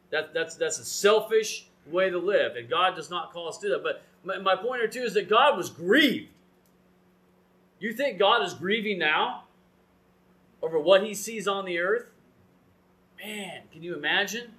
That, 0.09 0.33
that's, 0.33 0.55
that's 0.55 0.79
a 0.79 0.85
selfish 0.85 1.67
way 1.85 2.09
to 2.09 2.17
live, 2.17 2.55
and 2.55 2.69
God 2.69 2.95
does 2.95 3.09
not 3.09 3.31
call 3.31 3.47
us 3.47 3.57
to 3.59 3.69
that. 3.69 3.83
But 3.83 4.03
my, 4.23 4.37
my 4.37 4.55
point 4.55 4.81
or 4.81 4.87
two 4.87 5.03
is 5.03 5.13
that 5.13 5.29
God 5.29 5.57
was 5.57 5.69
grieved. 5.69 6.29
You 7.79 7.93
think 7.93 8.17
God 8.17 8.45
is 8.45 8.53
grieving 8.53 8.99
now 8.99 9.43
over 10.61 10.79
what 10.79 11.03
he 11.03 11.13
sees 11.13 11.47
on 11.47 11.65
the 11.65 11.79
earth? 11.79 12.11
Man, 13.23 13.61
can 13.71 13.83
you 13.83 13.95
imagine? 13.95 14.51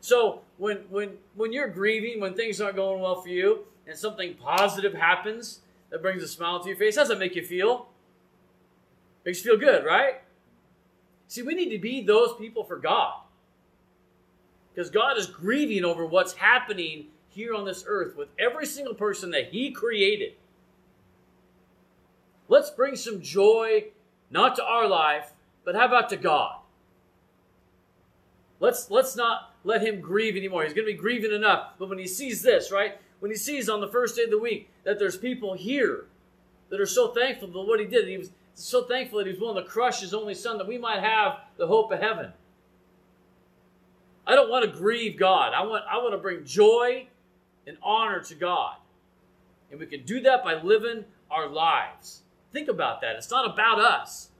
So 0.00 0.42
when 0.58 0.78
when 0.90 1.12
when 1.34 1.52
you're 1.52 1.68
grieving, 1.68 2.20
when 2.20 2.34
things 2.34 2.60
aren't 2.60 2.76
going 2.76 3.00
well 3.00 3.20
for 3.20 3.28
you, 3.28 3.64
and 3.86 3.96
something 3.96 4.34
positive 4.34 4.94
happens 4.94 5.60
that 5.90 6.02
brings 6.02 6.22
a 6.22 6.28
smile 6.28 6.60
to 6.60 6.68
your 6.68 6.76
face, 6.76 6.96
how 6.96 7.02
does 7.02 7.08
that 7.08 7.18
make 7.18 7.34
you 7.34 7.44
feel? 7.44 7.88
Makes 9.24 9.44
you 9.44 9.52
feel 9.52 9.60
good, 9.60 9.84
right? 9.84 10.20
See, 11.28 11.42
we 11.42 11.54
need 11.54 11.70
to 11.70 11.78
be 11.78 12.02
those 12.02 12.34
people 12.38 12.64
for 12.64 12.76
God. 12.76 13.14
Because 14.74 14.90
God 14.90 15.16
is 15.16 15.26
grieving 15.26 15.84
over 15.84 16.04
what's 16.04 16.34
happening 16.34 17.06
here 17.28 17.54
on 17.54 17.64
this 17.64 17.84
earth 17.86 18.16
with 18.16 18.28
every 18.38 18.66
single 18.66 18.94
person 18.94 19.30
that 19.30 19.48
He 19.48 19.70
created. 19.70 20.34
Let's 22.48 22.70
bring 22.70 22.96
some 22.96 23.22
joy, 23.22 23.84
not 24.30 24.56
to 24.56 24.64
our 24.64 24.86
life, 24.86 25.32
but 25.64 25.74
how 25.74 25.86
about 25.86 26.10
to 26.10 26.16
God? 26.16 26.56
Let's 28.60 28.90
let's 28.90 29.16
not 29.16 29.54
let 29.64 29.82
him 29.82 30.00
grieve 30.00 30.36
anymore. 30.36 30.62
He's 30.62 30.74
going 30.74 30.86
to 30.86 30.92
be 30.92 30.98
grieving 30.98 31.32
enough. 31.32 31.70
But 31.78 31.88
when 31.88 31.98
he 31.98 32.06
sees 32.06 32.42
this, 32.42 32.70
right? 32.70 32.98
When 33.20 33.30
he 33.30 33.36
sees 33.36 33.68
on 33.68 33.80
the 33.80 33.88
first 33.88 34.16
day 34.16 34.24
of 34.24 34.30
the 34.30 34.38
week 34.38 34.70
that 34.84 34.98
there's 34.98 35.16
people 35.16 35.54
here 35.54 36.06
that 36.68 36.80
are 36.80 36.86
so 36.86 37.08
thankful 37.08 37.50
for 37.50 37.66
what 37.66 37.80
he 37.80 37.86
did, 37.86 38.06
he 38.08 38.18
was 38.18 38.30
so 38.62 38.84
thankful 38.84 39.18
that 39.18 39.26
he's 39.26 39.40
willing 39.40 39.62
to 39.62 39.68
crush 39.68 40.00
his 40.00 40.14
only 40.14 40.34
son 40.34 40.58
that 40.58 40.68
we 40.68 40.78
might 40.78 41.00
have 41.00 41.40
the 41.56 41.66
hope 41.66 41.90
of 41.92 42.00
heaven. 42.00 42.32
I 44.26 44.34
don't 44.34 44.50
want 44.50 44.64
to 44.64 44.70
grieve 44.70 45.18
God. 45.18 45.52
I 45.54 45.62
want 45.62 45.84
I 45.90 45.98
want 45.98 46.12
to 46.12 46.18
bring 46.18 46.44
joy 46.44 47.08
and 47.66 47.76
honor 47.82 48.20
to 48.20 48.34
God. 48.34 48.76
And 49.70 49.80
we 49.80 49.86
can 49.86 50.04
do 50.04 50.20
that 50.20 50.44
by 50.44 50.54
living 50.62 51.04
our 51.30 51.48
lives. 51.48 52.22
Think 52.52 52.68
about 52.68 53.00
that. 53.00 53.16
It's 53.16 53.30
not 53.30 53.52
about 53.52 53.80
us. 53.80 54.30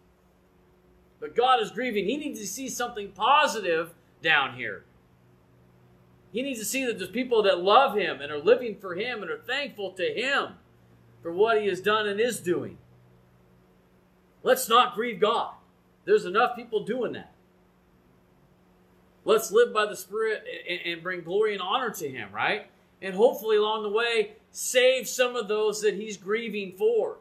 But 1.20 1.34
God 1.34 1.60
is 1.60 1.70
grieving. 1.70 2.04
He 2.04 2.16
needs 2.16 2.38
to 2.38 2.46
see 2.46 2.68
something 2.68 3.10
positive 3.12 3.94
down 4.22 4.54
here. 4.54 4.84
He 6.32 6.42
needs 6.42 6.58
to 6.58 6.64
see 6.64 6.84
that 6.84 6.98
there's 6.98 7.10
people 7.10 7.42
that 7.44 7.62
love 7.62 7.96
Him 7.96 8.20
and 8.20 8.30
are 8.30 8.38
living 8.38 8.76
for 8.76 8.94
Him 8.94 9.22
and 9.22 9.30
are 9.30 9.38
thankful 9.38 9.92
to 9.92 10.02
Him 10.02 10.54
for 11.22 11.32
what 11.32 11.60
He 11.60 11.68
has 11.68 11.80
done 11.80 12.08
and 12.08 12.20
is 12.20 12.40
doing. 12.40 12.78
Let's 14.44 14.68
not 14.68 14.94
grieve 14.94 15.20
God. 15.20 15.54
There's 16.04 16.26
enough 16.26 16.54
people 16.54 16.84
doing 16.84 17.14
that. 17.14 17.32
Let's 19.24 19.50
live 19.50 19.72
by 19.72 19.86
the 19.86 19.96
Spirit 19.96 20.44
and, 20.86 21.02
bring 21.02 21.22
glory 21.22 21.54
and 21.54 21.62
honor 21.62 21.90
to 21.90 22.08
Him, 22.08 22.28
right? 22.32 22.66
And 23.00 23.14
hopefully, 23.14 23.56
along 23.56 23.82
the 23.82 23.88
way, 23.88 24.32
save 24.52 25.08
some 25.08 25.34
of 25.34 25.48
those 25.48 25.80
that 25.80 25.94
He's 25.94 26.18
grieving 26.18 26.72
for 26.72 27.16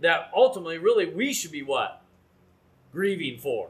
that 0.00 0.30
ultimately, 0.34 0.78
really, 0.78 1.06
we 1.08 1.32
should 1.32 1.52
be 1.52 1.62
what? 1.62 2.02
Grieving 2.92 3.38
for. 3.38 3.68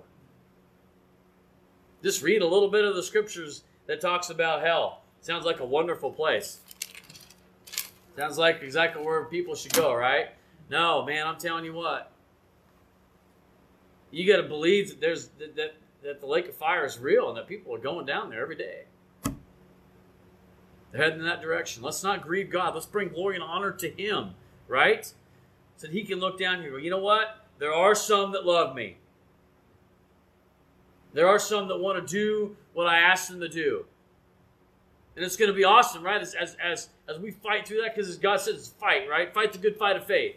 Just 2.03 2.23
read 2.23 2.41
a 2.41 2.47
little 2.47 2.71
bit 2.71 2.85
of 2.85 2.97
the 2.97 3.03
scriptures 3.03 3.65
that 3.87 4.01
talks 4.01 4.31
about 4.31 4.63
hell. 4.63 5.03
Sounds 5.21 5.45
like 5.45 5.61
a 5.61 5.65
wonderful 5.65 6.11
place. 6.11 6.61
Sounds 8.17 8.39
like 8.39 8.63
exactly 8.63 9.05
where 9.05 9.25
people 9.25 9.55
should 9.55 9.75
go, 9.75 9.95
right? 9.95 10.29
No, 10.71 11.05
man, 11.05 11.27
I'm 11.27 11.37
telling 11.37 11.65
you 11.65 11.75
what. 11.75 12.11
You 14.11 14.31
got 14.31 14.41
to 14.41 14.49
believe 14.49 14.89
that 14.89 15.01
there's 15.01 15.29
that, 15.39 15.57
that 15.57 15.75
that 16.03 16.21
the 16.21 16.27
lake 16.27 16.49
of 16.49 16.55
fire 16.55 16.85
is 16.85 16.99
real 16.99 17.29
and 17.29 17.37
that 17.37 17.47
people 17.47 17.75
are 17.75 17.79
going 17.79 18.07
down 18.07 18.31
there 18.31 18.41
every 18.41 18.57
day. 18.57 18.85
They're 20.93 21.03
heading 21.03 21.19
in 21.19 21.25
that 21.27 21.43
direction. 21.43 21.83
Let's 21.83 22.03
not 22.03 22.23
grieve 22.23 22.51
God. 22.51 22.75
Let's 22.75 22.87
bring 22.87 23.09
glory 23.09 23.35
and 23.35 23.45
honor 23.45 23.73
to 23.73 23.91
Him, 23.91 24.31
right? 24.69 25.13
so 25.77 25.87
that 25.87 25.93
he 25.93 26.05
can 26.05 26.19
look 26.19 26.39
down 26.39 26.61
here 26.61 26.71
go, 26.71 26.77
you 26.79 26.91
know 26.91 26.99
what? 26.99 27.47
There 27.59 27.73
are 27.73 27.95
some 27.95 28.33
that 28.33 28.45
love 28.45 28.75
me. 28.75 28.97
There 31.13 31.29
are 31.29 31.39
some 31.39 31.69
that 31.69 31.79
want 31.79 32.07
to 32.07 32.13
do 32.13 32.57
what 32.75 32.87
I 32.87 32.99
ask 32.99 33.29
them 33.29 33.41
to 33.41 33.49
do. 33.49 33.87
And 35.15 35.25
it's 35.25 35.37
going 35.37 35.51
to 35.51 35.57
be 35.57 35.65
awesome, 35.65 36.03
right? 36.03 36.21
As, 36.21 36.35
as, 36.35 36.57
as, 36.63 36.89
as 37.09 37.19
we 37.19 37.31
fight 37.31 37.67
through 37.67 37.81
that, 37.83 37.95
because 37.95 38.11
as 38.11 38.19
God 38.19 38.41
says, 38.41 38.73
fight, 38.79 39.09
right? 39.09 39.33
Fight 39.33 39.53
the 39.53 39.59
good 39.59 39.77
fight 39.77 39.97
of 39.97 40.07
faith. 40.07 40.37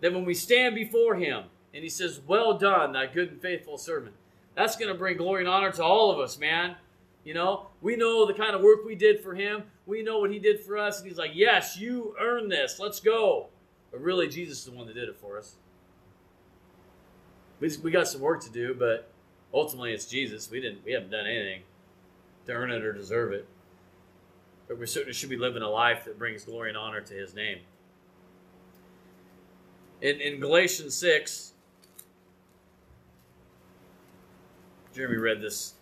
Then 0.00 0.14
when 0.14 0.24
we 0.24 0.34
stand 0.34 0.74
before 0.74 1.14
Him 1.14 1.44
and 1.74 1.82
He 1.82 1.90
says, 1.90 2.20
Well 2.26 2.56
done, 2.58 2.92
thy 2.92 3.06
good 3.06 3.30
and 3.30 3.40
faithful 3.40 3.78
servant, 3.78 4.14
that's 4.54 4.76
going 4.76 4.92
to 4.92 4.98
bring 4.98 5.16
glory 5.16 5.42
and 5.42 5.48
honor 5.48 5.72
to 5.72 5.84
all 5.84 6.10
of 6.10 6.18
us, 6.18 6.38
man. 6.38 6.76
You 7.24 7.34
know, 7.34 7.66
we 7.82 7.96
know 7.96 8.26
the 8.26 8.34
kind 8.34 8.54
of 8.54 8.62
work 8.62 8.84
we 8.84 8.94
did 8.94 9.20
for 9.20 9.34
him. 9.34 9.64
We 9.86 10.02
know 10.02 10.18
what 10.18 10.30
he 10.30 10.38
did 10.38 10.60
for 10.60 10.78
us. 10.78 10.98
And 11.00 11.08
he's 11.08 11.18
like, 11.18 11.32
Yes, 11.34 11.76
you 11.78 12.14
earned 12.20 12.50
this. 12.50 12.78
Let's 12.78 13.00
go. 13.00 13.48
But 13.90 14.00
really, 14.00 14.28
Jesus 14.28 14.60
is 14.60 14.64
the 14.64 14.72
one 14.72 14.86
that 14.86 14.94
did 14.94 15.08
it 15.08 15.16
for 15.16 15.38
us. 15.38 15.56
We, 17.58 17.70
we 17.82 17.90
got 17.90 18.08
some 18.08 18.20
work 18.20 18.42
to 18.44 18.50
do, 18.50 18.74
but 18.74 19.10
ultimately 19.52 19.92
it's 19.92 20.06
Jesus. 20.06 20.50
We 20.50 20.60
didn't 20.60 20.84
we 20.84 20.92
haven't 20.92 21.10
done 21.10 21.26
anything 21.26 21.62
to 22.46 22.52
earn 22.52 22.70
it 22.70 22.82
or 22.82 22.92
deserve 22.92 23.32
it. 23.32 23.46
But 24.68 24.78
we 24.78 24.86
certainly 24.86 25.12
should 25.12 25.30
be 25.30 25.36
living 25.36 25.62
a 25.62 25.68
life 25.68 26.04
that 26.04 26.18
brings 26.18 26.44
glory 26.44 26.68
and 26.68 26.78
honor 26.78 27.00
to 27.00 27.14
his 27.14 27.34
name. 27.34 27.58
In, 30.00 30.20
in 30.20 30.40
Galatians 30.40 30.94
6, 30.96 31.52
Jeremy 34.94 35.16
read 35.16 35.40
this 35.40 35.74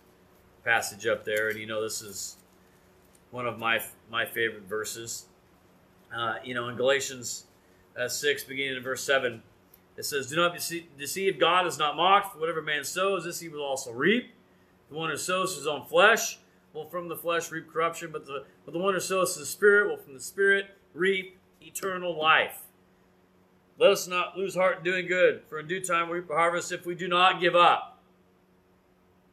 passage 0.65 1.07
up 1.07 1.25
there, 1.25 1.49
and 1.49 1.59
you 1.59 1.67
know 1.67 1.83
this 1.83 2.03
is 2.03 2.37
one 3.31 3.47
of 3.47 3.59
my 3.59 3.81
my 4.11 4.27
favorite 4.27 4.65
verses. 4.65 5.27
Uh, 6.15 6.35
you 6.45 6.55
know, 6.55 6.69
in 6.69 6.77
Galatians 6.77 7.47
uh, 7.99 8.09
six, 8.09 8.45
beginning 8.45 8.77
in 8.77 8.83
verse 8.83 9.03
seven, 9.03 9.43
it 9.97 10.05
says, 10.05 10.29
"Do 10.29 10.37
not 10.37 10.55
deceive 10.99 11.39
God 11.39 11.67
is 11.67 11.79
not 11.79 11.97
mocked. 11.97 12.35
For 12.35 12.41
whatever 12.41 12.63
man 12.63 12.85
sows, 12.85 13.25
this 13.25 13.41
he 13.41 13.49
will 13.49 13.65
also 13.65 13.93
reap. 13.93 14.31
The 14.91 14.97
one 14.97 15.11
who 15.11 15.17
sows 15.17 15.57
his 15.57 15.67
own 15.67 15.87
flesh 15.87 16.39
will 16.73 16.87
from 16.87 17.09
the 17.09 17.17
flesh 17.17 17.51
reap 17.51 17.73
corruption, 17.73 18.11
but 18.13 18.27
the 18.27 18.45
but 18.65 18.73
the 18.73 18.79
one 18.79 18.95
who 18.95 19.01
sows 19.01 19.37
the 19.37 19.47
Spirit 19.47 19.89
will 19.89 19.97
from 19.97 20.15
the 20.15 20.21
Spirit 20.21 20.67
reap 20.95 21.39
eternal 21.63 22.19
life." 22.19 22.65
Let 23.79 23.93
us 23.93 24.09
not 24.09 24.37
lose 24.37 24.57
heart 24.57 24.79
in 24.79 24.85
doing 24.85 25.07
good, 25.07 25.43
for 25.49 25.61
in 25.61 25.69
due 25.69 25.81
time 25.81 26.09
we 26.09 26.19
reap 26.19 26.31
a 26.31 26.35
harvest 26.35 26.73
if 26.73 26.85
we 26.85 26.97
do 26.97 27.07
not 27.07 27.41
give 27.41 27.55
up. 27.55 27.98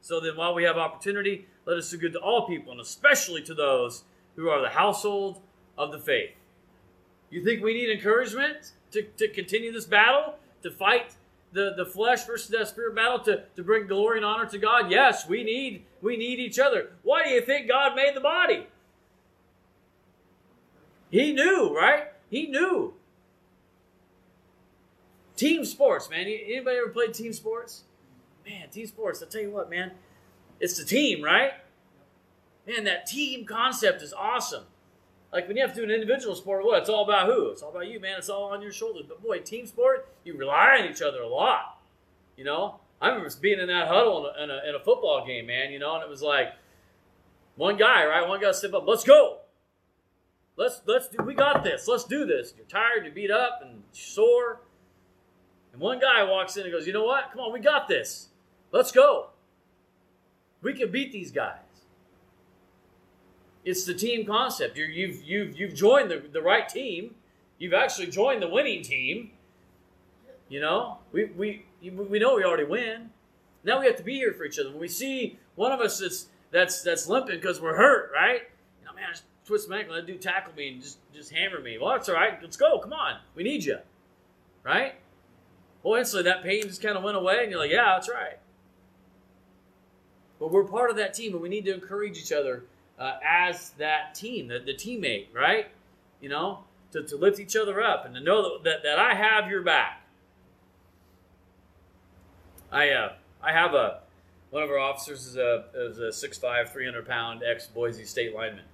So 0.05 0.19
then, 0.19 0.37
while 0.37 0.53
we 0.53 0.65
have 0.65 0.77
opportunity, 0.77 1.47
let 1.65 1.77
us 1.77 1.89
do 1.89 1.97
good 1.97 2.13
to 2.13 2.19
all 2.19 2.45
people, 2.45 2.71
and 2.71 2.79
especially 2.79 3.41
to 3.41 3.55
those 3.55 4.03
who 4.35 4.49
are 4.49 4.61
the 4.61 4.69
household 4.69 5.41
of 5.79 5.91
the 5.91 5.97
faith. 5.97 6.29
You 7.31 7.43
think 7.43 7.63
we 7.63 7.73
need 7.73 7.89
encouragement 7.89 8.73
to, 8.91 9.01
to 9.01 9.27
continue 9.29 9.71
this 9.71 9.85
battle, 9.85 10.35
to 10.61 10.69
fight 10.69 11.15
the, 11.53 11.73
the 11.75 11.87
flesh 11.87 12.23
versus 12.25 12.49
that 12.49 12.67
spirit 12.67 12.93
battle, 12.93 13.17
to, 13.21 13.45
to 13.55 13.63
bring 13.63 13.87
glory 13.87 14.19
and 14.19 14.25
honor 14.27 14.45
to 14.45 14.59
God? 14.59 14.91
Yes, 14.91 15.27
we 15.27 15.43
need 15.43 15.85
we 16.03 16.17
need 16.17 16.37
each 16.37 16.59
other. 16.59 16.91
Why 17.01 17.23
do 17.23 17.31
you 17.31 17.41
think 17.41 17.67
God 17.67 17.95
made 17.95 18.15
the 18.15 18.21
body? 18.21 18.67
He 21.09 21.33
knew, 21.33 21.75
right? 21.75 22.11
He 22.29 22.45
knew. 22.45 22.93
Team 25.35 25.65
sports, 25.65 26.11
man. 26.11 26.27
Anybody 26.27 26.77
ever 26.77 26.89
played 26.89 27.15
team 27.15 27.33
sports? 27.33 27.85
Man, 28.45 28.69
team 28.69 28.87
sports, 28.87 29.21
I'll 29.21 29.29
tell 29.29 29.41
you 29.41 29.51
what, 29.51 29.69
man, 29.69 29.91
it's 30.59 30.77
the 30.77 30.85
team, 30.85 31.23
right? 31.23 31.53
Man, 32.67 32.83
that 32.85 33.05
team 33.05 33.45
concept 33.45 34.01
is 34.01 34.13
awesome. 34.13 34.63
Like 35.31 35.47
when 35.47 35.57
you 35.57 35.63
have 35.63 35.73
to 35.75 35.81
do 35.81 35.83
an 35.83 35.91
individual 35.91 36.33
sport, 36.35 36.63
what? 36.63 36.79
It's 36.79 36.89
all 36.89 37.03
about 37.03 37.27
who? 37.27 37.49
It's 37.49 37.61
all 37.61 37.69
about 37.69 37.87
you, 37.87 37.99
man. 37.99 38.15
It's 38.17 38.29
all 38.29 38.53
on 38.53 38.61
your 38.61 38.71
shoulders. 38.71 39.03
But 39.07 39.21
boy, 39.21 39.39
team 39.39 39.67
sport, 39.67 40.07
you 40.23 40.37
rely 40.37 40.79
on 40.81 40.89
each 40.89 41.01
other 41.01 41.21
a 41.21 41.27
lot. 41.27 41.79
You 42.37 42.45
know, 42.45 42.79
I 43.01 43.09
remember 43.09 43.29
being 43.41 43.59
in 43.59 43.67
that 43.67 43.87
huddle 43.87 44.31
in 44.41 44.41
a, 44.41 44.43
in 44.43 44.49
a, 44.49 44.69
in 44.69 44.75
a 44.75 44.79
football 44.79 45.25
game, 45.27 45.47
man. 45.47 45.71
You 45.71 45.79
know, 45.79 45.95
and 45.95 46.03
it 46.03 46.09
was 46.09 46.21
like 46.21 46.53
one 47.57 47.75
guy, 47.75 48.05
right? 48.05 48.27
One 48.27 48.39
guy 48.39 48.51
step 48.53 48.73
up, 48.73 48.87
let's 48.87 49.03
go. 49.03 49.39
Let's 50.57 50.81
let's 50.85 51.09
do. 51.09 51.21
We 51.23 51.33
got 51.33 51.63
this. 51.63 51.87
Let's 51.87 52.05
do 52.05 52.25
this. 52.25 52.53
You're 52.55 52.65
tired, 52.65 53.03
you're 53.03 53.13
beat 53.13 53.31
up, 53.31 53.59
and 53.61 53.83
sore. 53.91 54.61
And 55.73 55.81
one 55.81 55.99
guy 55.99 56.23
walks 56.23 56.55
in 56.55 56.63
and 56.63 56.71
goes, 56.71 56.87
"You 56.87 56.93
know 56.93 57.03
what? 57.03 57.31
Come 57.31 57.41
on, 57.41 57.51
we 57.51 57.59
got 57.59 57.89
this." 57.89 58.29
Let's 58.71 58.91
go. 58.91 59.29
We 60.61 60.73
can 60.73 60.91
beat 60.91 61.11
these 61.11 61.31
guys. 61.31 61.59
It's 63.63 63.85
the 63.85 63.93
team 63.93 64.25
concept. 64.25 64.77
you 64.77 64.85
have 64.85 64.95
you've, 64.95 65.23
you've, 65.23 65.59
you've 65.59 65.73
joined 65.73 66.11
the, 66.11 66.23
the 66.31 66.41
right 66.41 66.67
team. 66.67 67.15
You've 67.57 67.73
actually 67.73 68.07
joined 68.07 68.41
the 68.41 68.47
winning 68.47 68.83
team. 68.83 69.31
You 70.49 70.61
know, 70.61 70.99
we, 71.11 71.25
we, 71.25 71.65
we 71.81 72.19
know 72.19 72.35
we 72.35 72.43
already 72.43 72.65
win. 72.65 73.09
Now 73.63 73.79
we 73.79 73.87
have 73.87 73.95
to 73.95 74.03
be 74.03 74.15
here 74.15 74.33
for 74.33 74.45
each 74.45 74.59
other. 74.59 74.69
When 74.69 74.79
we 74.79 74.87
see 74.87 75.39
one 75.55 75.71
of 75.71 75.79
us 75.79 75.99
that's 75.99 76.27
that's 76.51 76.83
that's 76.83 77.07
limping 77.07 77.35
because 77.35 77.59
we're 77.59 77.75
hurt, 77.75 78.11
right? 78.13 78.41
You 78.79 78.85
know, 78.85 78.93
man, 78.93 79.05
just 79.11 79.23
twist 79.45 79.67
my 79.67 79.79
ankle. 79.79 79.95
That 79.95 80.05
dude 80.05 80.21
tackle 80.21 80.53
me 80.55 80.69
and 80.69 80.81
just 80.81 80.99
just 81.13 81.31
hammered 81.31 81.63
me. 81.63 81.77
Well, 81.79 81.91
that's 81.91 82.07
all 82.07 82.15
right. 82.15 82.37
Let's 82.41 82.57
go. 82.57 82.77
Come 82.77 82.93
on. 82.93 83.17
We 83.33 83.43
need 83.43 83.63
you. 83.63 83.79
Right? 84.63 84.95
Well, 85.81 85.99
instantly 85.99 86.29
that 86.31 86.43
pain 86.43 86.63
just 86.63 86.81
kind 86.81 86.97
of 86.97 87.03
went 87.03 87.17
away, 87.17 87.41
and 87.41 87.51
you're 87.51 87.59
like, 87.59 87.71
yeah, 87.71 87.95
that's 87.95 88.09
right. 88.09 88.37
But 90.45 90.51
we're 90.51 90.63
part 90.63 90.91
of 90.91 90.97
that 90.97 91.15
team, 91.15 91.33
and 91.33 91.41
we 91.41 91.49
need 91.49 91.65
to 91.65 91.73
encourage 91.73 92.19
each 92.19 92.31
other 92.31 92.65
uh, 92.99 93.13
as 93.27 93.71
that 93.79 94.13
team, 94.13 94.47
the, 94.47 94.59
the 94.59 94.75
teammate, 94.75 95.33
right? 95.33 95.69
You 96.21 96.29
know, 96.29 96.59
to, 96.91 97.01
to 97.01 97.17
lift 97.17 97.39
each 97.39 97.55
other 97.55 97.81
up 97.81 98.05
and 98.05 98.13
to 98.13 98.21
know 98.21 98.59
that, 98.59 98.83
that, 98.83 98.99
I 98.99 99.15
have 99.15 99.49
your 99.49 99.63
back. 99.63 100.03
I 102.71 102.91
uh, 102.91 103.13
I 103.41 103.53
have 103.53 103.73
a 103.73 104.01
one 104.51 104.61
of 104.61 104.69
our 104.69 104.77
officers 104.77 105.25
is 105.25 105.35
a 105.35 105.65
is 105.73 105.97
a 105.97 106.27
6'5", 106.27 106.71
300 106.71 107.07
pound 107.07 107.41
ex 107.41 107.65
Boise 107.65 108.05
State 108.05 108.35
lineman. 108.35 108.65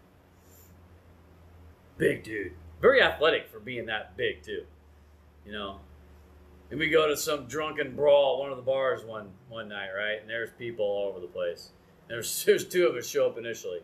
Big 1.98 2.26
dude, 2.26 2.52
very 2.82 3.02
athletic 3.02 3.48
for 3.50 3.62
being 3.62 3.86
that 3.86 4.18
big 4.18 4.44
too. 4.44 4.66
You 5.46 5.54
know, 5.54 5.80
and 6.72 6.80
we 6.80 6.90
go 6.90 7.08
to 7.08 7.18
some 7.18 7.48
drunken 7.48 7.96
brawl, 7.96 8.40
one 8.40 8.50
of 8.50 8.56
the 8.56 8.64
bars 8.64 9.04
one 9.04 9.30
one 9.50 9.68
night, 9.68 9.90
right? 9.96 10.22
And 10.22 10.30
there's 10.30 10.50
people 10.58 10.86
all 10.86 11.10
over 11.10 11.20
the 11.20 11.28
place. 11.28 11.70
There's 12.08 12.46
there's 12.46 12.66
two 12.66 12.88
of 12.88 12.96
us 12.96 13.08
show 13.08 13.28
up 13.28 13.38
initially, 13.38 13.82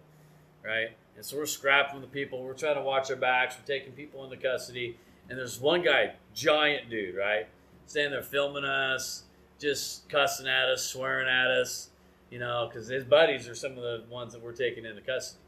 right? 0.66 0.90
And 1.18 1.26
so 1.26 1.38
we're 1.38 1.46
scrapping 1.46 2.00
with 2.00 2.10
the 2.10 2.14
people. 2.14 2.44
We're 2.44 2.54
trying 2.54 2.76
to 2.76 2.82
watch 2.82 3.10
our 3.10 3.18
backs. 3.18 3.56
We're 3.60 3.76
taking 3.76 3.92
people 3.92 4.24
into 4.24 4.38
custody. 4.38 4.98
And 5.30 5.38
there's 5.38 5.60
one 5.60 5.82
guy, 5.82 6.14
giant 6.34 6.90
dude, 6.90 7.16
right? 7.16 7.48
Standing 7.88 8.12
there 8.12 8.22
filming 8.22 8.64
us, 8.64 9.24
just 9.60 10.08
cussing 10.08 10.48
at 10.48 10.70
us, 10.70 10.86
swearing 10.86 11.28
at 11.28 11.52
us, 11.52 11.90
you 12.30 12.40
know, 12.40 12.70
because 12.70 12.88
his 12.88 13.04
buddies 13.04 13.50
are 13.50 13.56
some 13.56 13.72
of 13.72 13.78
the 13.78 14.04
ones 14.10 14.32
that 14.32 14.42
we're 14.42 14.54
taking 14.54 14.86
into 14.86 15.02
custody. 15.02 15.42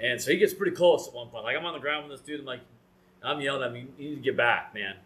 And 0.00 0.20
so 0.20 0.30
he 0.32 0.38
gets 0.38 0.54
pretty 0.54 0.74
close 0.74 1.06
at 1.06 1.14
one 1.14 1.28
point. 1.28 1.44
Like 1.44 1.56
I'm 1.56 1.64
on 1.66 1.74
the 1.74 1.78
ground 1.78 2.08
with 2.08 2.18
this 2.18 2.26
dude. 2.26 2.40
I'm 2.40 2.46
like, 2.46 2.62
I'm 3.22 3.40
yelling 3.40 3.62
at 3.62 3.76
him. 3.76 3.88
You 3.98 4.08
need 4.08 4.14
to 4.16 4.22
get 4.22 4.36
back, 4.36 4.74
man. 4.74 4.96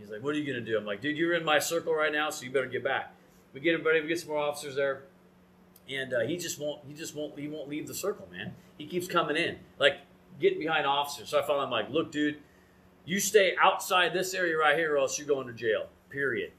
He's 0.00 0.10
like, 0.10 0.22
what 0.22 0.34
are 0.34 0.38
you 0.38 0.50
gonna 0.50 0.64
do? 0.64 0.78
I'm 0.78 0.86
like, 0.86 1.00
dude, 1.00 1.16
you're 1.16 1.34
in 1.34 1.44
my 1.44 1.58
circle 1.58 1.94
right 1.94 2.12
now, 2.12 2.30
so 2.30 2.44
you 2.44 2.50
better 2.50 2.66
get 2.66 2.82
back. 2.82 3.14
We 3.52 3.60
get 3.60 3.74
everybody. 3.74 4.00
We 4.00 4.08
get 4.08 4.18
some 4.18 4.30
more 4.30 4.38
officers 4.38 4.76
there, 4.76 5.02
and 5.88 6.14
uh, 6.14 6.20
he 6.20 6.36
just 6.36 6.58
won't. 6.58 6.80
He 6.86 6.94
just 6.94 7.14
won't. 7.14 7.38
He 7.38 7.48
won't 7.48 7.68
leave 7.68 7.86
the 7.86 7.94
circle, 7.94 8.28
man. 8.32 8.54
He 8.78 8.86
keeps 8.86 9.06
coming 9.06 9.36
in, 9.36 9.58
like 9.78 9.98
getting 10.40 10.58
behind 10.58 10.86
officers. 10.86 11.28
So 11.28 11.38
I 11.38 11.42
finally, 11.42 11.64
I'm 11.64 11.70
like, 11.70 11.90
look, 11.90 12.10
dude, 12.10 12.38
you 13.04 13.20
stay 13.20 13.54
outside 13.60 14.12
this 14.12 14.32
area 14.32 14.56
right 14.56 14.76
here, 14.76 14.94
or 14.94 14.98
else 14.98 15.18
you're 15.18 15.28
going 15.28 15.46
to 15.48 15.52
jail. 15.52 15.88
Period. 16.08 16.52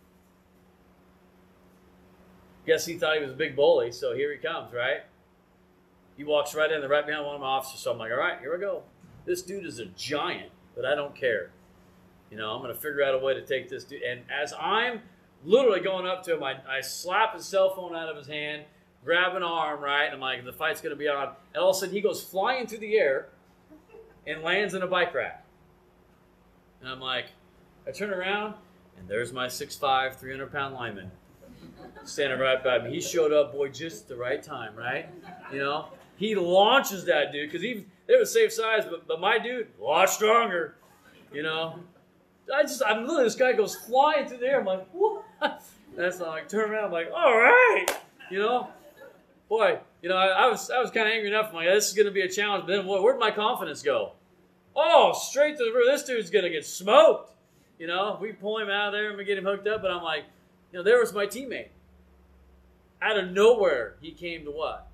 Guess 2.66 2.86
he 2.86 2.98
thought 2.98 3.16
he 3.16 3.24
was 3.24 3.32
a 3.32 3.36
big 3.36 3.56
bully, 3.56 3.92
so 3.92 4.14
here 4.14 4.32
he 4.32 4.38
comes, 4.38 4.72
right? 4.72 5.02
He 6.16 6.24
walks 6.24 6.54
right 6.54 6.72
in, 6.72 6.82
the 6.82 6.88
right 6.88 7.06
behind 7.06 7.26
one 7.26 7.36
of 7.36 7.42
my 7.42 7.48
officers. 7.48 7.80
So 7.80 7.92
I'm 7.92 7.98
like, 7.98 8.12
all 8.12 8.18
right, 8.18 8.40
here 8.40 8.54
we 8.54 8.60
go. 8.60 8.84
This 9.26 9.42
dude 9.42 9.66
is 9.66 9.80
a 9.80 9.86
giant, 9.86 10.52
but 10.76 10.86
I 10.86 10.94
don't 10.94 11.16
care. 11.16 11.50
You 12.32 12.38
know, 12.38 12.52
I'm 12.52 12.62
going 12.62 12.74
to 12.74 12.80
figure 12.80 13.04
out 13.04 13.14
a 13.14 13.18
way 13.18 13.34
to 13.34 13.46
take 13.46 13.70
this 13.70 13.84
dude. 13.84 14.02
And 14.04 14.22
as 14.32 14.54
I'm 14.60 15.02
literally 15.44 15.82
going 15.82 16.08
up 16.08 16.24
to 16.24 16.36
him, 16.36 16.44
I, 16.44 16.56
I 16.68 16.82
slap 16.82 17.36
his 17.36 17.46
cell 17.46 17.76
phone 17.76 17.94
out 17.94 18.10
of 18.10 18.16
his 18.16 18.28
hand, 18.28 18.64
grab 19.04 19.36
an 19.36 19.44
arm, 19.44 19.84
right? 19.84 20.06
And 20.06 20.16
I'm 20.16 20.22
like, 20.22 20.46
the 20.46 20.54
fight's 20.54 20.80
going 20.82 20.96
to 20.96 21.00
be 21.00 21.10
on. 21.10 21.30
And 21.54 21.62
all 21.62 21.72
of 21.72 21.76
a 21.76 21.80
sudden, 21.80 21.94
he 21.94 22.00
goes 22.02 22.24
flying 22.24 22.68
through 22.68 22.80
the 22.80 22.98
air 22.98 23.28
and 24.26 24.42
lands 24.42 24.74
in 24.74 24.82
a 24.82 24.88
bike 24.88 25.14
rack. 25.14 25.46
And 26.80 26.90
I'm 26.90 27.02
like, 27.02 27.26
I 27.88 27.92
turn 27.92 28.12
around, 28.12 28.56
and 28.98 29.08
there's 29.08 29.34
my 29.34 29.48
6'5, 29.48 30.16
300 30.16 30.52
pound 30.52 30.74
lineman 30.74 31.12
standing 32.04 32.40
right 32.40 32.64
by 32.64 32.80
me. 32.80 32.92
He 32.92 33.02
showed 33.02 33.34
up, 33.34 33.54
boy, 33.54 33.70
just 33.70 34.08
the 34.08 34.16
right 34.16 34.42
time, 34.42 34.76
right? 34.76 35.10
You 35.52 35.60
know, 35.60 35.88
he 36.16 36.36
launches 36.36 37.06
that 37.06 37.32
dude 37.32 37.50
because 37.50 37.62
he 37.62 37.86
they 38.08 38.16
were 38.18 38.26
safe 38.26 38.54
size, 38.54 38.84
but, 38.90 39.08
but 39.08 39.20
my 39.20 39.40
dude, 39.40 39.68
a 39.80 39.84
lot 39.84 40.10
stronger. 40.10 40.76
You 41.34 41.44
know, 41.44 41.80
I 42.54 42.64
just 42.64 42.82
I'm 42.86 43.02
literally 43.02 43.24
this 43.26 43.36
guy 43.36 43.54
goes 43.54 43.76
flying 43.76 44.28
through 44.28 44.40
the 44.40 44.48
air. 44.48 44.60
I'm 44.60 44.66
like, 44.66 44.88
what? 44.92 45.24
That's 45.96 46.20
like 46.20 46.48
turn 46.48 46.72
around. 46.72 46.86
I'm 46.86 46.92
like, 46.92 47.10
all 47.14 47.38
right, 47.38 47.86
you 48.30 48.40
know, 48.40 48.70
boy, 49.50 49.80
you 50.02 50.10
know, 50.10 50.16
I, 50.16 50.28
I 50.28 50.48
was 50.48 50.70
I 50.72 50.80
was 50.80 50.92
kind 50.92 51.08
of 51.08 51.14
angry 51.14 51.30
enough. 51.30 51.50
I'm 51.50 51.56
like, 51.56 51.68
this 51.68 51.90
is 51.90 51.94
going 51.94 52.08
to 52.08 52.12
be 52.12 52.22
a 52.22 52.30
challenge. 52.30 52.66
But 52.66 52.78
then, 52.78 52.88
where'd 52.88 53.20
my 53.20 53.32
confidence 53.32 53.82
go? 53.82 54.14
Oh, 54.76 55.14
straight 55.14 55.58
to 55.58 55.64
the 55.66 55.72
river. 55.72 55.92
This 55.92 56.04
dude's 56.04 56.30
going 56.30 56.46
to 56.46 56.50
get 56.50 56.66
smoked. 56.66 57.34
You 57.78 57.88
know, 57.88 58.18
we 58.22 58.32
pull 58.32 58.58
him 58.58 58.70
out 58.70 58.88
of 58.88 58.94
there 58.94 59.10
and 59.10 59.18
we 59.18 59.26
get 59.26 59.38
him 59.38 59.44
hooked 59.44 59.68
up. 59.68 59.82
But 59.82 59.92
I'm 59.92 60.04
like, 60.04 60.24
you 60.72 60.80
know, 60.80 60.84
there 60.84 61.00
was 61.00 61.14
my 61.14 61.26
teammate. 61.26 61.70
Out 63.02 63.18
of 63.18 63.32
nowhere, 63.32 63.96
he 64.00 64.12
came 64.12 64.46
to 64.46 64.52
what? 64.52 64.88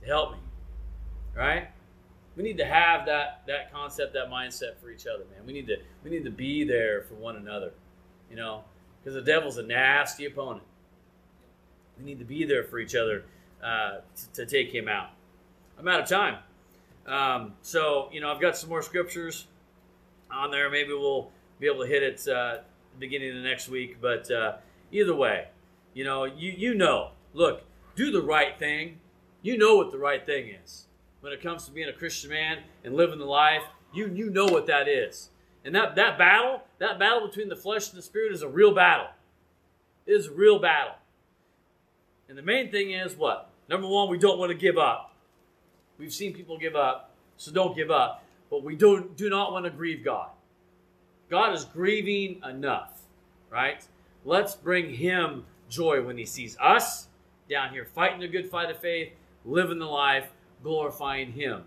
To 0.00 0.06
help 0.06 0.32
me. 0.32 0.38
Right? 1.36 1.68
We 2.36 2.42
need 2.42 2.58
to 2.58 2.64
have 2.64 3.06
that 3.06 3.42
that 3.46 3.72
concept, 3.72 4.14
that 4.14 4.30
mindset 4.30 4.78
for 4.80 4.90
each 4.90 5.06
other, 5.06 5.24
man. 5.24 5.44
We 5.46 5.52
need 5.52 5.66
to 5.66 5.76
we 6.04 6.10
need 6.10 6.24
to 6.24 6.30
be 6.30 6.64
there 6.64 7.02
for 7.02 7.14
one 7.14 7.36
another. 7.36 7.72
You 8.30 8.36
know, 8.36 8.64
because 9.02 9.14
the 9.14 9.22
devil's 9.22 9.58
a 9.58 9.62
nasty 9.62 10.26
opponent. 10.26 10.64
We 11.98 12.04
need 12.04 12.18
to 12.20 12.24
be 12.24 12.44
there 12.44 12.64
for 12.64 12.78
each 12.78 12.94
other 12.94 13.24
uh, 13.62 13.98
to, 14.34 14.44
to 14.44 14.46
take 14.46 14.72
him 14.72 14.88
out. 14.88 15.10
I'm 15.78 15.88
out 15.88 16.00
of 16.00 16.08
time. 16.08 16.38
Um, 17.06 17.54
so, 17.62 18.08
you 18.12 18.20
know, 18.20 18.30
I've 18.30 18.40
got 18.40 18.56
some 18.56 18.68
more 18.68 18.82
scriptures 18.82 19.46
on 20.30 20.50
there. 20.50 20.70
Maybe 20.70 20.92
we'll 20.92 21.30
be 21.58 21.66
able 21.66 21.80
to 21.80 21.86
hit 21.86 22.02
it 22.02 22.28
uh, 22.28 22.58
beginning 22.98 23.30
of 23.30 23.36
the 23.36 23.42
next 23.42 23.68
week. 23.68 24.00
But 24.00 24.30
uh, 24.30 24.56
either 24.92 25.14
way, 25.14 25.48
you 25.92 26.04
know, 26.04 26.24
you 26.24 26.52
you 26.52 26.74
know, 26.74 27.10
look, 27.34 27.64
do 27.96 28.10
the 28.12 28.22
right 28.22 28.58
thing. 28.58 29.00
You 29.42 29.58
know 29.58 29.76
what 29.76 29.90
the 29.90 29.98
right 29.98 30.24
thing 30.24 30.54
is 30.62 30.86
when 31.20 31.32
it 31.32 31.42
comes 31.42 31.64
to 31.66 31.70
being 31.70 31.88
a 31.88 31.92
Christian 31.92 32.30
man 32.30 32.58
and 32.84 32.94
living 32.94 33.18
the 33.18 33.24
life. 33.24 33.62
You 33.92 34.08
you 34.08 34.30
know 34.30 34.46
what 34.46 34.66
that 34.66 34.88
is. 34.88 35.30
And 35.64 35.74
that, 35.74 35.94
that 35.96 36.16
battle, 36.16 36.62
that 36.78 36.98
battle 36.98 37.26
between 37.26 37.48
the 37.48 37.56
flesh 37.56 37.90
and 37.90 37.98
the 37.98 38.02
spirit 38.02 38.32
is 38.32 38.42
a 38.42 38.48
real 38.48 38.74
battle. 38.74 39.08
It 40.06 40.12
is 40.12 40.28
a 40.28 40.32
real 40.32 40.58
battle. 40.58 40.94
And 42.28 42.38
the 42.38 42.42
main 42.42 42.70
thing 42.70 42.92
is 42.92 43.16
what? 43.16 43.50
Number 43.68 43.86
one, 43.86 44.08
we 44.08 44.18
don't 44.18 44.38
want 44.38 44.50
to 44.50 44.56
give 44.56 44.78
up. 44.78 45.14
We've 45.98 46.12
seen 46.12 46.32
people 46.32 46.56
give 46.56 46.76
up, 46.76 47.10
so 47.36 47.52
don't 47.52 47.76
give 47.76 47.90
up. 47.90 48.24
But 48.48 48.64
we 48.64 48.74
don't, 48.74 49.16
do 49.16 49.28
not 49.28 49.52
want 49.52 49.66
to 49.66 49.70
grieve 49.70 50.04
God. 50.04 50.30
God 51.28 51.54
is 51.54 51.64
grieving 51.64 52.40
enough, 52.48 53.02
right? 53.50 53.84
Let's 54.24 54.54
bring 54.54 54.94
Him 54.94 55.44
joy 55.68 56.02
when 56.02 56.16
He 56.16 56.24
sees 56.24 56.56
us 56.60 57.06
down 57.48 57.70
here 57.70 57.84
fighting 57.84 58.20
the 58.20 58.28
good 58.28 58.48
fight 58.48 58.70
of 58.70 58.78
faith, 58.78 59.12
living 59.44 59.78
the 59.78 59.86
life, 59.86 60.30
glorifying 60.62 61.32
Him 61.32 61.64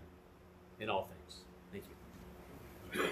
in 0.80 0.88
all 0.88 1.08
things. 1.08 1.40
Thank 1.72 1.84
you. 3.02 3.08